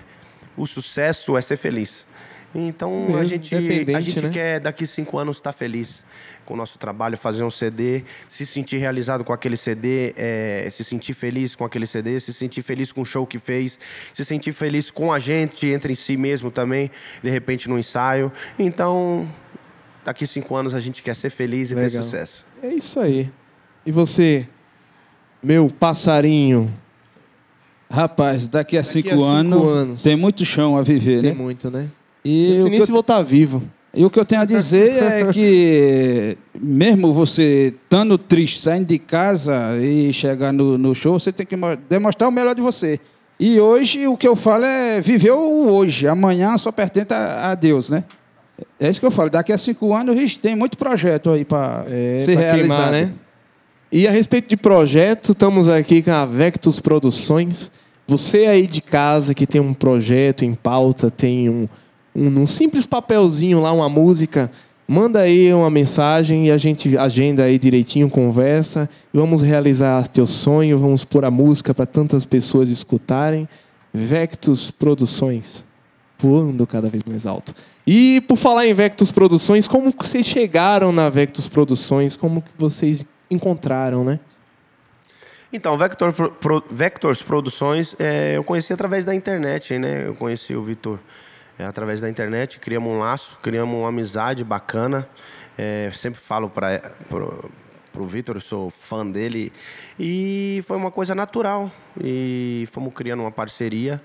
o 0.56 0.66
sucesso 0.66 1.36
é 1.36 1.40
ser 1.40 1.56
feliz. 1.56 2.06
Então 2.54 2.90
Mesmo, 3.06 3.18
a 3.18 3.24
gente, 3.24 3.54
a 3.54 4.00
gente 4.00 4.20
né? 4.20 4.30
quer 4.30 4.60
daqui 4.60 4.86
cinco 4.86 5.18
anos 5.18 5.38
estar 5.38 5.52
tá 5.52 5.58
feliz 5.58 6.04
com 6.44 6.54
o 6.54 6.56
nosso 6.56 6.78
trabalho, 6.78 7.16
fazer 7.16 7.44
um 7.44 7.50
CD, 7.50 8.04
se 8.28 8.44
sentir 8.44 8.76
realizado 8.78 9.24
com 9.24 9.32
aquele 9.32 9.56
CD, 9.56 10.12
é, 10.16 10.68
se 10.70 10.84
sentir 10.84 11.14
feliz 11.14 11.54
com 11.56 11.64
aquele 11.64 11.86
CD, 11.86 12.18
se 12.20 12.32
sentir 12.32 12.62
feliz 12.62 12.92
com 12.92 13.00
o 13.00 13.04
show 13.04 13.26
que 13.26 13.38
fez, 13.38 13.78
se 14.12 14.24
sentir 14.24 14.52
feliz 14.52 14.90
com 14.90 15.12
a 15.12 15.18
gente, 15.18 15.66
entre 15.68 15.94
si 15.94 16.16
mesmo 16.16 16.50
também, 16.50 16.90
de 17.22 17.30
repente 17.30 17.68
no 17.68 17.78
ensaio. 17.78 18.30
Então, 18.58 19.28
daqui 20.04 20.26
cinco 20.26 20.54
anos 20.54 20.74
a 20.74 20.80
gente 20.80 21.02
quer 21.02 21.14
ser 21.14 21.30
feliz 21.30 21.70
e 21.70 21.74
Legal. 21.74 21.90
ter 21.90 21.98
sucesso. 21.98 22.44
É 22.62 22.68
isso 22.68 23.00
aí. 23.00 23.30
E 23.86 23.92
você, 23.92 24.46
meu 25.42 25.68
passarinho? 25.68 26.72
Rapaz, 27.90 28.48
daqui 28.48 28.76
a, 28.76 28.80
daqui 28.80 28.92
cinco, 28.92 29.08
a 29.08 29.12
cinco 29.12 29.24
anos, 29.24 29.62
anos, 29.62 30.02
tem 30.02 30.16
muito 30.16 30.44
chão 30.44 30.76
a 30.76 30.82
viver, 30.82 31.20
tem 31.20 31.22
né? 31.22 31.28
Tem 31.30 31.38
muito, 31.38 31.70
né? 31.70 31.88
E 32.24 32.50
Não 32.50 32.62
sei 32.62 32.70
nem 32.70 32.84
se 32.84 32.92
voltar 32.92 33.22
vivo. 33.22 33.62
E 33.94 34.04
o 34.04 34.10
que 34.10 34.18
eu 34.18 34.24
tenho 34.24 34.40
a 34.40 34.44
dizer 34.44 35.02
é 35.02 35.26
que, 35.32 36.36
mesmo 36.58 37.12
você 37.12 37.74
estando 37.74 38.16
triste, 38.16 38.58
saindo 38.58 38.86
de 38.86 38.98
casa 38.98 39.76
e 39.78 40.12
chegar 40.12 40.52
no, 40.52 40.78
no 40.78 40.94
show, 40.94 41.18
você 41.18 41.30
tem 41.30 41.44
que 41.44 41.56
demonstrar 41.88 42.28
o 42.28 42.32
melhor 42.32 42.54
de 42.54 42.62
você. 42.62 42.98
E 43.38 43.60
hoje 43.60 44.06
o 44.06 44.16
que 44.16 44.26
eu 44.26 44.36
falo 44.36 44.64
é 44.64 45.00
viver 45.00 45.32
o 45.32 45.68
hoje. 45.68 46.06
Amanhã 46.06 46.56
só 46.56 46.70
pertence 46.70 47.12
a, 47.12 47.54
Deus, 47.54 47.90
né? 47.90 48.04
É 48.78 48.88
isso 48.88 49.00
que 49.00 49.06
eu 49.06 49.10
falo. 49.10 49.28
Daqui 49.28 49.52
a 49.52 49.58
cinco 49.58 49.92
anos, 49.92 50.16
gente, 50.16 50.38
tem 50.38 50.54
muito 50.54 50.78
projeto 50.78 51.30
aí 51.30 51.44
para 51.44 51.84
é, 51.88 52.18
ser 52.20 52.34
pra 52.34 52.42
realizado. 52.42 52.90
Queimar, 52.90 52.92
né? 52.92 53.12
E 53.90 54.06
a 54.06 54.10
respeito 54.10 54.48
de 54.48 54.56
projeto, 54.56 55.32
estamos 55.32 55.68
aqui 55.68 56.02
com 56.02 56.12
a 56.12 56.24
Vectus 56.24 56.80
Produções. 56.80 57.70
Você 58.06 58.46
aí 58.46 58.66
de 58.66 58.80
casa 58.80 59.34
que 59.34 59.46
tem 59.46 59.60
um 59.60 59.74
projeto 59.74 60.44
em 60.44 60.54
pauta, 60.54 61.10
tem 61.10 61.50
um, 61.50 61.68
um, 62.14 62.26
um 62.40 62.46
simples 62.46 62.86
papelzinho 62.86 63.60
lá, 63.60 63.72
uma 63.72 63.88
música, 63.88 64.50
manda 64.86 65.20
aí 65.20 65.52
uma 65.52 65.70
mensagem 65.70 66.46
e 66.46 66.50
a 66.50 66.58
gente 66.58 66.96
agenda 66.96 67.44
aí 67.44 67.58
direitinho, 67.58 68.08
conversa. 68.10 68.88
Vamos 69.12 69.42
realizar 69.42 70.06
teu 70.08 70.26
sonho, 70.26 70.78
vamos 70.78 71.04
pôr 71.04 71.24
a 71.24 71.30
música 71.30 71.72
para 71.72 71.86
tantas 71.86 72.24
pessoas 72.24 72.68
escutarem. 72.68 73.48
Vectus 73.92 74.70
Produções, 74.70 75.64
voando 76.18 76.66
cada 76.66 76.88
vez 76.88 77.02
mais 77.04 77.26
alto. 77.26 77.54
E 77.86 78.22
por 78.28 78.36
falar 78.36 78.66
em 78.66 78.74
Vectus 78.74 79.10
Produções, 79.10 79.66
como 79.66 79.92
vocês 79.98 80.24
chegaram 80.24 80.92
na 80.92 81.08
Vectus 81.08 81.48
Produções? 81.48 82.16
Como 82.16 82.40
que 82.40 82.50
vocês 82.56 83.04
encontraram, 83.30 84.04
né? 84.04 84.20
Então, 85.52 85.76
Vector, 85.76 86.12
Pro, 86.12 86.64
Vectors 86.70 87.22
Produções, 87.22 87.94
é, 87.98 88.36
eu 88.36 88.44
conheci 88.44 88.72
através 88.72 89.04
da 89.04 89.14
internet, 89.14 89.78
né? 89.78 90.06
Eu 90.06 90.14
conheci 90.14 90.54
o 90.54 90.62
Vitor 90.62 90.98
é, 91.58 91.64
através 91.64 92.00
da 92.00 92.08
internet, 92.08 92.58
criamos 92.58 92.88
um 92.88 92.98
laço, 92.98 93.38
criamos 93.42 93.76
uma 93.76 93.88
amizade 93.88 94.42
bacana. 94.44 95.08
É, 95.56 95.90
sempre 95.92 96.20
falo 96.20 96.48
para 96.48 96.80
pro 97.92 98.06
Vitor, 98.06 98.40
sou 98.40 98.70
fã 98.70 99.06
dele. 99.06 99.52
E 100.00 100.62
foi 100.66 100.76
uma 100.76 100.90
coisa 100.90 101.14
natural. 101.14 101.70
E 102.02 102.66
fomos 102.72 102.92
criando 102.94 103.20
uma 103.20 103.30
parceria. 103.30 104.00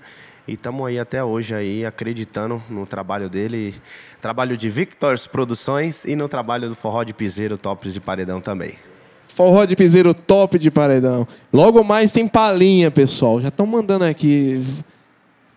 E 0.46 0.52
estamos 0.54 0.86
aí 0.86 0.98
até 0.98 1.22
hoje 1.22 1.54
aí 1.54 1.84
acreditando 1.84 2.62
no 2.70 2.86
trabalho 2.86 3.28
dele, 3.28 3.74
trabalho 4.20 4.56
de 4.56 4.70
Victors 4.70 5.26
Produções 5.26 6.04
e 6.04 6.16
no 6.16 6.28
trabalho 6.28 6.68
do 6.68 6.74
Forró 6.74 7.02
de 7.02 7.12
Piseiro 7.12 7.58
Tops 7.58 7.92
de 7.92 8.00
Paredão 8.00 8.40
também. 8.40 8.78
Forró 9.26 9.64
de 9.66 9.76
Piseiro 9.76 10.14
Top 10.14 10.58
de 10.58 10.70
Paredão. 10.70 11.28
Logo 11.52 11.84
mais 11.84 12.12
tem 12.12 12.26
palinha, 12.26 12.90
pessoal. 12.90 13.40
Já 13.40 13.48
estão 13.48 13.66
mandando 13.66 14.04
aqui. 14.04 14.62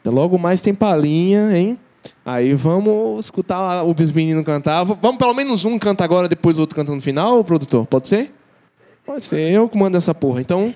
Logo 0.06 0.38
mais 0.38 0.62
tem 0.62 0.74
palinha, 0.74 1.56
hein? 1.56 1.78
Aí 2.26 2.54
vamos 2.54 3.26
escutar 3.26 3.84
os 3.84 4.12
meninos 4.12 4.46
cantar. 4.46 4.84
Vamos 4.84 5.18
pelo 5.18 5.34
menos 5.34 5.66
um 5.66 5.78
canta 5.78 6.04
agora, 6.04 6.28
depois 6.28 6.58
o 6.58 6.62
outro 6.62 6.76
canta 6.76 6.94
no 6.94 7.02
final, 7.02 7.44
produtor? 7.44 7.86
Pode 7.86 8.08
ser? 8.08 8.32
Pode 9.06 9.24
ser. 9.24 9.52
Eu 9.52 9.68
que 9.68 9.78
mando 9.78 9.98
essa 9.98 10.14
porra. 10.14 10.42
Então. 10.42 10.74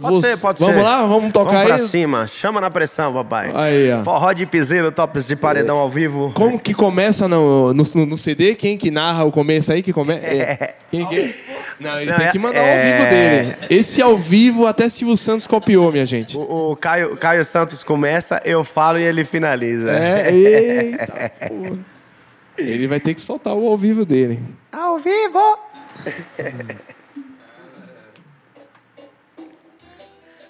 Pode 0.00 0.16
você... 0.16 0.36
ser, 0.36 0.42
pode 0.42 0.58
vamos 0.58 0.74
ser. 0.74 0.82
Vamos 0.82 0.98
lá, 0.98 1.06
vamos 1.06 1.32
tocar 1.32 1.52
vamos 1.52 1.66
pra 1.66 1.74
aí. 1.76 1.80
cima. 1.80 2.26
Chama 2.26 2.60
na 2.60 2.70
pressão, 2.70 3.12
papai. 3.14 3.50
Aí, 3.54 3.92
ó. 3.92 4.04
Forró 4.04 4.32
de 4.32 4.44
piseiro, 4.44 4.92
tops 4.92 5.26
de 5.26 5.34
paredão 5.36 5.78
ao 5.78 5.88
vivo. 5.88 6.32
Como 6.34 6.58
que 6.58 6.74
começa 6.74 7.26
no, 7.26 7.72
no, 7.72 7.84
no 8.06 8.16
CD? 8.16 8.54
Quem 8.54 8.76
que 8.76 8.90
narra 8.90 9.24
o 9.24 9.32
começo 9.32 9.72
aí? 9.72 9.82
Que 9.82 9.92
come... 9.92 10.14
É. 10.22 10.74
Quem 10.90 11.06
que... 11.06 11.34
Não, 11.78 12.00
ele 12.00 12.10
Não, 12.10 12.16
tem 12.18 12.26
é- 12.26 12.30
que 12.32 12.38
mandar 12.38 12.60
o 12.60 12.62
ao 12.62 12.68
é- 12.68 12.92
vivo 12.92 13.10
dele. 13.10 13.56
Esse 13.68 14.00
ao 14.00 14.16
vivo 14.16 14.66
até 14.66 14.88
Silvio 14.88 15.16
Santos 15.16 15.46
copiou, 15.46 15.92
minha 15.92 16.06
gente. 16.06 16.36
O, 16.36 16.72
o 16.72 16.76
Caio, 16.76 17.16
Caio 17.16 17.44
Santos 17.44 17.84
começa, 17.84 18.40
eu 18.44 18.64
falo 18.64 18.98
e 18.98 19.02
ele 19.02 19.24
finaliza. 19.24 19.90
É, 19.90 20.30
eita, 20.32 21.32
porra. 21.48 21.78
Ele 22.58 22.86
vai 22.86 22.98
ter 22.98 23.14
que 23.14 23.20
soltar 23.20 23.54
o 23.54 23.68
ao 23.68 23.76
vivo 23.76 24.06
dele. 24.06 24.42
Ao 24.72 24.98
vivo! 24.98 25.58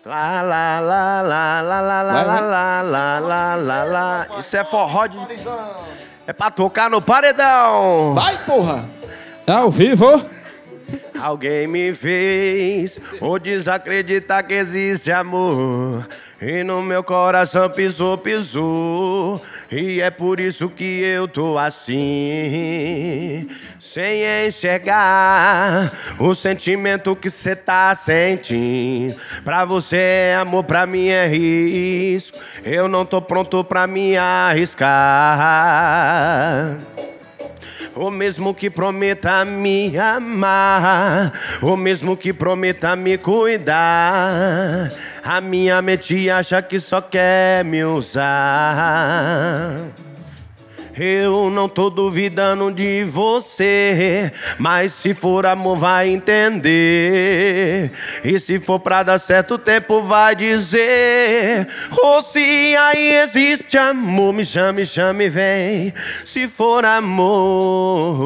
Lá, 0.05 0.41
lá, 0.43 0.79
lá, 0.79 1.22
lá, 1.22 1.61
lá, 1.62 1.81
lá, 1.81 2.03
lá, 2.03 2.22
lá, 2.22 2.43
lá, 2.43 2.83
lá, 2.83 3.18
lá, 3.18 3.55
lá, 3.57 3.85
lá. 3.85 4.27
Isso 4.39 4.57
é 4.57 4.64
forró 4.64 5.07
de... 5.09 5.18
É 6.29 6.33
pra 6.33 6.51
tocar 6.51 6.89
no 6.89 7.03
paredão! 7.03 8.14
Vai, 8.14 8.39
porra! 8.45 8.85
É 9.47 9.53
ao 9.53 9.70
vivo! 9.70 10.24
Alguém 11.20 11.66
me 11.66 11.93
fez 11.93 13.01
ou 13.20 13.39
desacreditar 13.39 14.47
que 14.47 14.55
existe 14.55 15.11
amor. 15.11 16.07
E 16.41 16.62
no 16.62 16.82
meu 16.82 17.03
coração 17.03 17.70
pisou, 17.70 18.18
pisou. 18.18 19.43
E 19.72 20.01
é 20.03 20.11
por 20.11 20.39
isso 20.39 20.68
que 20.68 21.01
eu 21.03 21.26
tô 21.26 21.57
assim. 21.57 23.49
Sem 23.80 24.22
enxergar 24.47 25.91
o 26.18 26.34
sentimento 26.34 27.16
que 27.16 27.30
cê 27.30 27.57
tá 27.57 27.95
sentindo. 27.95 29.16
Pra 29.45 29.64
você 29.64 29.97
é 29.97 30.37
amor, 30.37 30.64
pra 30.64 30.84
mim 30.84 31.09
é 31.09 31.26
risco. 31.26 32.39
Eu 32.62 32.87
não 32.87 33.07
tô 33.07 33.22
pronto 33.22 33.64
pra 33.64 33.87
me 33.87 34.16
arriscar. 34.16 34.87
O 37.95 38.11
mesmo 38.11 38.55
que 38.55 38.70
prometa 38.70 39.45
me 39.45 39.97
amar, 39.99 41.33
o 41.62 41.77
mesmo 41.77 42.16
que 42.16 42.33
prometa 42.33 42.95
me 42.97 43.18
cuidar. 43.18 44.93
A 45.24 45.41
minha 45.41 45.81
mente 45.83 46.31
acha 46.31 46.62
que 46.62 46.79
só 46.79 47.01
quer 47.01 47.64
me 47.64 47.85
usar. 47.85 49.27
Eu 50.99 51.51
não 51.51 51.68
tô 51.68 51.90
duvidando 51.90 52.72
de 52.72 53.05
você, 53.05 54.32
mas 54.59 54.92
se 54.92 55.12
for 55.12 55.44
amor 55.44 55.76
vai 55.76 56.09
entender. 56.09 57.90
E 58.24 58.38
se 58.38 58.59
for 58.59 58.80
pra 58.80 59.03
dar 59.03 59.18
certo 59.18 59.59
tempo 59.59 60.01
vai 60.03 60.34
dizer. 60.34 61.68
Ou 61.99 62.22
se 62.22 62.74
aí 62.76 63.16
existe 63.16 63.76
amor, 63.76 64.32
me 64.32 64.42
chame, 64.42 64.86
chame, 64.86 65.28
vem. 65.28 65.92
Se 66.24 66.49
for 66.49 66.82
amor 66.86 68.16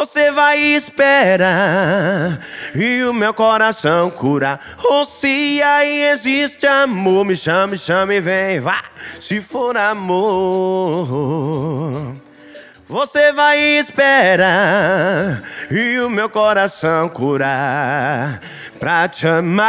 você 0.00 0.32
vai 0.32 0.58
esperar 0.58 2.40
e 2.74 3.04
o 3.04 3.12
meu 3.12 3.34
coração 3.34 4.08
curar. 4.10 4.58
Ou 4.82 5.04
se 5.04 5.60
aí 5.60 6.04
existe 6.04 6.66
amor, 6.66 7.26
me 7.26 7.36
chame, 7.36 7.76
chame, 7.76 8.18
vem, 8.18 8.60
vá. 8.60 8.82
Se 9.20 9.42
for 9.42 9.76
amor. 9.76 10.16
Você 12.90 13.32
vai 13.32 13.78
esperar 13.78 15.40
e 15.70 16.00
o 16.00 16.10
meu 16.10 16.28
coração 16.28 17.08
curar 17.08 18.40
pra 18.80 19.06
te 19.06 19.28
amar. 19.28 19.62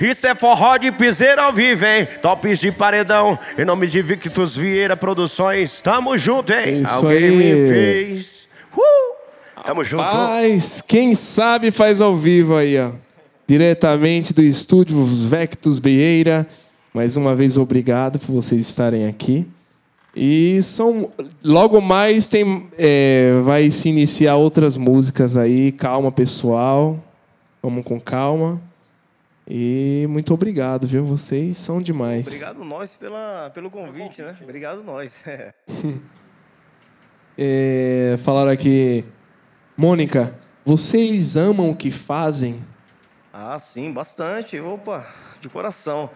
Isso 0.00 0.28
é 0.28 0.34
forró 0.36 0.76
de 0.76 0.92
piseiro 0.92 1.42
ao 1.42 1.52
vivo, 1.52 1.84
hein? 1.84 2.06
Tops 2.22 2.60
de 2.60 2.70
paredão, 2.70 3.36
em 3.58 3.64
nome 3.64 3.88
de 3.88 4.00
Victus 4.00 4.56
Vieira 4.56 4.96
Produções. 4.96 5.80
Tamo 5.80 6.16
junto, 6.16 6.52
hein? 6.52 6.60
É 6.64 6.70
isso 6.70 6.94
Alguém 6.94 7.24
aí. 7.24 7.36
me 7.36 7.68
fez. 7.68 8.48
Uh! 8.76 9.16
Tamo 9.64 9.82
junto. 9.82 10.04
Mas 10.04 10.80
quem 10.86 11.16
sabe 11.16 11.72
faz 11.72 12.00
ao 12.00 12.14
vivo 12.14 12.56
aí, 12.56 12.78
ó. 12.78 12.92
Diretamente 13.44 14.32
do 14.32 14.40
estúdio 14.40 15.04
Vectus 15.04 15.80
Vieira. 15.80 16.46
Mais 16.92 17.16
uma 17.16 17.34
vez, 17.34 17.56
obrigado 17.56 18.18
por 18.18 18.32
vocês 18.32 18.60
estarem 18.60 19.06
aqui. 19.06 19.46
E 20.14 20.62
são. 20.62 21.10
Logo 21.42 21.80
mais 21.80 22.28
tem, 22.28 22.68
é, 22.76 23.40
vai 23.44 23.70
se 23.70 23.88
iniciar 23.88 24.36
outras 24.36 24.76
músicas 24.76 25.36
aí. 25.36 25.72
Calma, 25.72 26.12
pessoal. 26.12 27.02
Vamos 27.62 27.84
com 27.84 27.98
calma. 27.98 28.60
E 29.48 30.06
muito 30.10 30.34
obrigado, 30.34 30.86
viu? 30.86 31.04
Vocês 31.04 31.56
são 31.56 31.80
demais. 31.80 32.26
Obrigado 32.26 32.62
nós 32.62 32.96
pela, 32.96 33.50
pelo 33.54 33.70
convite, 33.70 34.20
né? 34.20 34.36
Obrigado 34.42 34.82
nós. 34.82 35.24
É, 37.38 38.18
falaram 38.22 38.50
aqui. 38.50 39.06
Mônica, 39.74 40.38
vocês 40.66 41.34
amam 41.34 41.70
o 41.70 41.74
que 41.74 41.90
fazem? 41.90 42.62
ah, 43.32 43.58
sim, 43.58 43.90
bastante. 43.90 44.60
Opa, 44.60 45.06
de 45.40 45.48
coração. 45.48 46.10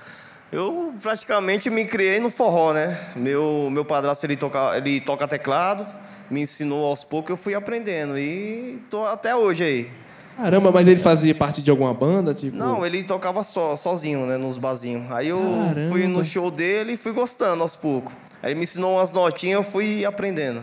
Eu 0.53 0.94
praticamente 1.03 1.68
me 1.68 1.84
criei 1.84 2.20
no 2.20 2.30
forró, 2.30 2.72
né? 2.72 2.99
Meu, 3.16 3.68
meu 3.70 3.84
padrasto 3.84 4.24
ele 4.24 4.36
toca, 4.36 4.76
ele 4.76 5.01
toca 5.01 5.26
teclado, 5.26 5.86
me 6.30 6.42
ensinou 6.42 6.86
aos 6.86 7.03
poucos, 7.03 7.30
eu 7.30 7.36
fui 7.36 7.55
aprendendo 7.55 8.16
e 8.16 8.80
tô 8.88 9.05
até 9.05 9.34
hoje 9.34 9.64
aí. 9.64 9.90
Caramba, 10.36 10.70
mas 10.70 10.86
ele 10.86 11.01
fazia 11.01 11.34
parte 11.34 11.62
de 11.62 11.70
alguma 11.70 11.94
banda? 11.94 12.34
Tipo... 12.34 12.57
Não, 12.57 12.84
ele 12.84 13.03
tocava 13.03 13.42
só, 13.42 13.74
sozinho, 13.74 14.26
né, 14.26 14.36
nos 14.36 14.59
barzinhos. 14.59 15.11
Aí 15.11 15.28
eu 15.28 15.38
Caramba. 15.38 15.90
fui 15.90 16.07
no 16.07 16.22
show 16.22 16.51
dele 16.51 16.92
e 16.92 16.97
fui 16.97 17.12
gostando 17.12 17.62
aos 17.62 17.74
poucos. 17.74 18.12
Aí 18.42 18.53
ele 18.53 18.59
me 18.59 18.64
ensinou 18.64 18.97
umas 18.97 19.12
notinhas, 19.12 19.57
eu 19.57 19.64
fui 19.64 20.05
aprendendo. 20.05 20.62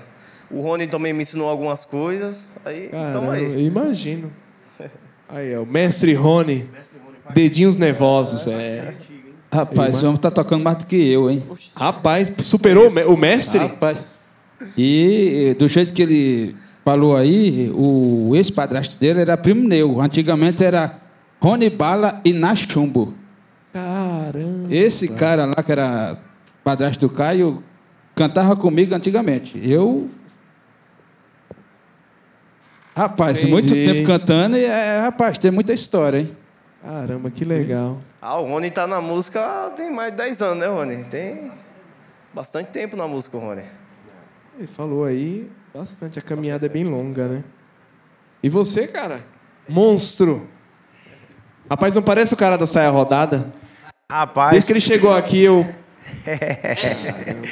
O 0.49 0.61
Rony 0.61 0.87
também 0.87 1.11
me 1.11 1.23
ensinou 1.23 1.49
algumas 1.49 1.85
coisas. 1.85 2.49
Aí, 2.63 2.85
então 2.87 3.31
aí. 3.31 3.43
eu 3.43 3.59
imagino. 3.59 4.31
Aí, 5.27 5.55
ó, 5.57 5.63
o 5.63 5.65
mestre 5.65 6.13
Rony. 6.13 6.69
Dedinhos 7.33 7.77
nervosos, 7.77 8.45
é. 8.47 8.93
Rapaz, 9.53 10.01
o 10.03 10.07
homem 10.07 10.19
tá 10.19 10.31
tocando 10.31 10.63
mais 10.63 10.77
do 10.79 10.85
que 10.85 10.95
eu, 10.95 11.29
hein? 11.29 11.43
Rapaz, 11.75 12.31
superou 12.39 12.89
o 12.89 12.91
me- 12.93 13.03
o 13.03 13.15
mestre? 13.15 13.59
Rapaz. 13.59 13.97
E 14.77 15.55
do 15.59 15.67
jeito 15.67 15.93
que 15.93 16.01
ele 16.01 16.55
falou 16.83 17.15
aí, 17.15 17.71
o 17.75 18.31
ex-padrasto 18.35 18.95
dele 18.97 19.21
era 19.21 19.37
primo 19.37 19.67
meu. 19.67 20.01
Antigamente 20.01 20.63
era 20.63 20.99
Rony 21.41 21.69
Bala 21.69 22.19
e 22.25 22.33
Nachumbo. 22.33 23.13
Caramba. 23.71 24.67
Esse 24.73 25.07
cara 25.09 25.45
lá, 25.45 25.55
que 25.63 25.71
era 25.71 26.17
padrasto 26.63 27.07
do 27.07 27.13
Caio, 27.13 27.63
cantava 28.15 28.55
comigo 28.55 28.93
antigamente. 28.95 29.59
Eu. 29.63 30.09
Rapaz, 32.95 33.37
Entendi. 33.39 33.51
muito 33.51 33.73
tempo 33.73 34.05
cantando 34.05 34.55
e, 34.55 34.63
é, 34.63 34.99
rapaz, 34.99 35.37
tem 35.39 35.49
muita 35.51 35.73
história, 35.73 36.19
hein? 36.19 36.29
Caramba, 36.83 37.31
que 37.31 37.45
legal. 37.45 37.97
Ah, 38.21 38.39
o 38.39 38.45
Rony 38.45 38.69
tá 38.69 38.85
na 38.85 38.99
música 38.99 39.71
tem 39.75 39.89
mais 39.89 40.11
de 40.11 40.17
10 40.17 40.41
anos, 40.41 40.57
né, 40.57 40.67
Rony? 40.67 41.03
Tem 41.05 41.49
bastante 42.33 42.71
tempo 42.71 42.97
na 42.97 43.07
música, 43.07 43.37
o 43.37 43.39
Rony. 43.39 43.63
Ele 44.57 44.67
falou 44.67 45.05
aí 45.05 45.49
bastante, 45.73 46.19
a 46.19 46.21
caminhada 46.21 46.65
é 46.65 46.69
bem 46.69 46.83
longa, 46.83 47.27
né? 47.27 47.43
E 48.43 48.49
você, 48.49 48.85
cara? 48.85 49.21
Monstro. 49.67 50.49
Rapaz, 51.69 51.95
não 51.95 52.01
parece 52.01 52.33
o 52.33 52.37
cara 52.37 52.57
da 52.57 52.67
saia 52.67 52.89
rodada? 52.89 53.53
Rapaz, 54.11 54.51
Desde 54.51 54.67
que 54.67 54.73
ele 54.73 54.81
chegou 54.81 55.15
aqui, 55.15 55.41
eu. 55.41 55.65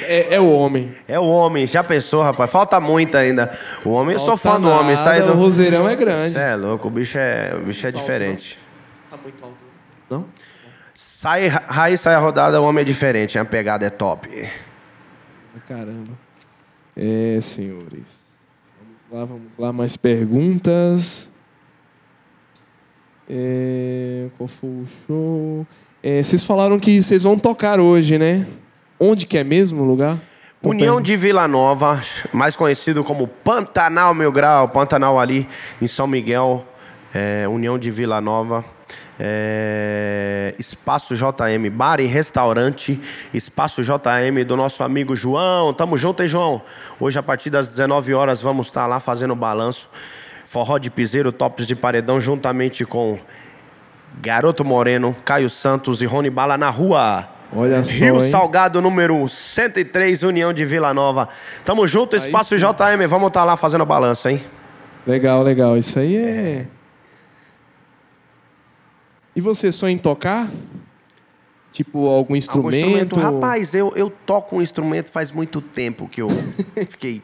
é, 0.06 0.34
é 0.34 0.40
o 0.40 0.50
homem. 0.50 0.94
é 1.08 1.18
o 1.18 1.24
homem. 1.24 1.66
Já 1.66 1.82
pensou, 1.82 2.22
rapaz? 2.22 2.50
Falta 2.50 2.78
muito 2.78 3.16
ainda. 3.16 3.50
O 3.82 3.90
homem, 3.90 4.12
eu 4.12 4.18
sou 4.18 4.36
Falta 4.36 4.58
fã 4.58 4.62
do 4.62 4.68
homem. 4.70 4.94
nada, 4.94 5.02
Sai 5.02 5.22
do... 5.22 5.32
O 5.32 5.36
roseirão 5.36 5.88
é 5.88 5.96
grande. 5.96 6.32
Cê 6.32 6.38
é 6.38 6.54
louco, 6.54 6.88
o 6.88 6.90
bicho 6.90 7.16
é, 7.16 7.54
o 7.56 7.64
bicho 7.64 7.86
é 7.86 7.90
diferente. 7.90 8.58
Tá 9.12 9.18
muito 9.18 9.44
alto. 9.44 9.62
Não? 10.08 10.26
Sai, 10.94 11.46
raiz, 11.46 12.00
sai 12.00 12.14
a 12.14 12.18
rodada, 12.18 12.58
o 12.62 12.64
homem 12.64 12.80
é 12.80 12.84
diferente. 12.84 13.38
A 13.38 13.44
pegada 13.44 13.84
é 13.84 13.90
top. 13.90 14.26
Caramba. 15.68 16.12
É, 16.96 17.38
senhores. 17.42 18.32
Vamos 18.80 19.02
lá, 19.12 19.24
vamos 19.26 19.52
lá. 19.58 19.70
Mais 19.70 19.98
perguntas. 19.98 21.28
É, 23.28 24.28
qual 24.38 24.48
foi 24.48 24.70
o 24.70 24.86
show? 25.06 25.66
É, 26.02 26.22
vocês 26.22 26.42
falaram 26.42 26.80
que 26.80 27.02
vocês 27.02 27.22
vão 27.22 27.38
tocar 27.38 27.80
hoje, 27.80 28.16
né? 28.16 28.46
Onde 28.98 29.26
que 29.26 29.36
é 29.36 29.44
mesmo 29.44 29.82
o 29.82 29.84
lugar? 29.84 30.16
União 30.64 31.02
de 31.02 31.16
Vila 31.16 31.46
Nova, 31.46 32.00
mais 32.32 32.56
conhecido 32.56 33.04
como 33.04 33.28
Pantanal 33.28 34.14
Mil 34.14 34.32
Grau, 34.32 34.70
Pantanal 34.70 35.20
ali 35.20 35.46
em 35.82 35.86
São 35.86 36.06
Miguel, 36.06 36.66
é, 37.12 37.46
União 37.46 37.78
de 37.78 37.90
Vila 37.90 38.18
Nova, 38.18 38.64
é, 39.18 40.54
Espaço 40.58 41.14
JM, 41.14 41.70
bar 41.70 42.00
e 42.00 42.06
restaurante, 42.06 43.00
Espaço 43.32 43.82
JM 43.82 44.44
do 44.46 44.56
nosso 44.56 44.82
amigo 44.82 45.14
João. 45.14 45.72
Tamo 45.72 45.96
junto, 45.96 46.22
hein, 46.22 46.28
João? 46.28 46.62
Hoje, 46.98 47.18
a 47.18 47.22
partir 47.22 47.50
das 47.50 47.68
19 47.68 48.14
horas, 48.14 48.40
vamos 48.42 48.66
estar 48.66 48.86
lá 48.86 48.98
fazendo 48.98 49.32
o 49.32 49.36
balanço. 49.36 49.90
Forró 50.46 50.78
de 50.78 50.90
piseiro, 50.90 51.32
tops 51.32 51.66
de 51.66 51.74
paredão, 51.74 52.20
juntamente 52.20 52.84
com 52.84 53.18
Garoto 54.20 54.64
Moreno, 54.64 55.16
Caio 55.24 55.48
Santos 55.48 56.02
e 56.02 56.06
Rony 56.06 56.30
Bala 56.30 56.58
na 56.58 56.68
rua. 56.68 57.26
Olha 57.54 57.84
só, 57.84 57.92
Rio 57.92 58.22
hein? 58.22 58.30
Salgado, 58.30 58.80
número 58.80 59.28
103, 59.28 60.22
União 60.22 60.52
de 60.52 60.64
Vila 60.64 60.94
Nova. 60.94 61.28
Tamo 61.64 61.86
junto, 61.86 62.16
Espaço. 62.16 62.56
JM. 62.56 63.06
Vamos 63.06 63.28
estar 63.28 63.44
lá 63.44 63.56
fazendo 63.56 63.82
a 63.82 63.84
balança, 63.84 64.32
hein? 64.32 64.42
Legal, 65.06 65.42
legal. 65.42 65.76
Isso 65.76 65.98
aí 65.98 66.16
é. 66.16 66.66
E 69.34 69.40
você 69.40 69.72
sonha 69.72 69.92
em 69.94 69.98
tocar? 69.98 70.48
Tipo, 71.72 72.00
algum 72.00 72.16
Algum 72.16 72.36
instrumento? 72.36 73.18
Rapaz, 73.18 73.74
eu, 73.74 73.90
eu 73.96 74.10
toco 74.10 74.56
um 74.56 74.60
instrumento 74.62 75.10
faz 75.10 75.32
muito 75.32 75.62
tempo 75.62 76.06
que 76.06 76.20
eu 76.20 76.28
fiquei. 76.86 77.22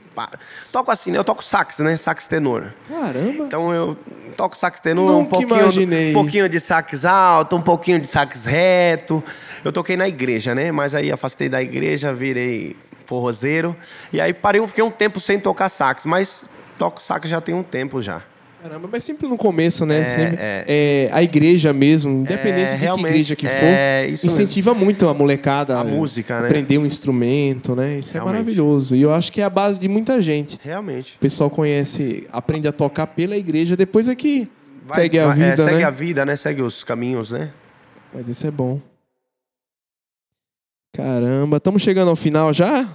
Toco 0.73 0.91
assim, 0.91 1.11
né? 1.13 1.19
Eu 1.19 1.25
toco 1.25 1.45
sax, 1.45 1.81
né? 1.81 1.97
Sax 1.99 2.27
tenor. 2.27 2.73
Caramba. 2.89 3.45
Então 3.45 3.75
eu 3.75 3.95
toco 4.39 4.57
sax 4.57 4.81
tenor, 4.81 5.11
um 5.11 5.19
Nunca 5.19 5.31
pouquinho, 5.37 5.61
imaginei. 5.61 6.11
um 6.11 6.15
pouquinho 6.15 6.49
de 6.49 6.59
sax 6.61 7.05
alto, 7.05 7.57
um 7.57 7.61
pouquinho 7.61 8.01
de 8.01 8.07
sax 8.07 8.47
reto. 8.47 9.23
Eu 9.63 9.71
toquei 9.71 9.99
na 9.99 10.09
igreja, 10.09 10.55
né? 10.55 10.73
Mas 10.73 10.95
aí 10.95 11.13
afastei 11.13 11.51
da 11.51 11.63
igreja, 11.63 12.15
virei 12.15 12.75
forrozeiro. 13.05 13.77
E 14.11 14.19
aí 14.19 14.33
parei, 14.33 14.67
fiquei 14.67 14.83
um 14.83 14.91
tempo 14.91 15.21
sem 15.21 15.39
tocar 15.39 15.69
sax, 15.69 16.07
mas 16.07 16.45
toco 16.79 17.05
sax 17.05 17.29
já 17.29 17.39
tem 17.41 17.55
um 17.55 17.63
tempo 17.63 18.01
já. 18.01 18.23
Caramba, 18.63 18.89
mas 18.91 19.05
sempre 19.05 19.29
no 19.29 19.37
começo, 19.39 19.87
né? 19.87 20.01
É, 20.01 20.05
Sempre- 20.05 20.37
é. 20.41 20.65
é, 20.67 21.11
a 21.13 21.23
igreja 21.23 21.73
mesmo, 21.73 22.11
independente 22.13 22.73
É, 22.73 22.77
de 22.77 22.93
que 22.93 23.01
igreja 23.01 23.37
que 23.37 23.47
for, 23.47 23.55
é, 23.65 24.07
isso 24.09 24.27
incentiva 24.27 24.75
muito 24.75 25.09
a 25.09 25.15
molecada 25.15 25.79
A 25.79 25.85
música, 25.85 26.41
né? 26.41 26.47
aprender 26.47 26.77
um 26.77 26.85
instrumento, 26.85 27.77
né? 27.77 27.99
Isso 27.99 28.13
Realmente. 28.13 28.35
é 28.35 28.39
maravilhoso. 28.39 28.97
E 28.97 29.03
eu 29.03 29.13
acho 29.15 29.31
que 29.31 29.41
é 29.41 29.45
a 29.45 29.51
base 29.51 29.79
de 29.79 29.89
muita 29.89 30.21
gente. 30.21 30.59
Realmente. 30.63 31.15
O 31.17 31.19
pessoal 31.21 31.49
conhece, 31.49 32.27
aprende 32.33 32.67
a 32.67 32.73
tocar 32.73 33.07
pela 33.07 33.37
igreja, 33.37 33.77
depois 33.77 34.09
é 34.09 34.15
que 34.17 34.49
Vai- 34.85 35.03
segue 35.03 35.21
a 35.21 35.23
é, 35.31 35.35
vida, 35.35 35.57
segue 35.63 35.77
né? 35.77 35.85
a 35.85 35.91
vida, 35.91 36.27
né? 36.27 36.35
Segue 36.37 36.61
os 36.63 36.83
caminhos, 36.83 37.31
né? 37.31 37.53
Mas 38.13 38.27
isso 38.27 38.45
é 38.45 38.51
bom. 38.51 38.81
Caramba, 40.95 41.59
estamos 41.59 41.81
chegando 41.83 42.09
ao 42.09 42.17
final 42.17 42.53
já? 42.53 42.89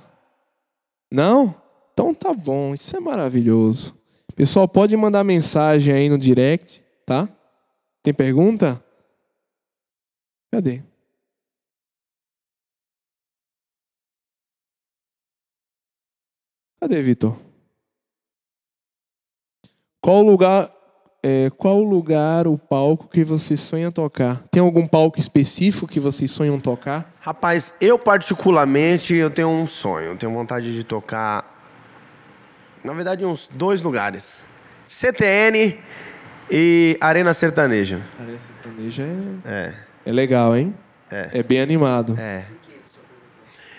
Não? 1.11 1.55
Então 1.93 2.13
tá 2.13 2.33
bom, 2.33 2.73
isso 2.73 2.93
é 2.97 2.99
maravilhoso. 2.99 3.95
Pessoal, 4.35 4.67
pode 4.67 4.97
mandar 4.97 5.23
mensagem 5.23 5.93
aí 5.93 6.09
no 6.09 6.17
direct, 6.17 6.83
tá? 7.05 7.29
Tem 8.01 8.13
pergunta? 8.13 8.83
Cadê? 10.51 10.81
Cadê, 16.79 17.01
Vitor? 17.01 17.37
Qual 20.01 20.21
lugar, 20.21 20.69
é, 21.23 21.49
qual 21.51 21.81
lugar, 21.81 22.45
o 22.45 22.57
palco 22.57 23.07
que 23.07 23.23
você 23.23 23.55
sonha 23.55 23.91
tocar? 23.91 24.43
Tem 24.51 24.61
algum 24.61 24.85
palco 24.85 25.17
específico 25.17 25.87
que 25.87 25.99
vocês 25.99 26.29
sonham 26.29 26.59
tocar? 26.59 27.15
Rapaz, 27.21 27.73
eu 27.79 27.97
particularmente 27.97 29.15
eu 29.15 29.29
tenho 29.29 29.47
um 29.47 29.65
sonho, 29.65 30.07
eu 30.07 30.17
tenho 30.17 30.33
vontade 30.33 30.73
de 30.73 30.83
tocar, 30.83 31.52
na 32.83 32.93
verdade, 32.93 33.25
uns 33.25 33.47
dois 33.47 33.81
lugares: 33.81 34.43
CTN 34.87 35.79
e 36.51 36.97
Arena 36.99 37.33
Sertaneja. 37.33 38.01
Arena 38.19 38.37
Sertaneja 38.39 39.03
é, 39.45 39.49
É, 39.49 39.73
é 40.05 40.11
legal, 40.11 40.55
hein? 40.55 40.73
É. 41.09 41.29
bem 41.43 41.61
animado. 41.61 42.15
é. 42.19 42.45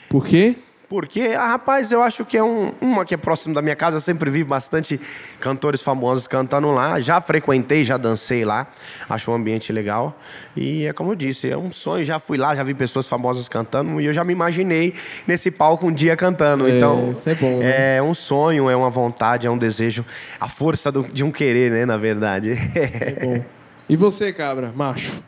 Por 0.09 0.24
quê? 0.26 0.57
Porque, 0.89 1.35
ah, 1.37 1.47
rapaz, 1.49 1.91
eu 1.91 2.03
acho 2.03 2.24
que 2.24 2.37
é 2.37 2.43
um, 2.43 2.72
uma 2.80 3.05
que 3.05 3.14
é 3.14 3.16
próximo 3.16 3.55
da 3.55 3.62
minha 3.62 3.74
casa. 3.74 3.97
Eu 3.97 4.01
sempre 4.01 4.30
vi 4.30 4.45
bastante 4.45 5.01
cantores 5.41 5.82
famosos 5.82 6.28
cantando 6.28 6.70
lá. 6.70 7.01
Já 7.01 7.20
frequentei, 7.20 7.85
já 7.85 7.97
dancei 7.97 8.45
lá. 8.45 8.66
Acho 9.09 9.30
um 9.30 9.35
ambiente 9.35 9.72
legal. 9.72 10.16
E 10.57 10.85
é 10.85 10.93
como 10.93 11.12
eu 11.12 11.16
disse, 11.16 11.51
é 11.51 11.57
um 11.57 11.72
sonho. 11.72 12.05
Já 12.05 12.18
fui 12.18 12.37
lá, 12.37 12.55
já 12.55 12.62
vi 12.62 12.74
pessoas 12.74 13.07
famosas 13.07 13.49
cantando. 13.49 14.01
E 14.01 14.05
eu 14.07 14.12
já 14.12 14.22
me 14.24 14.32
imaginei 14.32 14.95
nesse 15.26 15.51
palco 15.51 15.87
um 15.87 15.93
dia 15.93 16.16
cantando. 16.16 16.68
É, 16.68 16.76
então, 16.76 17.11
isso 17.11 17.28
é 17.30 17.35
bom, 17.35 17.59
né? 17.59 17.97
é 17.97 18.03
um 18.03 18.14
sonho, 18.14 18.68
é 18.70 18.76
uma 18.76 18.91
vontade, 18.91 19.47
é 19.47 19.51
um 19.51 19.59
desejo. 19.59 20.05
A 20.39 20.49
força 20.49 20.93
do- 20.93 21.09
de 21.12 21.24
um 21.24 21.30
querer, 21.30 21.70
né, 21.70 21.85
na 21.87 21.97
verdade. 21.97 22.55
Bom. 23.22 23.43
E 23.89 23.97
você, 23.97 24.32
cabra, 24.32 24.72
macho? 24.74 25.22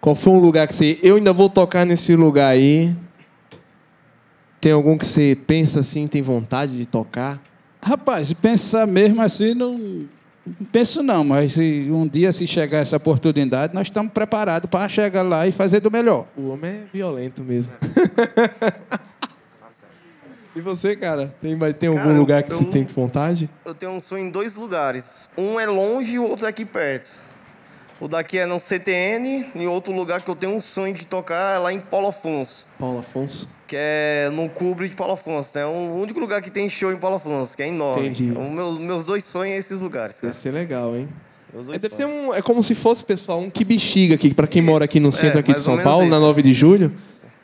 Qual 0.00 0.14
foi 0.14 0.32
um 0.32 0.38
lugar 0.38 0.66
que 0.68 0.74
você. 0.74 0.98
Eu 1.02 1.16
ainda 1.16 1.32
vou 1.32 1.48
tocar 1.48 1.84
nesse 1.86 2.14
lugar 2.14 2.48
aí. 2.48 2.94
Tem 4.64 4.72
algum 4.72 4.96
que 4.96 5.04
você 5.04 5.36
pensa 5.46 5.80
assim, 5.80 6.08
tem 6.08 6.22
vontade 6.22 6.78
de 6.78 6.86
tocar? 6.86 7.38
Rapaz, 7.82 8.32
pensar 8.32 8.86
mesmo 8.86 9.20
assim, 9.20 9.52
não, 9.52 9.76
não 9.76 10.08
penso 10.72 11.02
não, 11.02 11.22
mas 11.22 11.52
se 11.52 11.90
um 11.92 12.08
dia 12.08 12.32
se 12.32 12.46
chegar 12.46 12.78
essa 12.78 12.96
oportunidade, 12.96 13.74
nós 13.74 13.88
estamos 13.88 14.10
preparados 14.10 14.70
para 14.70 14.88
chegar 14.88 15.20
lá 15.20 15.46
e 15.46 15.52
fazer 15.52 15.80
do 15.80 15.90
melhor. 15.90 16.26
O 16.34 16.48
homem 16.48 16.70
é 16.70 16.84
violento 16.90 17.44
mesmo. 17.44 17.74
e 20.56 20.62
você, 20.62 20.96
cara? 20.96 21.34
Tem, 21.42 21.54
vai- 21.58 21.74
tem 21.74 21.90
algum 21.90 22.00
Cara, 22.00 22.16
lugar 22.16 22.42
que 22.42 22.50
eu- 22.50 22.56
você 22.56 22.64
tem 22.64 22.84
vontade? 22.84 23.50
Eu 23.66 23.74
tenho 23.74 23.92
um 23.92 24.00
sonho 24.00 24.28
em 24.28 24.30
dois 24.30 24.56
lugares. 24.56 25.28
Um 25.36 25.60
é 25.60 25.66
longe 25.66 26.14
e 26.14 26.18
o 26.18 26.26
outro 26.26 26.46
é 26.46 26.48
aqui 26.48 26.64
perto. 26.64 27.10
O 28.00 28.08
daqui 28.08 28.38
é 28.38 28.46
no 28.46 28.58
CTN 28.58 29.46
e 29.54 29.66
outro 29.66 29.92
lugar 29.92 30.20
que 30.20 30.28
eu 30.28 30.34
tenho 30.34 30.54
um 30.54 30.60
sonho 30.60 30.92
de 30.92 31.06
tocar 31.06 31.56
é 31.56 31.58
lá 31.58 31.72
em 31.72 31.78
Paulo 31.78 32.08
Afonso. 32.08 32.66
Paulo 32.78 32.98
Afonso. 32.98 33.48
Que 33.66 33.76
é 33.78 34.30
no 34.32 34.48
Cubre 34.48 34.88
de 34.88 34.96
Paulo 34.96 35.14
Afonso. 35.14 35.56
É 35.58 35.64
o 35.64 35.94
único 35.94 36.18
lugar 36.18 36.42
que 36.42 36.50
tem 36.50 36.68
show 36.68 36.92
em 36.92 36.96
Paulo 36.96 37.16
Afonso, 37.16 37.56
que 37.56 37.62
é 37.62 37.68
enorme. 37.68 38.08
Entendi. 38.08 38.32
Os 38.32 38.50
meus, 38.50 38.78
meus 38.78 39.04
dois 39.04 39.24
sonhos 39.24 39.54
é 39.54 39.58
esses 39.58 39.80
lugares. 39.80 40.16
cara. 40.16 40.28
Deve 40.28 40.36
ser 40.36 40.50
legal, 40.50 40.94
hein? 40.94 41.08
É, 41.72 41.78
deve 41.78 41.94
ser 41.94 42.04
um, 42.04 42.34
é 42.34 42.42
como 42.42 42.62
se 42.64 42.74
fosse, 42.74 43.04
pessoal, 43.04 43.40
um 43.40 43.48
que 43.48 43.64
bexiga 43.64 44.16
aqui, 44.16 44.34
para 44.34 44.48
quem 44.48 44.60
Isso, 44.60 44.70
mora 44.70 44.84
aqui 44.84 44.98
no 44.98 45.10
é, 45.10 45.12
centro 45.12 45.38
aqui 45.38 45.52
de 45.52 45.60
São 45.60 45.78
Paulo, 45.78 46.08
na 46.08 46.16
isso. 46.16 46.26
9 46.26 46.42
de 46.42 46.52
julho. 46.52 46.92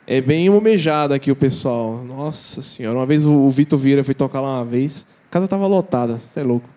É 0.05 0.19
bem 0.19 0.49
homejado 0.49 1.13
aqui 1.13 1.31
o 1.31 1.35
pessoal. 1.35 2.03
Nossa 2.03 2.61
senhora, 2.61 2.99
uma 2.99 3.05
vez 3.05 3.25
o, 3.25 3.31
o 3.31 3.49
Vitor 3.49 3.79
Vieira 3.79 4.03
foi 4.03 4.13
tocar 4.13 4.41
lá 4.41 4.57
uma 4.57 4.65
vez, 4.65 5.07
a 5.29 5.31
casa 5.31 5.47
tava 5.47 5.65
lotada, 5.65 6.19
você 6.19 6.41
é 6.41 6.43
louco. 6.43 6.67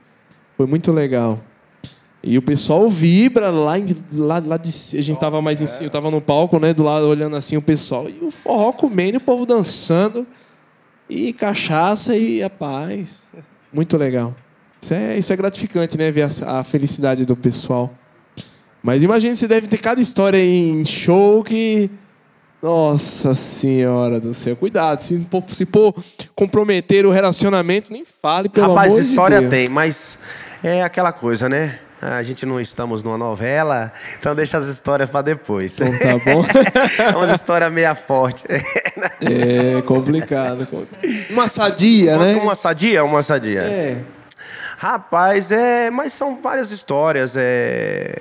Foi 0.56 0.66
muito 0.66 0.92
legal. 0.92 1.40
E 2.26 2.38
o 2.38 2.42
pessoal 2.42 2.88
vibra 2.88 3.50
lá, 3.50 3.78
em- 3.78 3.96
lá, 4.12 4.42
lá 4.44 4.56
de 4.56 4.70
a 4.98 5.02
gente 5.02 5.20
tava 5.20 5.42
mais 5.42 5.60
em 5.60 5.66
cima, 5.66 5.86
eu 5.86 5.90
tava 5.90 6.10
no 6.10 6.20
palco, 6.20 6.58
né, 6.58 6.72
do 6.72 6.82
lado 6.82 7.06
olhando 7.06 7.36
assim 7.36 7.56
o 7.56 7.62
pessoal 7.62 8.08
e 8.08 8.18
o 8.24 8.30
forró 8.30 8.72
comendo, 8.72 9.18
o 9.18 9.20
povo 9.20 9.44
dançando 9.44 10.26
e 11.08 11.32
cachaça 11.34 12.16
e 12.16 12.42
a 12.42 12.48
paz. 12.48 13.24
Muito 13.72 13.96
legal. 13.98 14.34
Isso 14.80 14.94
é, 14.94 15.18
isso 15.18 15.32
é 15.32 15.36
gratificante, 15.36 15.98
né? 15.98 16.10
Ver 16.10 16.22
a, 16.46 16.60
a 16.60 16.64
felicidade 16.64 17.24
do 17.26 17.36
pessoal. 17.36 17.92
Mas 18.82 19.02
imagine 19.02 19.34
se 19.36 19.46
deve 19.48 19.66
ter 19.66 19.78
cada 19.78 20.00
história 20.00 20.38
em 20.42 20.84
show 20.84 21.42
que. 21.44 21.90
Nossa 22.62 23.34
senhora 23.34 24.18
do 24.18 24.32
céu. 24.32 24.56
Cuidado, 24.56 25.00
se, 25.00 25.18
pô- 25.20 25.42
se 25.48 25.66
pô, 25.66 25.94
comprometer 26.34 27.04
o 27.04 27.10
relacionamento, 27.10 27.92
nem 27.92 28.04
fale, 28.22 28.48
pelo 28.48 28.68
Rapaz, 28.68 28.90
amor 28.92 29.02
história 29.02 29.36
de 29.36 29.48
Deus. 29.48 29.50
tem, 29.54 29.68
mas 29.68 30.18
é 30.62 30.82
aquela 30.82 31.12
coisa, 31.12 31.46
né? 31.48 31.78
A 32.04 32.22
gente 32.22 32.44
não 32.44 32.60
estamos 32.60 33.02
numa 33.02 33.16
novela, 33.16 33.92
então 34.18 34.34
deixa 34.34 34.58
as 34.58 34.66
histórias 34.66 35.08
para 35.08 35.22
depois. 35.22 35.80
Então 35.80 35.98
tá 35.98 36.18
bom. 36.24 36.44
é 37.02 37.16
uma 37.16 37.34
história 37.34 37.70
meia 37.70 37.94
forte. 37.94 38.44
é 38.48 39.80
complicado. 39.82 40.68
Uma 41.30 41.48
sadia, 41.48 42.18
né? 42.18 42.36
Uma 42.36 42.54
sadia, 42.54 43.04
uma 43.04 43.22
sadia. 43.22 43.60
É. 43.62 44.02
Rapaz, 44.76 45.50
é, 45.50 45.88
mas 45.88 46.12
são 46.12 46.40
várias 46.42 46.70
histórias, 46.70 47.36
é 47.36 48.16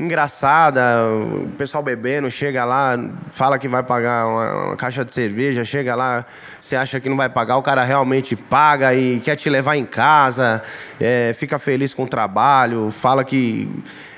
engraçada, 0.00 0.80
o 1.06 1.48
pessoal 1.56 1.82
bebendo, 1.82 2.30
chega 2.30 2.64
lá, 2.64 2.98
fala 3.28 3.58
que 3.58 3.68
vai 3.68 3.82
pagar 3.82 4.26
uma, 4.26 4.66
uma 4.66 4.76
caixa 4.76 5.04
de 5.04 5.12
cerveja, 5.12 5.64
chega 5.64 5.94
lá, 5.94 6.24
você 6.60 6.76
acha 6.76 6.98
que 7.00 7.08
não 7.08 7.16
vai 7.16 7.28
pagar, 7.28 7.56
o 7.56 7.62
cara 7.62 7.84
realmente 7.84 8.34
paga 8.34 8.94
e 8.94 9.20
quer 9.20 9.36
te 9.36 9.50
levar 9.50 9.76
em 9.76 9.84
casa, 9.84 10.62
é, 11.00 11.32
fica 11.34 11.58
feliz 11.58 11.94
com 11.94 12.04
o 12.04 12.08
trabalho, 12.08 12.90
fala 12.90 13.24
que, 13.24 13.68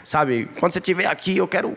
sabe, 0.04 0.48
quando 0.58 0.72
você 0.72 0.78
estiver 0.78 1.06
aqui, 1.06 1.36
eu 1.36 1.48
quero 1.48 1.76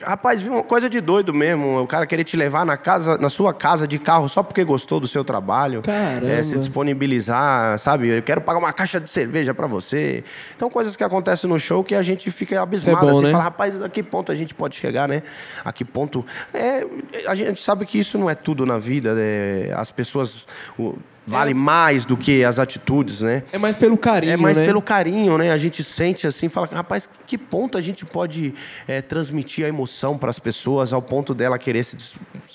Rapaz, 0.00 0.40
viu 0.40 0.52
uma 0.52 0.62
coisa 0.62 0.88
de 0.88 1.00
doido 1.00 1.34
mesmo. 1.34 1.80
O 1.82 1.86
cara 1.86 2.06
querer 2.06 2.22
te 2.24 2.36
levar 2.36 2.64
na 2.64 2.76
casa, 2.76 3.18
na 3.18 3.28
sua 3.28 3.52
casa 3.52 3.86
de 3.86 3.98
carro 3.98 4.28
só 4.28 4.42
porque 4.42 4.62
gostou 4.62 5.00
do 5.00 5.08
seu 5.08 5.24
trabalho. 5.24 5.82
Caramba. 5.82 6.28
É, 6.30 6.42
se 6.42 6.56
disponibilizar, 6.58 7.78
sabe? 7.78 8.08
Eu 8.08 8.22
quero 8.22 8.40
pagar 8.40 8.58
uma 8.58 8.72
caixa 8.72 9.00
de 9.00 9.10
cerveja 9.10 9.52
pra 9.52 9.66
você. 9.66 10.22
Então, 10.56 10.70
coisas 10.70 10.96
que 10.96 11.02
acontecem 11.02 11.48
no 11.50 11.58
show 11.58 11.82
que 11.82 11.94
a 11.94 12.02
gente 12.02 12.30
fica 12.30 12.60
abismado. 12.62 13.06
bom, 13.06 13.12
assim, 13.18 13.26
né? 13.26 13.32
fala, 13.32 13.44
rapaz, 13.44 13.82
a 13.82 13.88
que 13.88 14.02
ponto 14.02 14.30
a 14.30 14.34
gente 14.34 14.54
pode 14.54 14.76
chegar, 14.76 15.08
né? 15.08 15.22
A 15.64 15.72
que 15.72 15.84
ponto. 15.84 16.24
É, 16.54 16.84
a 17.26 17.34
gente 17.34 17.60
sabe 17.60 17.84
que 17.84 17.98
isso 17.98 18.16
não 18.18 18.30
é 18.30 18.34
tudo 18.34 18.64
na 18.64 18.78
vida. 18.78 19.14
né? 19.14 19.72
As 19.76 19.90
pessoas. 19.90 20.46
o- 20.78 20.96
Vale 21.28 21.52
mais 21.52 22.04
do 22.04 22.16
que 22.16 22.42
as 22.42 22.58
atitudes, 22.58 23.20
né? 23.20 23.42
É 23.52 23.58
mais 23.58 23.76
pelo 23.76 23.98
carinho, 23.98 24.32
É 24.32 24.36
mais 24.36 24.56
né? 24.56 24.64
pelo 24.64 24.80
carinho, 24.80 25.36
né? 25.36 25.52
A 25.52 25.58
gente 25.58 25.84
sente 25.84 26.26
assim, 26.26 26.48
fala, 26.48 26.68
rapaz, 26.72 27.08
que 27.26 27.36
ponto 27.36 27.76
a 27.76 27.80
gente 27.80 28.06
pode 28.06 28.54
é, 28.86 29.02
transmitir 29.02 29.66
a 29.66 29.68
emoção 29.68 30.16
para 30.16 30.30
as 30.30 30.38
pessoas 30.38 30.92
ao 30.92 31.02
ponto 31.02 31.34
dela 31.34 31.58
querer 31.58 31.84
se, 31.84 31.96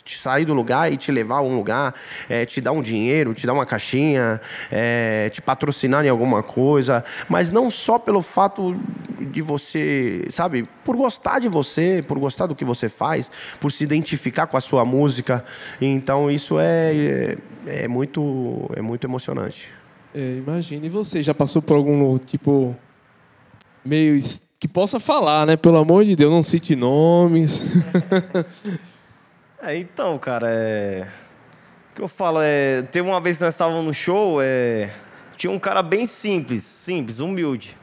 te 0.04 0.18
sair 0.18 0.46
do 0.46 0.54
lugar 0.54 0.92
e 0.92 0.98
te 0.98 1.12
levar 1.12 1.38
a 1.38 1.42
um 1.42 1.56
lugar, 1.56 1.94
é, 2.28 2.46
te 2.46 2.60
dar 2.60 2.72
um 2.72 2.82
dinheiro, 2.82 3.34
te 3.34 3.46
dar 3.46 3.54
uma 3.54 3.66
caixinha, 3.66 4.42
é, 4.72 5.30
te 5.30 5.42
patrocinar 5.42 6.04
em 6.04 6.10
alguma 6.10 6.42
coisa, 6.42 7.06
mas 7.30 7.52
não 7.52 7.70
só 7.70 8.00
pelo 8.00 8.22
fato 8.22 8.76
de 9.20 9.42
você, 9.42 10.26
sabe, 10.30 10.68
por 10.84 10.98
gostar 10.98 11.40
de 11.40 11.48
você, 11.48 12.04
por 12.08 12.18
gostar 12.20 12.48
do 12.48 12.56
que 12.56 12.66
você 12.66 12.90
faz, 12.90 13.30
por 13.60 13.72
se 13.72 13.84
identificar 13.84 14.48
com 14.48 14.58
a 14.58 14.62
sua 14.62 14.84
música. 14.84 15.44
Então 15.80 16.30
isso 16.30 16.60
é, 16.60 16.96
é, 16.96 17.38
é 17.84 17.88
muito 18.70 18.80
é 18.80 18.82
muito 18.82 19.04
emocionante. 19.06 19.70
É, 20.14 20.36
imagina. 20.38 20.86
E 20.86 20.90
você 20.90 21.24
já 21.24 21.34
passou 21.34 21.62
por 21.62 21.76
algum 21.76 22.18
tipo 22.18 22.76
meio 23.84 24.20
que 24.60 24.68
possa 24.68 25.00
falar, 25.00 25.46
né? 25.46 25.58
Pelo 25.58 25.78
amor 25.78 26.06
de 26.06 26.16
Deus, 26.16 26.32
não 26.32 26.44
cite 26.44 26.76
nomes. 26.76 27.64
É, 29.66 29.78
então, 29.78 30.20
cara, 30.20 30.48
é. 30.52 31.08
O 31.92 31.96
que 31.96 32.02
eu 32.02 32.08
falo 32.10 32.40
é. 32.42 32.82
Teve 32.82 33.08
uma 33.08 33.22
vez 33.22 33.38
que 33.38 33.46
nós 33.46 33.54
estávamos 33.54 33.86
no 33.86 33.94
show, 33.94 34.42
é. 34.42 34.90
Tinha 35.38 35.50
um 35.50 35.58
cara 35.58 35.82
bem 35.82 36.06
simples, 36.06 36.64
simples, 36.64 37.22
humilde. 37.22 37.78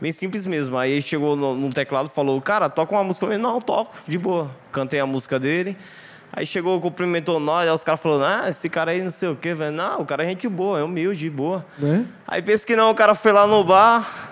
Bem 0.00 0.12
simples 0.12 0.46
mesmo. 0.46 0.78
Aí 0.78 0.92
ele 0.92 1.02
chegou 1.02 1.36
no, 1.36 1.54
no 1.54 1.70
teclado 1.74 2.06
e 2.06 2.10
falou: 2.10 2.40
Cara, 2.40 2.70
toca 2.70 2.94
uma 2.94 3.04
música. 3.04 3.26
Eu 3.26 3.28
falei, 3.28 3.42
Não, 3.42 3.60
toco, 3.60 3.94
de 4.08 4.16
boa. 4.16 4.50
Cantei 4.72 4.98
a 4.98 5.04
música 5.04 5.38
dele. 5.38 5.76
Aí 6.36 6.46
chegou, 6.46 6.78
cumprimentou 6.78 7.40
nós, 7.40 7.66
aí 7.66 7.74
os 7.74 7.82
caras 7.82 7.98
falaram, 7.98 8.42
ah, 8.42 8.50
esse 8.50 8.68
cara 8.68 8.90
aí 8.90 9.02
não 9.02 9.08
sei 9.08 9.30
o 9.30 9.34
quê, 9.34 9.54
velho. 9.54 9.72
Não, 9.74 10.02
o 10.02 10.04
cara 10.04 10.22
é 10.22 10.26
gente 10.26 10.46
boa, 10.46 10.78
é 10.78 10.82
humilde, 10.82 11.30
boa. 11.30 11.64
Né? 11.78 12.04
Aí 12.28 12.42
pensa 12.42 12.66
que 12.66 12.76
não, 12.76 12.90
o 12.90 12.94
cara 12.94 13.14
foi 13.14 13.32
lá 13.32 13.46
no 13.46 13.64
bar, 13.64 14.30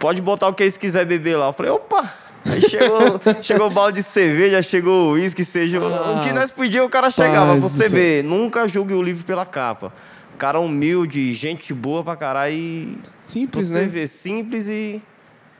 pode 0.00 0.20
botar 0.20 0.48
o 0.48 0.52
que 0.52 0.64
eles 0.64 0.76
quiser 0.76 1.06
beber 1.06 1.36
lá. 1.36 1.46
Eu 1.46 1.52
falei, 1.52 1.70
opa! 1.70 2.12
Aí 2.44 2.60
chegou, 2.60 3.20
chegou 3.40 3.70
balde 3.70 3.98
de 3.98 4.02
cerveja, 4.02 4.60
chegou 4.62 5.10
o 5.10 5.12
uísque, 5.12 5.44
seja. 5.44 5.78
o 5.78 6.20
que 6.24 6.32
nós 6.32 6.50
pedíamos, 6.50 6.88
o 6.88 6.90
cara 6.90 7.08
chegava. 7.08 7.54
Você 7.54 7.88
ver, 7.88 8.24
nunca 8.24 8.66
julgue 8.66 8.92
o 8.92 9.00
livro 9.00 9.24
pela 9.24 9.46
capa. 9.46 9.92
Cara 10.36 10.58
humilde, 10.58 11.32
gente 11.32 11.72
boa 11.72 12.02
pra 12.02 12.16
caralho. 12.16 12.52
E 12.52 12.98
Simples, 13.24 13.68
você 13.68 13.82
né? 13.82 13.86
vê, 13.86 14.08
simples 14.08 14.66
e. 14.66 15.00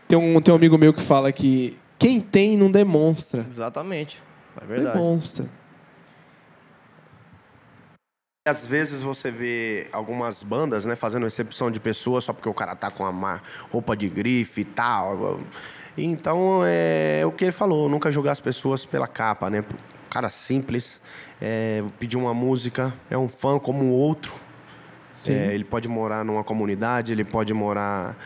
Tem 0.08 0.18
um, 0.18 0.40
tem 0.40 0.52
um 0.52 0.56
amigo 0.56 0.76
meu 0.76 0.92
que 0.92 1.00
fala 1.00 1.30
que 1.30 1.76
quem 1.96 2.20
tem 2.20 2.56
não 2.56 2.68
demonstra. 2.68 3.46
Exatamente. 3.48 4.20
É 4.60 4.64
verdade. 4.66 4.98
Demonstra. 4.98 5.46
Às 8.46 8.66
vezes 8.66 9.04
você 9.04 9.30
vê 9.30 9.86
algumas 9.92 10.42
bandas, 10.42 10.84
né, 10.84 10.96
fazendo 10.96 11.26
exceção 11.26 11.70
de 11.70 11.78
pessoas 11.78 12.24
só 12.24 12.32
porque 12.32 12.48
o 12.48 12.54
cara 12.54 12.74
tá 12.74 12.90
com 12.90 13.06
a 13.06 13.12
ma- 13.12 13.40
roupa 13.70 13.96
de 13.96 14.08
grife 14.08 14.62
e 14.62 14.64
tal. 14.64 15.38
Então, 15.96 16.62
é 16.66 17.22
o 17.24 17.30
que 17.30 17.44
ele 17.44 17.52
falou, 17.52 17.88
nunca 17.88 18.10
julgar 18.10 18.32
as 18.32 18.40
pessoas 18.40 18.84
pela 18.84 19.06
capa, 19.06 19.48
né? 19.48 19.60
O 19.60 20.10
cara 20.10 20.28
simples, 20.28 21.00
é, 21.40 21.84
pedir 22.00 22.16
uma 22.16 22.34
música, 22.34 22.92
é 23.08 23.16
um 23.16 23.28
fã 23.28 23.58
como 23.60 23.84
o 23.84 23.90
outro. 23.92 24.34
É, 25.24 25.54
ele 25.54 25.62
pode 25.62 25.86
morar 25.86 26.24
numa 26.24 26.42
comunidade, 26.42 27.12
ele 27.12 27.22
pode 27.22 27.54
morar 27.54 28.16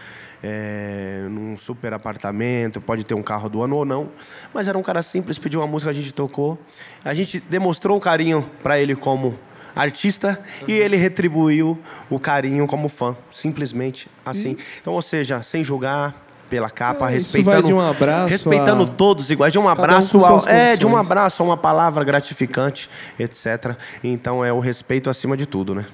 é, 0.48 1.26
num 1.28 1.58
super 1.58 1.92
apartamento, 1.92 2.80
pode 2.80 3.02
ter 3.04 3.14
um 3.14 3.22
carro 3.22 3.48
do 3.48 3.62
ano 3.62 3.74
ou 3.76 3.84
não. 3.84 4.08
Mas 4.54 4.68
era 4.68 4.78
um 4.78 4.82
cara 4.82 5.02
simples, 5.02 5.38
pediu 5.38 5.60
uma 5.60 5.66
música, 5.66 5.90
a 5.90 5.94
gente 5.94 6.14
tocou. 6.14 6.56
A 7.04 7.12
gente 7.12 7.40
demonstrou 7.40 7.96
o 7.96 8.00
carinho 8.00 8.48
para 8.62 8.78
ele 8.78 8.94
como 8.94 9.36
artista 9.74 10.40
e 10.68 10.72
ele 10.72 10.96
retribuiu 10.96 11.78
o 12.08 12.18
carinho 12.20 12.66
como 12.66 12.88
fã, 12.88 13.16
simplesmente 13.30 14.08
assim. 14.24 14.56
Então, 14.80 14.92
ou 14.94 15.02
seja, 15.02 15.42
sem 15.42 15.62
julgar 15.64 16.14
pela 16.48 16.70
capa, 16.70 17.10
É, 17.10 17.14
respeitando 17.14 17.74
um 17.74 17.80
abraço 17.80 18.28
respeitando 18.28 18.84
a- 18.84 18.86
todos 18.86 19.30
iguais, 19.32 19.52
de 19.52 19.58
um 19.58 19.64
um 19.64 19.68
abraço 19.68 20.16
com 20.20 20.24
ao, 20.24 20.48
é, 20.48 20.76
de 20.76 20.86
um 20.86 20.96
abraço 20.96 21.42
a 21.42 21.46
uma 21.46 21.56
palavra 21.56 22.04
gratificante, 22.04 22.88
etc. 23.18 23.74
Então 24.02 24.44
é 24.44 24.52
o 24.52 24.60
respeito 24.60 25.10
acima 25.10 25.36
de 25.36 25.44
tudo, 25.44 25.74
né? 25.74 25.84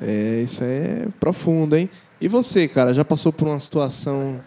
É, 0.00 0.42
isso 0.44 0.62
é 0.62 1.06
profundo, 1.18 1.74
hein? 1.76 1.88
E 2.20 2.28
você, 2.28 2.66
cara, 2.66 2.92
já 2.92 3.04
passou 3.04 3.32
por 3.32 3.46
uma 3.46 3.60
situação. 3.60 4.40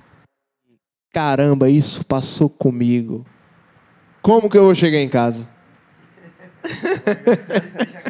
Caramba, 1.13 1.69
isso 1.69 2.05
passou 2.05 2.49
comigo. 2.49 3.25
Como 4.21 4.49
que 4.49 4.57
eu 4.57 4.65
vou 4.65 4.75
chegar 4.75 4.99
em 4.99 5.09
casa? 5.09 5.47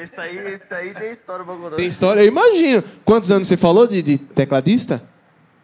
Esse 0.00 0.20
aí, 0.20 0.36
esse 0.54 0.72
aí 0.74 0.94
tem 0.94 1.12
história 1.12 1.44
pra 1.44 1.56
contar. 1.56 1.74
Tem 1.74 1.86
história? 1.86 2.20
Eu 2.20 2.28
imagino. 2.28 2.84
Quantos 3.04 3.32
anos 3.32 3.48
você 3.48 3.56
falou 3.56 3.84
de, 3.84 4.00
de 4.00 4.16
tecladista? 4.16 5.02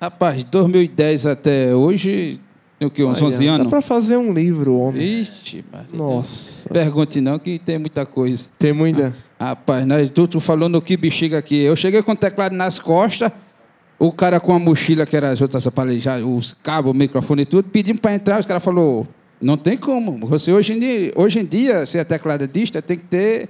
Rapaz, 0.00 0.38
de 0.38 0.46
2010 0.46 1.26
até 1.26 1.74
hoje, 1.74 2.40
tem 2.78 2.88
o 2.88 2.90
quê? 2.90 3.04
Uns 3.04 3.22
11 3.22 3.44
Olha, 3.44 3.52
anos? 3.52 3.66
Dá 3.66 3.70
pra 3.70 3.80
fazer 3.80 4.16
um 4.16 4.32
livro, 4.32 4.76
homem. 4.76 5.20
Ixi, 5.20 5.64
mas... 5.72 5.86
Nossa. 5.92 6.68
Pergunte 6.68 7.20
não, 7.20 7.38
que 7.38 7.58
tem 7.58 7.78
muita 7.78 8.04
coisa. 8.04 8.50
Tem 8.58 8.72
muita. 8.72 9.14
Rapaz, 9.38 9.86
nós, 9.86 10.10
tu, 10.10 10.26
tu 10.26 10.40
falou 10.40 10.68
no 10.68 10.82
que 10.82 10.96
bexiga 10.96 11.38
aqui. 11.38 11.62
Eu 11.62 11.76
cheguei 11.76 12.02
com 12.02 12.12
o 12.12 12.16
teclado 12.16 12.54
nas 12.54 12.78
costas, 12.78 13.30
o 14.08 14.12
cara 14.12 14.40
com 14.40 14.52
a 14.54 14.58
mochila, 14.58 15.06
que 15.06 15.16
era 15.16 15.30
as 15.30 15.40
outras 15.40 15.66
aparelhagens, 15.66 16.26
os 16.26 16.54
cabos, 16.62 16.90
o 16.90 16.94
microfone 16.94 17.42
e 17.42 17.46
tudo, 17.46 17.68
pedindo 17.68 18.00
para 18.00 18.14
entrar, 18.14 18.40
os 18.40 18.46
caras 18.46 18.62
falaram, 18.62 19.06
não 19.40 19.56
tem 19.56 19.76
como. 19.76 20.26
Você 20.26 20.52
hoje 20.52 20.72
em 20.72 20.78
dia, 20.80 21.12
hoje 21.16 21.38
em 21.38 21.44
dia 21.44 21.84
se 21.86 21.98
é 21.98 22.04
tecladista, 22.04 22.80
tem 22.80 22.98
que 22.98 23.04
ter 23.06 23.48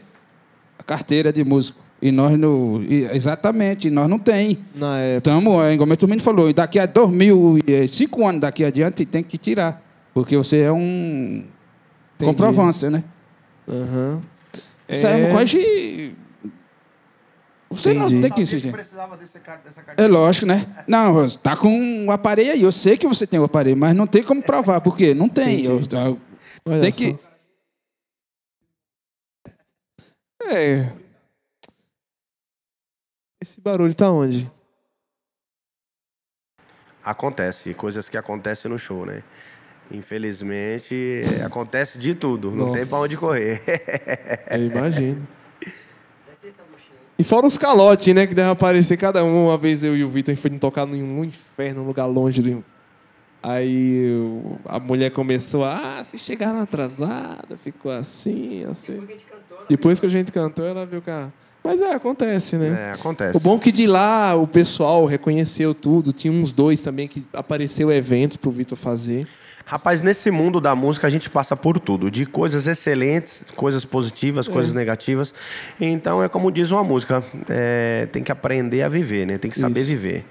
a 0.78 0.82
carteira 0.82 1.32
de 1.32 1.44
músico. 1.44 1.84
E 2.02 2.10
nós 2.10 2.38
não. 2.38 2.82
Exatamente, 2.82 3.88
nós 3.88 4.10
não 4.10 4.18
tem. 4.18 4.58
Na 4.74 4.98
época. 4.98 5.30
Então, 5.30 5.62
é, 5.62 5.72
igual 5.72 5.88
o 5.90 6.20
falou, 6.20 6.52
daqui 6.52 6.78
a 6.78 6.84
2005 6.84 8.26
anos 8.26 8.40
daqui 8.42 8.62
adiante 8.64 9.06
tem 9.06 9.22
que 9.22 9.38
tirar. 9.38 9.82
Porque 10.12 10.36
você 10.36 10.58
é 10.60 10.72
um 10.72 11.44
comprovância, 12.18 12.90
né? 12.90 13.02
Aham. 13.68 14.20
Isso 14.88 15.06
é, 15.06 15.22
É. 15.22 15.30
quase. 15.30 16.12
Você 17.74 17.92
não 17.94 18.06
Entendi. 18.06 18.22
tem 18.22 18.30
que 18.32 18.42
insistir. 18.42 18.70
precisava 18.72 19.16
desse 19.16 19.38
car- 19.40 19.60
dessa 19.62 19.82
carta. 19.82 20.02
É 20.02 20.06
lógico, 20.06 20.46
né? 20.46 20.66
Não, 20.86 21.28
tá 21.30 21.56
com 21.56 22.06
o 22.06 22.10
aparelho 22.10 22.52
aí. 22.52 22.62
Eu 22.62 22.72
sei 22.72 22.96
que 22.96 23.06
você 23.06 23.26
tem 23.26 23.38
o 23.40 23.44
aparelho, 23.44 23.76
mas 23.76 23.94
não 23.96 24.06
tem 24.06 24.22
como 24.22 24.42
provar. 24.42 24.80
Por 24.80 24.96
quê? 24.96 25.12
Não 25.14 25.28
tem. 25.28 25.64
Eu- 25.64 25.80
eu- 25.80 26.20
Olha 26.66 26.80
tem 26.80 26.92
só. 26.92 26.98
que. 26.98 27.18
É. 30.46 30.92
Esse 33.42 33.60
barulho 33.60 33.94
tá 33.94 34.10
onde? 34.10 34.50
Acontece, 37.02 37.74
coisas 37.74 38.08
que 38.08 38.16
acontecem 38.16 38.70
no 38.70 38.78
show, 38.78 39.04
né? 39.04 39.22
Infelizmente, 39.90 41.22
acontece 41.44 41.98
de 41.98 42.14
tudo, 42.14 42.50
não 42.50 42.72
tem 42.72 42.86
pra 42.86 42.98
onde 42.98 43.16
correr. 43.18 43.60
Eu 44.50 44.66
imagino. 44.66 45.28
E 47.18 47.22
fora 47.24 47.46
os 47.46 47.56
calotes, 47.56 48.12
né? 48.14 48.26
Que 48.26 48.34
deve 48.34 48.50
aparecer 48.50 48.96
cada 48.96 49.24
um. 49.24 49.46
Uma 49.46 49.56
vez 49.58 49.84
eu 49.84 49.96
e 49.96 50.02
o 50.02 50.08
Vitor 50.08 50.32
a 50.32 50.34
gente 50.34 50.42
foi 50.42 50.50
tocar 50.58 50.88
em 50.88 51.02
um 51.02 51.22
inferno, 51.24 51.82
um 51.82 51.86
lugar 51.86 52.06
longe 52.06 52.42
do. 52.42 52.64
Aí 53.42 54.06
a 54.64 54.78
mulher 54.80 55.10
começou 55.10 55.64
a. 55.64 55.98
Ah, 56.00 56.04
se 56.04 56.16
chegaram 56.18 56.60
atrasada, 56.60 57.56
ficou 57.62 57.92
assim, 57.92 58.64
assim. 58.64 59.00
Depois 59.68 60.00
que 60.00 60.06
a 60.06 60.08
gente 60.08 60.32
cantou, 60.32 60.64
ela 60.66 60.86
viu 60.86 61.02
que. 61.02 61.10
a- 61.10 61.28
Mas 61.62 61.80
é, 61.80 61.92
acontece, 61.94 62.56
né? 62.56 62.90
É, 62.90 62.92
acontece. 62.92 63.36
O 63.36 63.40
bom 63.40 63.56
é 63.56 63.58
que 63.58 63.70
de 63.70 63.86
lá 63.86 64.34
o 64.34 64.46
pessoal 64.48 65.04
reconheceu 65.04 65.74
tudo. 65.74 66.12
Tinha 66.12 66.32
uns 66.32 66.52
dois 66.52 66.80
também 66.80 67.06
que 67.06 67.22
apareceu 67.32 67.92
eventos 67.92 68.36
pro 68.38 68.50
Vitor 68.50 68.76
fazer. 68.78 69.26
Rapaz, 69.66 70.02
nesse 70.02 70.30
mundo 70.30 70.60
da 70.60 70.74
música 70.74 71.06
a 71.06 71.10
gente 71.10 71.30
passa 71.30 71.56
por 71.56 71.80
tudo, 71.80 72.10
de 72.10 72.26
coisas 72.26 72.68
excelentes, 72.68 73.46
coisas 73.56 73.82
positivas, 73.82 74.46
coisas 74.46 74.74
negativas. 74.74 75.32
Então 75.80 76.22
é 76.22 76.28
como 76.28 76.52
diz 76.52 76.70
uma 76.70 76.84
música, 76.84 77.24
é, 77.48 78.06
tem 78.12 78.22
que 78.22 78.30
aprender 78.30 78.82
a 78.82 78.88
viver, 78.90 79.26
né? 79.26 79.38
Tem 79.38 79.50
que 79.50 79.58
saber 79.58 79.80
Isso. 79.80 79.90
viver. 79.90 80.26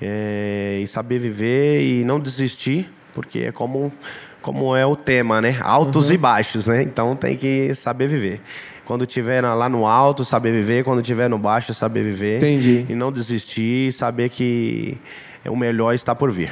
É, 0.00 0.80
e 0.82 0.86
saber 0.88 1.20
viver 1.20 1.80
e 1.80 2.04
não 2.04 2.18
desistir, 2.18 2.90
porque 3.14 3.38
é 3.38 3.52
como, 3.52 3.92
como 4.40 4.74
é 4.74 4.84
o 4.84 4.96
tema, 4.96 5.40
né? 5.40 5.58
Altos 5.62 6.10
e 6.10 6.18
baixos, 6.18 6.66
né? 6.66 6.82
Então 6.82 7.14
tem 7.14 7.36
que 7.36 7.72
saber 7.76 8.08
viver. 8.08 8.40
Quando 8.84 9.06
tiver 9.06 9.42
lá 9.42 9.68
no 9.68 9.86
alto, 9.86 10.24
saber 10.24 10.50
viver. 10.50 10.82
Quando 10.82 11.00
tiver 11.02 11.30
no 11.30 11.38
baixo, 11.38 11.72
saber 11.72 12.02
viver. 12.02 12.38
Entendi. 12.38 12.84
E 12.88 12.94
não 12.96 13.12
desistir, 13.12 13.92
saber 13.92 14.28
que 14.28 14.98
o 15.46 15.54
melhor 15.54 15.94
está 15.94 16.16
por 16.16 16.32
vir. 16.32 16.50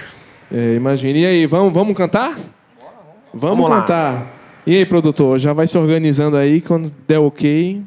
É, 0.53 0.75
imagina. 0.75 1.19
E 1.19 1.27
aí, 1.27 1.47
vamos, 1.47 1.73
vamos 1.73 1.97
cantar? 1.97 2.31
Vamos, 2.33 2.49
Vamos 3.33 3.71
lá. 3.71 3.81
cantar. 3.81 4.27
E 4.67 4.77
aí, 4.77 4.85
produtor, 4.87 5.39
já 5.39 5.53
vai 5.53 5.67
se 5.67 5.79
organizando 5.79 6.37
aí 6.37 6.61
quando 6.61 6.91
der 7.07 7.19
ok. 7.19 7.83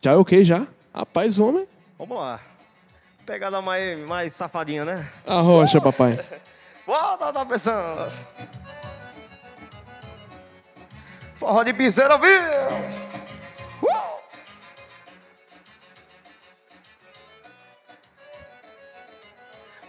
Já 0.00 0.12
é 0.12 0.16
ok 0.16 0.42
já? 0.42 0.66
Rapaz, 0.94 1.38
homem. 1.38 1.66
Vamos 1.98 2.16
lá. 2.16 2.40
Pegada 3.24 3.60
mais, 3.62 3.98
mais 4.06 4.32
safadinha, 4.32 4.84
né? 4.84 5.06
Arrocha, 5.26 5.80
papai. 5.80 6.18
Bota 6.86 7.32
da 7.32 7.44
pressão. 7.46 8.08
Forró 11.36 11.62
de 11.62 11.72
piseira, 11.72 12.18
viu? 12.18 12.28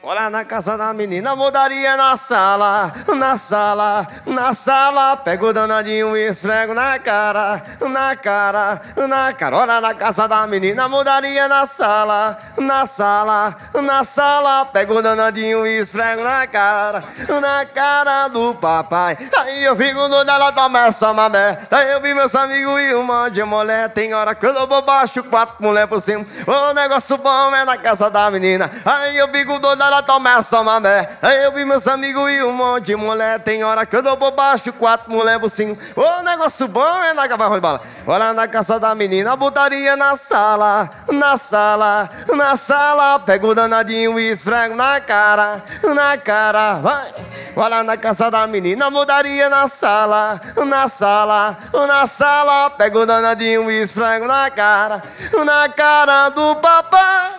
Olha 0.06 0.30
na 0.30 0.44
casa 0.44 0.78
da 0.78 0.94
menina, 0.94 1.34
mudaria 1.34 1.96
na 1.96 2.18
sala, 2.18 2.92
na 3.16 3.38
sala, 3.38 4.06
na 4.26 4.54
sala. 4.54 5.16
Pego 5.16 5.48
o 5.48 5.54
danadinho 5.54 6.18
e 6.18 6.28
esfrego 6.28 6.74
na 6.74 7.00
cara, 7.00 7.62
na 7.80 8.14
cara, 8.14 8.82
na 9.08 9.32
cara. 9.32 9.56
Olha 9.56 9.80
na 9.80 9.94
casa 9.94 10.28
da 10.28 10.46
menina, 10.46 10.90
mudaria 10.90 11.48
na 11.48 11.66
sala, 11.66 12.38
na 12.58 12.86
sala, 12.86 13.56
na 13.82 14.04
sala. 14.04 14.66
Pego 14.66 14.96
o 14.96 15.02
danadinho 15.02 15.66
e 15.66 15.80
esfrego 15.80 16.22
na 16.22 16.46
cara, 16.48 17.02
na 17.42 17.66
cara 17.66 18.28
do 18.28 18.56
papai. 18.56 19.16
Aí 19.38 19.64
eu 19.64 19.74
fico 19.74 20.10
doido, 20.10 20.30
ela 20.30 20.52
toma 20.52 20.88
essa 20.88 21.14
mamé. 21.14 21.58
Aí 21.72 21.92
eu 21.94 22.02
vi 22.02 22.14
meus 22.14 22.36
amigos 22.36 22.82
e 22.82 22.94
um 22.94 23.06
monte 23.06 23.36
de 23.36 23.44
mulher. 23.46 23.88
Tem 23.94 24.14
hora 24.14 24.36
que 24.36 24.46
eu 24.46 24.54
dou 24.54 24.82
baixo, 24.82 25.24
quatro 25.24 25.56
mulher 25.62 25.88
por 25.88 26.02
cima. 26.02 26.26
O 26.46 26.74
negócio 26.74 27.18
bom 27.20 27.56
é 27.56 27.64
na 27.64 27.78
casa 27.78 28.10
da 28.10 28.30
menina. 28.30 28.70
Aí 28.84 29.18
eu 29.18 29.30
fico 29.30 29.58
doido, 29.60 29.82
ela 29.82 29.93
toma 30.02 30.32
essa 30.32 30.64
mamé. 30.64 31.10
Aí 31.22 31.44
eu 31.44 31.52
vi 31.52 31.66
meus 31.66 31.88
amigos 31.88 32.32
e 32.32 32.44
um 32.44 32.54
monte 32.54 32.86
de 32.86 32.96
mulher. 32.96 33.40
Tem 33.40 33.64
hora 33.64 33.86
que 33.86 33.96
eu 33.96 34.02
dou 34.02 34.18
por 34.18 34.32
baixo, 34.32 34.72
quatro 34.74 35.12
mulher 35.12 35.40
por 35.40 35.50
cima. 35.50 35.78
O 35.96 36.24
negócio 36.24 36.68
bom 36.68 37.04
é 37.04 37.14
na 37.14 37.28
cavalo 37.28 37.56
de 37.56 37.62
bala. 37.62 37.82
Olha 38.08 38.34
na 38.34 38.48
casa 38.48 38.80
da 38.80 38.96
menina, 38.96 39.36
botaria 39.36 39.96
na 39.96 40.16
sala, 40.16 40.90
na 41.12 41.38
sala, 41.38 42.10
na 42.36 42.56
sala. 42.56 43.20
Pego 43.20 43.50
o 43.50 43.56
danadinho 43.56 44.20
e 44.20 44.30
esfrego 44.30 44.76
na 44.76 45.00
cara, 45.00 45.62
na 45.94 46.18
cara. 46.18 46.76
Vai. 46.76 47.14
Lá 47.56 47.84
na 47.84 47.96
casa 47.96 48.32
da 48.32 48.48
menina, 48.48 48.90
mudaria 48.90 49.48
na 49.48 49.68
sala, 49.68 50.42
na 50.66 50.88
sala, 50.88 51.56
na 51.88 52.08
sala. 52.08 52.70
Pego 52.72 53.02
o 53.02 53.06
danadinho 53.06 53.70
e 53.70 53.82
esfrego 53.82 54.26
na 54.26 54.50
cara, 54.50 55.02
na 55.46 55.70
cara 55.70 56.30
do 56.30 56.56
papai. 56.56 57.32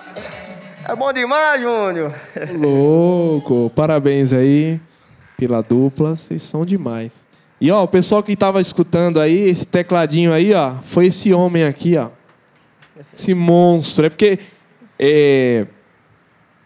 É 0.86 0.94
bom 0.94 1.12
demais, 1.12 1.62
Júnior. 1.62 2.14
Louco, 2.58 3.70
parabéns 3.74 4.32
aí 4.32 4.80
pela 5.38 5.62
dupla, 5.62 6.14
vocês 6.14 6.42
são 6.42 6.64
demais. 6.64 7.24
E 7.60 7.70
ó, 7.70 7.82
o 7.82 7.88
pessoal 7.88 8.22
que 8.22 8.36
tava 8.36 8.60
escutando 8.60 9.18
aí, 9.18 9.48
esse 9.48 9.66
tecladinho 9.66 10.32
aí, 10.32 10.52
ó, 10.52 10.74
foi 10.82 11.06
esse 11.06 11.32
homem 11.32 11.64
aqui, 11.64 11.96
ó. 11.96 12.10
Esse 13.12 13.32
monstro. 13.32 14.06
É 14.06 14.10
porque 14.10 14.38
é, 14.98 15.66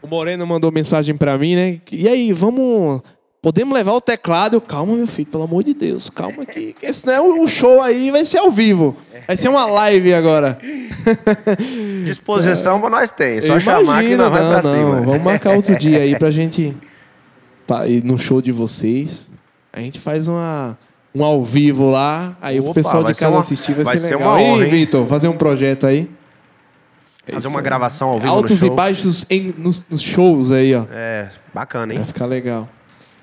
o 0.03 0.07
Moreno 0.07 0.47
mandou 0.47 0.73
mensagem 0.73 1.16
pra 1.16 1.39
mim, 1.39 1.55
né? 1.55 1.81
E 1.93 2.09
aí, 2.09 2.33
vamos. 2.33 3.03
Podemos 3.41 3.72
levar 3.72 3.93
o 3.93 4.01
teclado? 4.01 4.55
Eu, 4.57 4.61
calma, 4.61 4.95
meu 4.97 5.07
filho, 5.07 5.28
pelo 5.28 5.45
amor 5.45 5.62
de 5.62 5.72
Deus, 5.72 6.11
calma 6.11 6.43
aqui. 6.43 6.74
que 6.78 6.84
Esse 6.84 7.07
não 7.07 7.12
é 7.12 7.20
um 7.20 7.47
show 7.47 7.80
aí, 7.80 8.11
vai 8.11 8.24
ser 8.24 8.39
ao 8.39 8.51
vivo. 8.51 8.97
Vai 9.28 9.36
ser 9.36 9.49
uma 9.49 9.64
live 9.66 10.12
agora. 10.12 10.59
Disposição 12.05 12.80
pra 12.80 12.91
nós 12.91 13.12
tem. 13.12 13.41
Só 13.41 13.55
Eu 13.55 13.61
chamar 13.61 14.03
que 14.05 14.16
nós 14.16 14.30
vai 14.30 14.43
não, 14.43 14.49
pra 14.51 14.62
não, 14.62 14.72
cima. 14.72 15.01
Vamos 15.03 15.22
marcar 15.22 15.55
outro 15.55 15.78
dia 15.78 16.01
aí 16.01 16.18
pra 16.18 16.30
gente 16.32 16.74
ir 17.86 18.05
no 18.05 18.18
show 18.18 18.43
de 18.43 18.51
vocês. 18.51 19.30
A 19.72 19.80
gente 19.80 20.01
faz 20.01 20.26
uma, 20.26 20.76
um 21.14 21.22
ao 21.22 21.45
vivo 21.45 21.91
lá. 21.91 22.36
Aí 22.41 22.59
o 22.59 22.64
Opa, 22.64 22.74
pessoal 22.74 23.03
vai 23.05 23.12
de 23.12 23.18
casa 23.20 23.32
uma- 23.32 23.41
assistir 23.41 23.72
vai, 23.74 23.84
vai 23.84 23.99
ser 23.99 24.09
ser 24.09 24.16
legal. 24.16 24.32
uma 24.32 24.43
Ei, 24.43 24.51
honra, 24.51 24.64
hein? 24.64 24.70
Vitor, 24.70 25.07
fazer 25.07 25.28
um 25.28 25.36
projeto 25.36 25.86
aí. 25.86 26.11
Fazer 27.30 27.47
uma 27.49 27.61
gravação 27.61 28.09
ao 28.09 28.18
vivo 28.18 28.32
Altos 28.32 28.61
no 28.62 28.66
e 28.66 28.68
show. 28.68 28.76
baixos 28.76 29.26
em- 29.30 29.55
nos, 29.59 29.86
nos 29.89 30.01
shows 30.03 30.51
aí, 30.51 30.74
ó. 30.74 30.84
É, 30.91 31.28
bacana, 31.55 31.93
hein? 31.93 31.99
Vai 31.99 32.07
ficar 32.07 32.26
legal. 32.26 32.68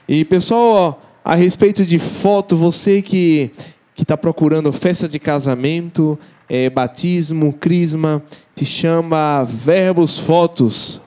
E 0.08 0.24
pessoal, 0.24 1.02
a 1.24 1.36
respeito 1.36 1.86
de 1.86 1.98
foto, 2.00 2.56
você 2.56 3.02
que 3.02 3.52
que 3.96 4.04
está 4.04 4.18
procurando 4.18 4.74
festa 4.74 5.08
de 5.08 5.18
casamento, 5.18 6.20
é, 6.50 6.70
batismo, 6.70 7.54
crisma, 7.54 8.22
se 8.54 8.66
chama 8.66 9.44
Verbos 9.46 10.20
Fotos. 10.20 11.02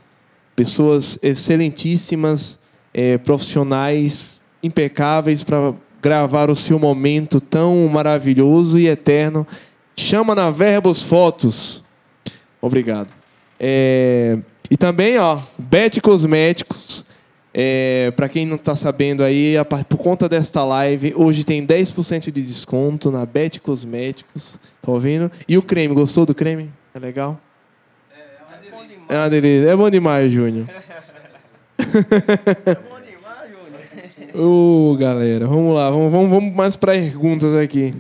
Pessoas 0.57 1.19
excelentíssimas, 1.23 2.59
é, 2.93 3.19
profissionais, 3.19 4.41
impecáveis 4.63 5.45
para 5.45 5.75
gravar 6.01 6.49
o 6.49 6.57
seu 6.57 6.79
momento 6.79 7.41
tão 7.41 7.87
maravilhoso 7.89 8.79
e 8.79 8.89
eterno. 8.89 9.47
Chama 9.95 10.35
na 10.35 10.51
Verbos 10.51 11.03
Fotos. 11.03 11.85
Obrigado. 12.61 13.13
É, 13.61 14.39
e 14.71 14.77
também, 14.79 15.19
ó, 15.19 15.39
Bet 15.59 16.01
Cosméticos. 16.01 17.05
É, 17.53 18.13
para 18.15 18.29
quem 18.29 18.45
não 18.47 18.57
está 18.57 18.77
sabendo 18.77 19.23
aí, 19.23 19.57
a 19.57 19.65
por 19.65 19.99
conta 19.99 20.29
desta 20.29 20.65
live, 20.65 21.15
hoje 21.17 21.45
tem 21.45 21.67
10% 21.67 22.31
de 22.31 22.43
desconto 22.43 23.11
na 23.11 23.25
Bet 23.25 23.59
Cosméticos. 23.61 24.59
Tá 24.83 24.93
ouvindo? 24.93 25.31
E 25.49 25.57
o 25.57 25.63
creme, 25.63 25.95
gostou 25.95 26.27
do 26.27 26.35
creme? 26.35 26.71
É 26.95 26.99
legal? 26.99 27.41
É 29.09 29.17
uma 29.17 29.31
delícia. 29.31 29.69
É 29.73 29.77
bom 29.77 29.89
demais, 29.91 30.31
Júnior. 30.31 30.67
Ô, 34.35 34.95
galera, 34.99 35.47
vamos 35.47 35.75
lá, 35.75 35.91
vamos, 35.91 36.13
vamos, 36.13 36.31
vamos 36.31 36.55
mais 36.55 36.77
para 36.77 36.93
perguntas 36.93 37.55
aqui. 37.55 37.95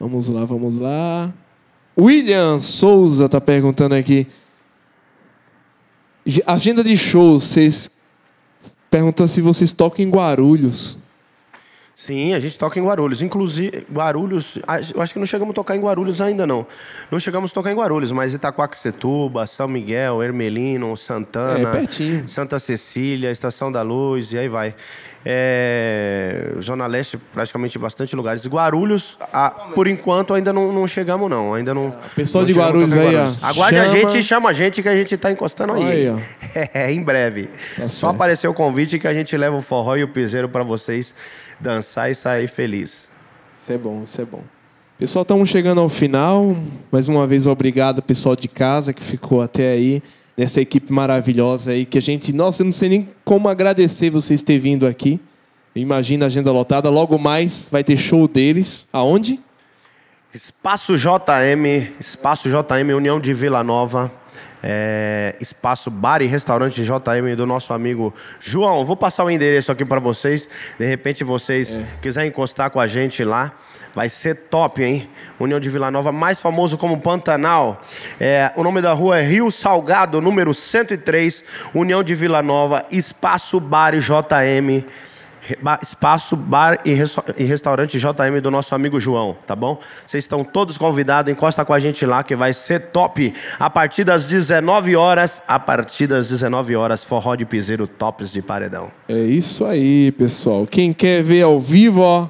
Vamos 0.00 0.28
lá, 0.28 0.44
vamos 0.44 0.78
lá. 0.78 1.32
William 1.98 2.60
Souza 2.60 3.28
tá 3.28 3.40
perguntando 3.40 3.94
aqui. 3.94 4.26
Ge- 6.26 6.42
Agenda 6.46 6.82
de 6.82 6.96
shows, 6.96 7.44
vocês 7.44 7.90
perguntam 8.90 9.26
se 9.28 9.40
vocês 9.40 9.72
tocam 9.72 10.04
em 10.04 10.10
Guarulhos. 10.10 10.98
Sim, 11.98 12.34
a 12.34 12.38
gente 12.38 12.58
toca 12.58 12.78
em 12.78 12.84
Guarulhos. 12.84 13.22
Inclusive, 13.22 13.86
Guarulhos, 13.90 14.58
a- 14.66 14.78
eu 14.94 15.00
acho 15.00 15.14
que 15.14 15.18
não 15.18 15.24
chegamos 15.24 15.52
a 15.52 15.54
tocar 15.54 15.74
em 15.76 15.80
Guarulhos 15.80 16.20
ainda 16.20 16.46
não. 16.46 16.66
Não 17.10 17.18
chegamos 17.18 17.50
a 17.50 17.54
tocar 17.54 17.72
em 17.72 17.74
Guarulhos, 17.74 18.12
mas 18.12 18.34
Itaquaquecetuba, 18.34 19.46
São 19.46 19.66
Miguel, 19.66 20.22
Ermelino, 20.22 20.94
Santana, 20.94 21.70
É, 21.70 21.72
pertinho. 21.72 22.28
Santa 22.28 22.58
Cecília, 22.58 23.30
Estação 23.30 23.72
da 23.72 23.80
Luz, 23.80 24.34
e 24.34 24.38
aí 24.38 24.46
vai. 24.46 24.74
É, 25.28 26.52
Zona 26.62 26.86
Leste, 26.86 27.16
praticamente 27.16 27.78
bastante 27.78 28.14
lugares. 28.14 28.46
Guarulhos, 28.46 29.18
a- 29.32 29.50
por 29.74 29.86
enquanto, 29.88 30.34
ainda 30.34 30.52
não, 30.52 30.72
não 30.72 30.86
chegamos 30.86 31.28
não. 31.30 31.54
Ainda 31.54 31.74
não. 31.74 31.94
pessoal 32.14 32.44
não 32.44 32.52
de 32.52 32.58
a 32.60 32.62
Guarulhos 32.62 32.92
aí, 32.92 32.98
ó, 33.06 33.10
Guarulhos. 33.10 33.38
Aguarde 33.44 33.78
a 33.80 33.86
chama- 33.88 34.10
gente, 34.10 34.22
chama 34.22 34.50
a 34.50 34.52
gente 34.52 34.82
que 34.82 34.88
a 34.88 34.94
gente 34.94 35.16
tá 35.16 35.32
encostando 35.32 35.72
aí. 35.72 35.82
Aí, 35.84 36.10
ó. 36.10 36.16
É, 36.74 36.92
em 36.92 37.02
breve. 37.02 37.48
Tá 37.76 37.88
Só 37.88 38.10
aparecer 38.10 38.46
o 38.48 38.54
convite 38.54 38.98
que 38.98 39.08
a 39.08 39.14
gente 39.14 39.36
leva 39.36 39.56
o 39.56 39.62
forró 39.62 39.96
e 39.96 40.04
o 40.04 40.08
piseiro 40.08 40.48
para 40.48 40.62
vocês 40.62 41.14
dançar 41.60 42.10
e 42.10 42.14
sair 42.14 42.48
feliz. 42.48 43.08
Isso 43.60 43.72
é 43.72 43.78
bom, 43.78 44.02
isso 44.04 44.20
é 44.20 44.24
bom. 44.24 44.42
Pessoal, 44.98 45.22
estamos 45.22 45.48
chegando 45.48 45.80
ao 45.80 45.88
final. 45.88 46.56
Mais 46.90 47.08
uma 47.08 47.26
vez, 47.26 47.46
obrigado, 47.46 48.00
pessoal 48.02 48.34
de 48.34 48.48
casa 48.48 48.92
que 48.92 49.02
ficou 49.02 49.42
até 49.42 49.70
aí, 49.70 50.02
nessa 50.36 50.60
equipe 50.60 50.92
maravilhosa 50.92 51.72
aí, 51.72 51.84
que 51.84 51.98
a 51.98 52.02
gente. 52.02 52.32
Nossa, 52.32 52.62
eu 52.62 52.64
não 52.64 52.72
sei 52.72 52.88
nem 52.88 53.08
como 53.24 53.48
agradecer 53.48 54.08
vocês 54.08 54.42
terem 54.42 54.60
vindo 54.60 54.86
aqui. 54.86 55.20
Imagina 55.74 56.24
a 56.24 56.28
agenda 56.28 56.50
lotada. 56.50 56.88
Logo 56.88 57.18
mais 57.18 57.68
vai 57.70 57.84
ter 57.84 57.98
show 57.98 58.26
deles. 58.26 58.88
Aonde? 58.90 59.38
Espaço 60.32 60.96
JM, 60.96 61.92
Espaço 62.00 62.48
JM 62.48 62.94
União 62.96 63.20
de 63.20 63.34
Vila 63.34 63.62
Nova. 63.62 64.10
É, 64.62 65.34
espaço 65.40 65.90
Bar 65.90 66.22
e 66.22 66.26
Restaurante 66.26 66.82
JM 66.82 67.36
do 67.36 67.46
nosso 67.46 67.72
amigo 67.72 68.14
João. 68.40 68.84
Vou 68.84 68.96
passar 68.96 69.24
o 69.24 69.30
endereço 69.30 69.70
aqui 69.70 69.84
para 69.84 70.00
vocês. 70.00 70.48
De 70.78 70.86
repente 70.86 71.24
vocês 71.24 71.78
quiserem 72.00 72.30
encostar 72.30 72.70
com 72.70 72.80
a 72.80 72.86
gente 72.86 73.24
lá. 73.24 73.52
Vai 73.94 74.10
ser 74.10 74.34
top, 74.50 74.82
hein? 74.82 75.08
União 75.40 75.58
de 75.58 75.70
Vila 75.70 75.90
Nova, 75.90 76.12
mais 76.12 76.38
famoso 76.38 76.76
como 76.76 77.00
Pantanal. 77.00 77.80
É, 78.20 78.52
o 78.54 78.62
nome 78.62 78.82
da 78.82 78.92
rua 78.92 79.18
é 79.18 79.22
Rio 79.22 79.50
Salgado, 79.50 80.20
número 80.20 80.52
103, 80.52 81.42
União 81.74 82.02
de 82.02 82.14
Vila 82.14 82.42
Nova, 82.42 82.84
Espaço 82.90 83.58
Bar 83.58 83.94
e 83.94 84.00
JM. 84.00 84.84
Espaço 85.82 86.36
Bar 86.36 86.80
e, 86.84 86.90
e 87.36 87.44
Restaurante 87.44 87.98
JM 87.98 88.40
do 88.42 88.50
nosso 88.50 88.74
amigo 88.74 88.98
João, 88.98 89.36
tá 89.46 89.54
bom? 89.54 89.78
Vocês 90.06 90.24
estão 90.24 90.42
todos 90.44 90.76
convidados, 90.76 91.32
encosta 91.32 91.64
com 91.64 91.72
a 91.72 91.78
gente 91.78 92.04
lá 92.04 92.22
que 92.22 92.34
vai 92.34 92.52
ser 92.52 92.90
top. 92.90 93.32
A 93.58 93.70
partir 93.70 94.04
das 94.04 94.26
19 94.26 94.96
horas, 94.96 95.42
a 95.46 95.58
partir 95.58 96.06
das 96.06 96.28
19 96.28 96.76
horas, 96.76 97.04
forró 97.04 97.34
de 97.34 97.44
piseiro 97.44 97.86
tops 97.86 98.32
de 98.32 98.42
paredão. 98.42 98.90
É 99.08 99.18
isso 99.18 99.64
aí, 99.64 100.12
pessoal. 100.12 100.66
Quem 100.66 100.92
quer 100.92 101.22
ver 101.22 101.42
ao 101.42 101.60
vivo, 101.60 102.00
ó, 102.00 102.28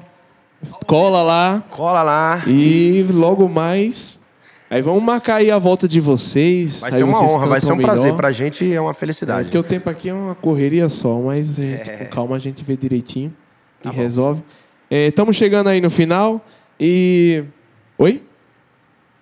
cola 0.85 1.21
lá. 1.21 1.63
Cola 1.69 2.03
lá. 2.03 2.43
E 2.45 3.05
logo 3.09 3.47
mais. 3.47 4.21
Aí 4.69 4.81
vamos 4.81 5.01
marcar 5.01 5.35
aí 5.35 5.49
a 5.49 5.57
volta 5.57 5.87
de 5.87 5.99
vocês. 6.01 6.81
Vai 6.81 6.91
aí 6.91 6.97
ser 6.97 7.03
uma 7.03 7.21
honra, 7.23 7.47
vai 7.47 7.61
ser 7.61 7.67
um 7.67 7.69
cantam 7.71 7.83
prazer. 7.85 8.03
melhor. 8.05 8.17
Pra 8.17 8.31
gente 8.31 8.73
é 8.73 8.81
uma 8.81 8.91
É, 8.91 8.93
felicidade. 8.93 9.43
porque 9.45 9.57
o 9.57 9.63
tempo 9.63 9.89
aqui 9.89 10.09
é 10.09 10.13
uma 10.13 10.35
correria 10.35 10.89
só, 10.89 11.19
mas 11.21 11.57
a 11.57 11.61
gente, 11.61 11.89
É. 11.89 11.95
com 11.97 12.05
calma 12.07 12.35
a 12.35 12.39
gente 12.39 12.63
vê 12.65 12.75
direitinho 12.75 13.33
Tá 13.81 13.91
e 13.91 13.95
resolve. 13.95 14.43
Estamos 14.91 15.35
chegando 15.37 15.67
aí 15.67 15.79
no 15.79 15.89
final 15.89 16.41
e. 16.79 17.43
Oi? 17.97 18.21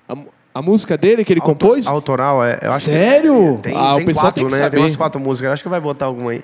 A, 0.10 0.16
a 0.56 0.62
música 0.62 0.98
dele 0.98 1.24
que 1.24 1.34
ele 1.34 1.42
compôs? 1.42 1.86
Autoral, 1.88 2.44
é. 2.44 2.58
Eu 2.62 2.72
acho 2.72 2.86
que 2.86 2.92
Sério? 2.92 3.60
Tem, 3.62 3.76
ah, 3.76 3.94
tem 3.96 4.04
o 4.04 4.06
pessoal 4.06 4.26
quatro, 4.26 4.36
tem 4.42 4.46
que 4.48 4.52
né? 4.52 4.58
saber. 4.58 4.72
Tem 4.72 4.80
umas 4.82 4.96
quatro 4.96 5.20
músicas. 5.22 5.48
Eu 5.48 5.54
acho 5.54 5.64
que 5.64 5.70
vai 5.70 5.80
botar 5.80 6.06
alguma 6.08 6.32
aí. 6.32 6.44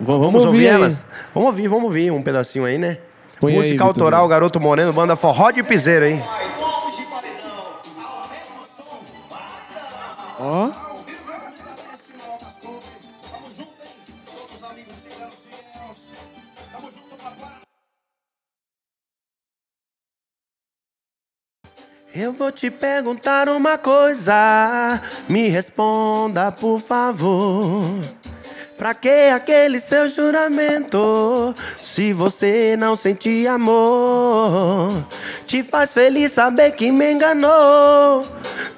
Vamos, 0.00 0.22
Vamos 0.26 0.44
ouvir 0.44 0.68
aí. 0.68 0.74
elas? 0.74 1.06
Vamos 1.34 1.48
ouvir, 1.50 1.68
vamos 1.68 1.84
ouvir 1.84 2.10
um 2.10 2.22
pedacinho 2.22 2.64
aí, 2.64 2.78
né? 2.78 2.98
Põe 3.40 3.52
aí, 3.52 3.58
Música 3.58 3.72
Vitor 3.74 3.86
autoral. 3.86 4.26
Garoto 4.28 4.58
Moreno, 4.60 4.92
banda 4.92 5.14
Forró 5.16 5.50
de 5.50 5.62
Piseiro, 5.62 6.06
hein? 6.06 6.22
Ó. 10.42 10.70
Eu 22.14 22.32
vou 22.32 22.50
te 22.50 22.70
perguntar 22.70 23.50
uma 23.50 23.76
coisa, 23.76 24.32
me 25.28 25.48
responda 25.48 26.50
por 26.50 26.80
favor. 26.80 27.82
Pra 28.80 28.94
que 28.94 29.28
aquele 29.28 29.78
seu 29.78 30.08
juramento? 30.08 31.54
Se 31.82 32.14
você 32.14 32.78
não 32.78 32.96
sente 32.96 33.46
amor, 33.46 34.90
te 35.46 35.62
faz 35.62 35.92
feliz 35.92 36.32
saber 36.32 36.70
que 36.70 36.90
me 36.90 37.12
enganou. 37.12 38.24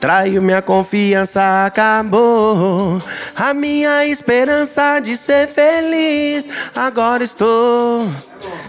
Traiu 0.00 0.42
minha 0.42 0.60
confiança, 0.60 1.66
acabou. 1.66 3.00
A 3.36 3.54
minha 3.54 4.04
esperança 4.04 4.98
de 4.98 5.16
ser 5.16 5.46
feliz. 5.46 6.48
Agora 6.74 7.22
estou 7.22 8.10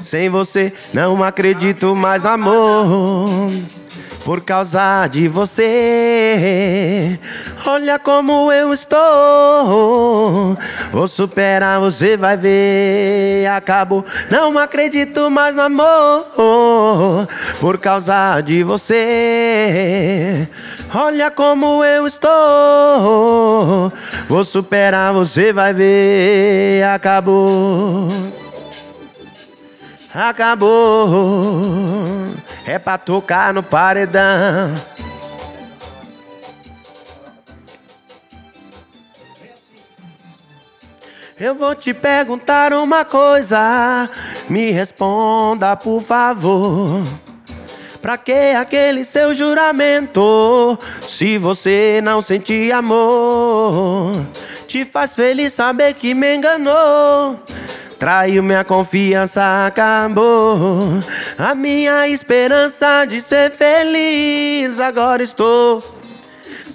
sem 0.04 0.30
você, 0.30 0.72
não 0.94 1.24
acredito 1.24 1.96
mais 1.96 2.22
no 2.22 2.30
amor. 2.30 3.50
Por 4.24 4.42
causa 4.42 5.08
de 5.08 5.28
você. 5.28 7.20
Olha 7.66 8.00
como 8.00 8.52
eu 8.52 8.74
estou. 8.74 10.58
Vou 10.92 11.08
superar, 11.08 11.80
você 11.80 12.18
vai 12.18 12.38
ver. 12.38 13.48
Acabou, 13.48 14.06
não 14.30 14.58
acredito 14.58 15.30
mais 15.30 15.56
no 15.56 15.62
amor 15.62 16.26
por 17.60 17.78
causa 17.78 18.42
de 18.42 18.64
você. 18.64 20.48
Olha 20.94 21.32
como 21.32 21.84
eu 21.84 22.06
estou. 22.08 23.92
Vou 24.30 24.44
superar, 24.44 25.14
você 25.14 25.52
vai 25.52 25.74
ver. 25.74 26.84
Acabou. 26.84 28.10
Acabou. 30.14 31.10
É 32.66 32.80
pra 32.80 32.98
tocar 32.98 33.54
no 33.54 33.62
paredão. 33.62 34.74
Eu 41.40 41.56
vou 41.56 41.76
te 41.76 41.94
perguntar 41.94 42.72
uma 42.74 43.04
coisa, 43.04 44.10
me 44.50 44.72
responda 44.72 45.76
por 45.76 46.02
favor. 46.02 47.04
Pra 48.02 48.18
que 48.18 48.32
aquele 48.32 49.04
seu 49.04 49.34
juramento? 49.34 50.78
Se 51.02 51.38
você 51.38 52.02
não 52.04 52.22
sente 52.22 52.72
amor, 52.72 54.14
te 54.74 54.86
faz 54.86 55.14
feliz 55.14 55.54
saber 55.54 55.94
que 55.94 56.16
me 56.16 56.36
enganou. 56.36 57.40
Traiu 58.00 58.42
minha 58.42 58.64
confiança, 58.64 59.68
acabou. 59.68 60.98
A 61.38 61.54
minha 61.54 62.08
esperança 62.08 63.06
de 63.06 63.22
ser 63.22 63.52
feliz, 63.52 64.80
agora 64.80 65.22
estou. 65.22 65.93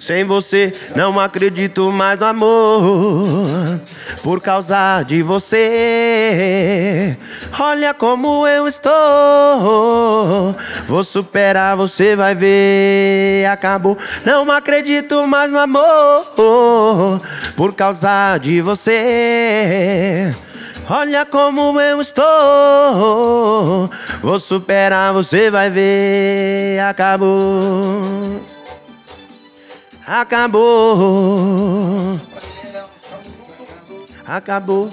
Sem 0.09 0.23
você, 0.23 0.73
não 0.95 1.19
acredito 1.19 1.91
mais 1.91 2.17
no 2.17 2.25
amor. 2.25 3.79
Por 4.23 4.41
causa 4.41 5.03
de 5.03 5.21
você, 5.21 7.15
olha 7.59 7.93
como 7.93 8.47
eu 8.47 8.67
estou. 8.67 8.91
Vou 10.87 11.03
superar, 11.03 11.77
você 11.77 12.15
vai 12.15 12.33
ver. 12.33 13.45
Acabou, 13.51 13.95
não 14.25 14.49
acredito 14.49 15.27
mais 15.27 15.51
no 15.51 15.59
amor. 15.59 16.25
Por 17.55 17.75
causa 17.75 18.39
de 18.39 18.61
você. 18.61 20.35
Olha 20.89 21.23
como 21.23 21.79
eu 21.79 22.01
estou. 22.01 23.87
Vou 24.23 24.39
superar, 24.39 25.13
você 25.13 25.51
vai 25.51 25.69
ver. 25.69 26.79
Acabou. 26.79 28.58
Acabou. 30.09 30.97
Acabou. 34.25 34.89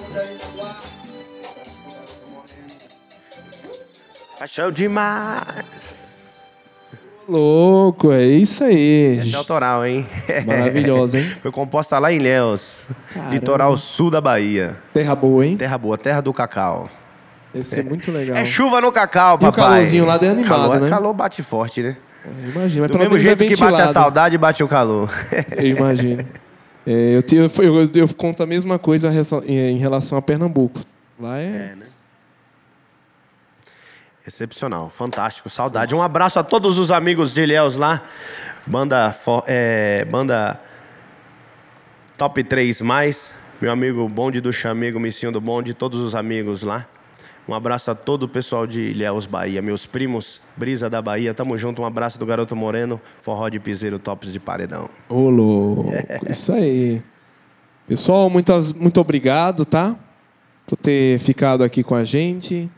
Paixão 4.38 4.70
demais. 4.70 6.26
Louco, 7.26 8.12
é 8.12 8.26
isso 8.26 8.62
aí. 8.62 9.18
Essa 9.22 9.36
é 9.36 9.38
autoral, 9.38 9.86
hein? 9.86 10.06
Maravilhosa, 10.46 11.18
hein? 11.18 11.24
Foi 11.40 11.50
composta 11.50 11.98
lá 11.98 12.12
em 12.12 12.18
Léus, 12.18 12.88
litoral 13.30 13.74
sul 13.78 14.10
da 14.10 14.20
Bahia. 14.20 14.76
Terra 14.92 15.14
boa, 15.14 15.46
hein? 15.46 15.56
Terra 15.56 15.78
boa, 15.78 15.96
terra 15.96 16.20
do 16.20 16.34
cacau. 16.34 16.90
Esse 17.54 17.80
é 17.80 17.82
muito 17.82 18.12
legal. 18.12 18.36
É 18.36 18.44
chuva 18.44 18.82
no 18.82 18.92
cacau, 18.92 19.36
E 19.36 19.36
o 19.36 19.38
papai. 19.38 19.64
calorzinho 19.64 20.04
lá 20.04 20.18
é 20.20 20.28
animado, 20.28 20.46
calor, 20.46 20.78
né? 20.78 20.90
Calor 20.90 21.14
bate 21.14 21.42
forte, 21.42 21.82
né? 21.82 21.96
Imagina, 22.54 22.88
Do 22.88 22.98
mesmo 22.98 23.18
jeito 23.18 23.42
é 23.44 23.46
que 23.46 23.56
bate 23.56 23.80
a 23.80 23.86
saudade, 23.88 24.36
bate 24.38 24.62
o 24.62 24.68
calor. 24.68 25.10
Eu 25.56 25.66
imagino. 25.66 26.24
É, 26.86 27.16
eu, 27.16 27.22
te- 27.22 27.34
eu, 27.34 27.50
eu, 27.58 27.90
eu 27.94 28.08
conto 28.14 28.44
a 28.44 28.46
mesma 28.46 28.78
coisa 28.78 29.08
em 29.44 29.76
relação- 29.76 30.16
a 30.18 30.22
Pernambuco. 30.22 30.80
Lá 31.18 31.36
é. 31.36 31.74
Excepcional, 34.26 34.90
fantástico, 34.90 35.48
saudade. 35.50 35.94
Um 35.94 36.02
abraço 36.02 36.38
a 36.38 36.44
todos 36.44 36.78
os 36.78 36.90
amigos 36.90 37.32
de 37.34 37.42
Ilhéus 37.42 37.76
lá. 37.76 38.02
Banda, 38.66 39.14
é, 39.46 40.04
banda 40.04 40.60
Top 42.16 42.42
3 42.42 42.80
mais. 42.82 43.34
Meu 43.60 43.70
amigo 43.70 44.08
Bonde 44.08 44.40
do 44.40 44.52
Chamego, 44.52 44.98
Missinho 45.00 45.30
do 45.32 45.40
Bonde, 45.40 45.74
todos 45.74 46.00
os 46.00 46.14
amigos 46.14 46.62
lá. 46.62 46.86
Um 47.48 47.54
abraço 47.54 47.90
a 47.90 47.94
todo 47.94 48.24
o 48.24 48.28
pessoal 48.28 48.66
de 48.66 48.80
Ilhéus, 48.90 49.24
Bahia. 49.26 49.62
Meus 49.62 49.86
primos, 49.86 50.40
Brisa 50.56 50.90
da 50.90 51.00
Bahia, 51.00 51.32
tamo 51.32 51.56
junto. 51.56 51.80
Um 51.80 51.84
abraço 51.84 52.18
do 52.18 52.26
Garoto 52.26 52.56
Moreno, 52.56 53.00
Forró 53.22 53.48
de 53.48 53.60
Piseiro, 53.60 53.98
Tops 54.00 54.32
de 54.32 54.40
Paredão. 54.40 54.88
Ô, 55.08 55.30
louco. 55.30 55.92
Isso 56.28 56.52
aí. 56.52 57.00
Pessoal, 57.86 58.28
muitas, 58.28 58.72
muito 58.72 59.00
obrigado, 59.00 59.64
tá? 59.64 59.96
Por 60.66 60.76
ter 60.76 61.20
ficado 61.20 61.62
aqui 61.62 61.84
com 61.84 61.94
a 61.94 62.02
gente. 62.02 62.68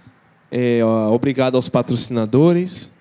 É, 0.51 0.81
ó, 0.85 1.13
obrigado 1.15 1.55
aos 1.55 1.69
patrocinadores. 1.71 2.93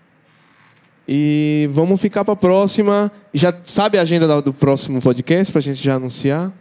E 1.05 1.69
vamos 1.71 1.99
ficar 1.99 2.23
para 2.23 2.33
a 2.33 2.37
próxima. 2.37 3.11
Já 3.33 3.53
sabe 3.63 3.97
a 3.97 4.01
agenda 4.01 4.25
da- 4.27 4.39
do 4.41 4.53
próximo 4.53 5.01
podcast 5.01 5.51
para 5.51 5.59
a 5.59 5.63
gente 5.63 5.81
já 5.83 5.95
anunciar? 5.95 6.51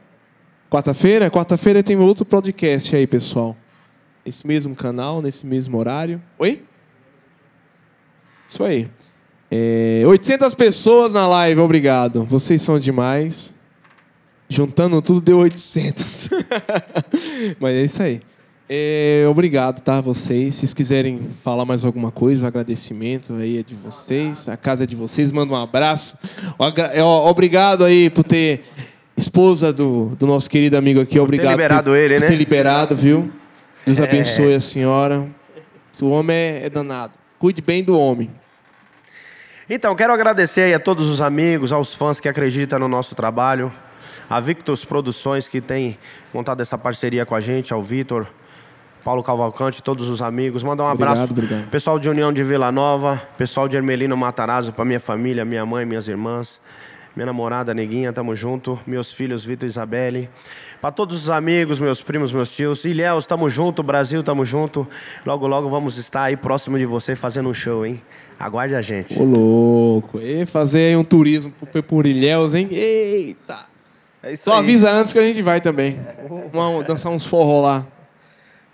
Quarta-feira? 0.70 1.30
Quarta-feira 1.30 1.80
tem 1.82 1.96
outro 1.96 2.24
podcast 2.24 2.94
aí, 2.96 3.06
pessoal. 3.06 3.56
Esse 4.26 4.44
mesmo 4.44 4.74
canal, 4.74 5.22
nesse 5.22 5.46
mesmo 5.46 5.78
horário. 5.78 6.20
Oi? 6.36 6.60
Isso 8.48 8.64
aí. 8.64 8.88
É, 9.48 10.02
800 10.04 10.52
pessoas 10.52 11.12
na 11.12 11.28
live, 11.28 11.60
obrigado. 11.60 12.24
Vocês 12.24 12.60
são 12.60 12.76
demais. 12.76 13.54
Juntando 14.48 15.00
tudo 15.00 15.20
deu 15.20 15.38
800. 15.38 16.28
Mas 17.60 17.74
é 17.74 17.84
isso 17.84 18.02
aí. 18.02 18.20
É, 18.68 19.24
obrigado, 19.30 19.80
tá? 19.80 20.00
Vocês. 20.00 20.54
Se 20.54 20.60
vocês 20.60 20.74
quiserem 20.74 21.20
falar 21.44 21.64
mais 21.64 21.84
alguma 21.84 22.10
coisa, 22.10 22.44
o 22.44 22.46
agradecimento 22.48 23.32
aí 23.34 23.58
é 23.58 23.62
de 23.62 23.76
vocês. 23.76 24.48
A 24.48 24.56
casa 24.56 24.82
é 24.82 24.86
de 24.88 24.96
vocês. 24.96 25.30
Manda 25.30 25.52
um 25.52 25.56
abraço. 25.56 26.18
É, 26.92 27.04
Obrigado 27.04 27.84
aí 27.84 28.10
por 28.10 28.24
ter 28.24 28.64
esposa 29.16 29.72
do, 29.72 30.16
do 30.18 30.26
nosso 30.26 30.50
querido 30.50 30.76
amigo 30.76 31.00
aqui. 31.00 31.20
Obrigado 31.20 31.52
liberado 31.52 31.90
por, 31.90 31.96
ele, 31.96 32.14
por 32.14 32.20
né? 32.22 32.26
ter 32.26 32.36
liberado, 32.36 32.96
viu? 32.96 33.30
Deus 33.86 34.00
abençoe 34.00 34.52
a 34.52 34.60
senhora. 34.60 35.28
O 36.02 36.10
homem 36.10 36.36
é, 36.36 36.66
é 36.66 36.68
danado. 36.68 37.12
Cuide 37.38 37.62
bem 37.62 37.84
do 37.84 37.96
homem. 37.96 38.28
Então, 39.70 39.94
quero 39.94 40.12
agradecer 40.12 40.74
a 40.74 40.80
todos 40.80 41.08
os 41.08 41.20
amigos, 41.20 41.72
aos 41.72 41.94
fãs 41.94 42.18
que 42.18 42.28
acreditam 42.28 42.80
no 42.80 42.88
nosso 42.88 43.14
trabalho, 43.14 43.72
a 44.28 44.40
Victus 44.40 44.84
Produções 44.84 45.46
que 45.46 45.60
tem 45.60 45.96
montado 46.34 46.60
essa 46.60 46.76
parceria 46.76 47.24
com 47.24 47.34
a 47.36 47.40
gente, 47.40 47.72
ao 47.72 47.80
Vitor, 47.80 48.26
Paulo 49.04 49.22
Cavalcante, 49.22 49.80
todos 49.80 50.08
os 50.08 50.20
amigos. 50.20 50.64
Mandar 50.64 50.82
um 50.82 50.90
Obrigado, 50.90 51.12
abraço 51.12 51.32
obrigado. 51.32 51.68
pessoal 51.68 51.98
de 51.98 52.10
União 52.10 52.32
de 52.32 52.42
Vila 52.42 52.72
Nova, 52.72 53.22
pessoal 53.38 53.68
de 53.68 53.76
Ermelino 53.76 54.16
Matarazzo, 54.16 54.72
para 54.72 54.84
minha 54.84 54.98
família, 54.98 55.44
minha 55.44 55.64
mãe, 55.64 55.86
minhas 55.86 56.08
irmãs, 56.08 56.60
minha 57.16 57.24
namorada 57.24 57.72
Neguinha, 57.72 58.12
tamo 58.12 58.36
junto, 58.36 58.78
meus 58.86 59.10
filhos 59.10 59.42
Vitor 59.42 59.66
e 59.66 59.70
Isabelle. 59.70 60.28
Para 60.82 60.92
todos 60.92 61.22
os 61.22 61.30
amigos, 61.30 61.80
meus 61.80 62.02
primos, 62.02 62.30
meus 62.30 62.54
tios, 62.54 62.84
Ilhéus, 62.84 63.26
tamo 63.26 63.48
junto, 63.48 63.82
Brasil, 63.82 64.22
tamo 64.22 64.44
junto. 64.44 64.86
Logo, 65.24 65.46
logo 65.46 65.70
vamos 65.70 65.96
estar 65.96 66.24
aí 66.24 66.36
próximo 66.36 66.78
de 66.78 66.84
você 66.84 67.16
fazendo 67.16 67.48
um 67.48 67.54
show, 67.54 67.86
hein? 67.86 68.02
Aguarde 68.38 68.74
a 68.74 68.82
gente. 68.82 69.18
Ô, 69.18 69.24
louco. 69.24 70.20
E 70.20 70.44
fazer 70.44 70.90
aí 70.90 70.96
um 70.96 71.02
turismo 71.02 71.50
por, 71.72 71.82
por 71.82 72.06
Ilhéus, 72.06 72.54
hein? 72.54 72.68
Eita! 72.70 73.60
É 74.22 74.34
isso 74.34 74.44
Só 74.44 74.52
aí. 74.52 74.58
avisa 74.58 74.90
antes 74.90 75.14
que 75.14 75.18
a 75.18 75.22
gente 75.22 75.40
vai 75.40 75.62
também. 75.62 75.98
Vamos 76.52 76.86
dançar 76.86 77.10
uns 77.10 77.24
forró 77.24 77.62
lá. 77.62 77.86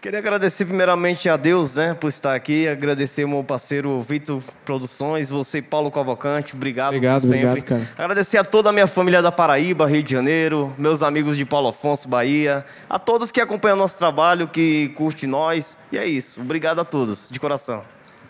Queria 0.02 0.18
agradecer 0.18 0.64
primeiramente 0.64 1.28
a 1.28 1.36
Deus, 1.36 1.76
né, 1.76 1.94
por 1.94 2.08
estar 2.08 2.34
aqui. 2.34 2.66
Agradecer 2.66 3.22
ao 3.22 3.28
meu 3.28 3.44
parceiro 3.44 4.00
Vitor 4.02 4.42
Produções, 4.64 5.30
você, 5.30 5.62
Paulo 5.62 5.92
Cavalcante. 5.92 6.56
Obrigado, 6.56 6.88
Obrigado, 6.88 7.20
por 7.20 7.28
sempre. 7.28 7.46
obrigado, 7.46 7.68
cara. 7.68 7.88
Agradecer 7.96 8.36
a 8.36 8.42
toda 8.42 8.70
a 8.70 8.72
minha 8.72 8.88
família 8.88 9.22
da 9.22 9.30
Paraíba, 9.30 9.86
Rio 9.86 10.02
de 10.02 10.10
Janeiro, 10.10 10.74
meus 10.76 11.04
amigos 11.04 11.36
de 11.36 11.44
Paulo 11.44 11.68
Afonso, 11.68 12.08
Bahia, 12.08 12.64
a 12.90 12.98
todos 12.98 13.30
que 13.30 13.40
acompanham 13.40 13.76
nosso 13.76 13.96
trabalho, 13.96 14.48
que 14.48 14.88
curte 14.96 15.24
nós. 15.24 15.76
E 15.92 15.96
é 15.96 16.04
isso. 16.04 16.40
Obrigado 16.40 16.80
a 16.80 16.84
todos, 16.84 17.28
de 17.30 17.38
coração. 17.38 17.84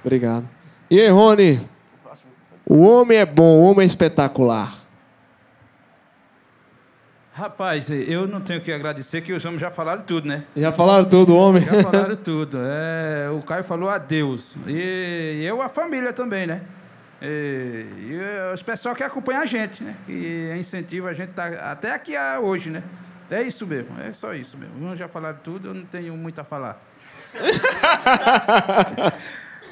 Obrigado. 0.04 0.46
E 0.90 1.00
aí, 1.00 1.08
Rony? 1.08 1.58
O 2.66 2.82
homem 2.82 3.16
é 3.16 3.24
bom, 3.24 3.60
o 3.60 3.62
homem 3.62 3.84
é 3.84 3.86
espetacular. 3.86 4.81
Rapaz, 7.34 7.88
eu 7.90 8.26
não 8.26 8.42
tenho 8.42 8.60
que 8.60 8.70
agradecer, 8.70 9.22
que 9.22 9.32
os 9.32 9.42
homens 9.44 9.60
já 9.60 9.70
falaram 9.70 10.02
tudo, 10.02 10.28
né? 10.28 10.44
Já 10.54 10.70
falaram 10.70 11.06
tudo, 11.06 11.34
homem? 11.34 11.62
Já 11.62 11.80
falaram 11.82 12.14
tudo. 12.14 12.58
É, 12.60 13.30
o 13.30 13.40
Caio 13.42 13.64
falou 13.64 13.88
adeus. 13.88 14.54
E 14.66 15.40
eu, 15.42 15.62
a 15.62 15.68
família 15.68 16.12
também, 16.12 16.46
né? 16.46 16.60
E, 17.22 17.86
e 18.10 18.52
os 18.54 18.62
pessoal 18.62 18.94
que 18.94 19.02
acompanha 19.02 19.40
a 19.40 19.46
gente, 19.46 19.82
né? 19.82 19.96
Que 20.04 20.54
incentiva 20.58 21.08
a 21.08 21.14
gente 21.14 21.30
tá 21.30 21.46
até 21.70 21.92
aqui 21.94 22.14
a- 22.14 22.38
hoje, 22.40 22.68
né? 22.68 22.82
É 23.30 23.40
isso 23.42 23.66
mesmo, 23.66 23.88
é 23.98 24.12
só 24.12 24.34
isso 24.34 24.58
mesmo. 24.58 24.74
Uns 24.86 24.98
já 24.98 25.08
falaram 25.08 25.38
tudo, 25.42 25.68
eu 25.68 25.74
não 25.74 25.84
tenho 25.86 26.14
muito 26.14 26.38
a 26.38 26.44
falar. 26.44 26.82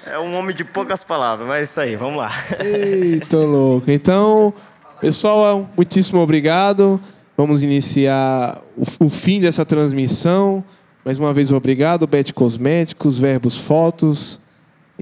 É 0.07 0.19
um 0.19 0.35
homem 0.35 0.57
de 0.57 0.65
poucas 0.65 1.05
palavras, 1.05 1.47
mas 1.47 1.59
é 1.59 1.63
isso 1.65 1.81
aí, 1.81 1.97
vamos 1.97 2.17
lá. 2.17 2.31
Eita, 2.59 3.37
louco. 3.37 3.91
Então, 3.91 4.55
pessoal, 4.99 5.69
muitíssimo 5.77 6.21
obrigado. 6.21 6.99
Vamos 7.41 7.63
iniciar 7.63 8.61
o, 8.77 9.07
o 9.07 9.09
fim 9.09 9.41
dessa 9.41 9.65
transmissão. 9.65 10.63
Mais 11.03 11.19
uma 11.19 11.33
vez, 11.33 11.51
obrigado, 11.51 12.07
Bet 12.07 12.35
Cosméticos, 12.35 13.17
Verbos 13.17 13.57
Fotos 13.57 14.39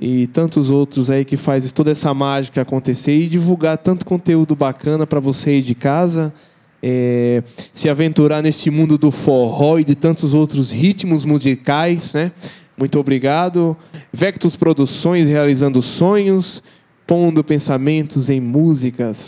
e 0.01 0.29
tantos 0.29 0.71
outros 0.71 1.11
aí 1.11 1.25
que 1.25 1.37
faz 1.37 1.73
toda 1.73 1.91
essa 1.91 2.15
mágica 2.15 2.61
acontecer 2.61 3.13
e 3.13 3.27
divulgar 3.27 3.77
tanto 3.77 4.07
conteúdo 4.07 4.55
bacana 4.55 5.05
para 5.05 5.19
você 5.19 5.51
aí 5.51 5.61
de 5.61 5.75
casa. 5.75 6.33
é, 6.81 7.43
se 7.73 7.89
aventurar 7.89 8.41
nesse 8.41 8.71
mundo 8.71 8.97
do 8.97 9.11
forró 9.11 9.81
e 9.81 9.83
de 9.83 9.97
tantos 9.97 10.33
outros 10.33 10.71
ritmos 10.71 11.25
musicais, 11.25 12.15
né? 12.15 12.31
Muito 12.79 13.01
obrigado. 13.01 13.77
Vectus 14.13 14.55
Produções 14.55 15.27
realizando 15.27 15.83
sonhos, 15.83 16.63
pondo 17.05 17.43
pensamentos 17.43 18.31
em 18.31 18.41
músicas. 18.41 19.17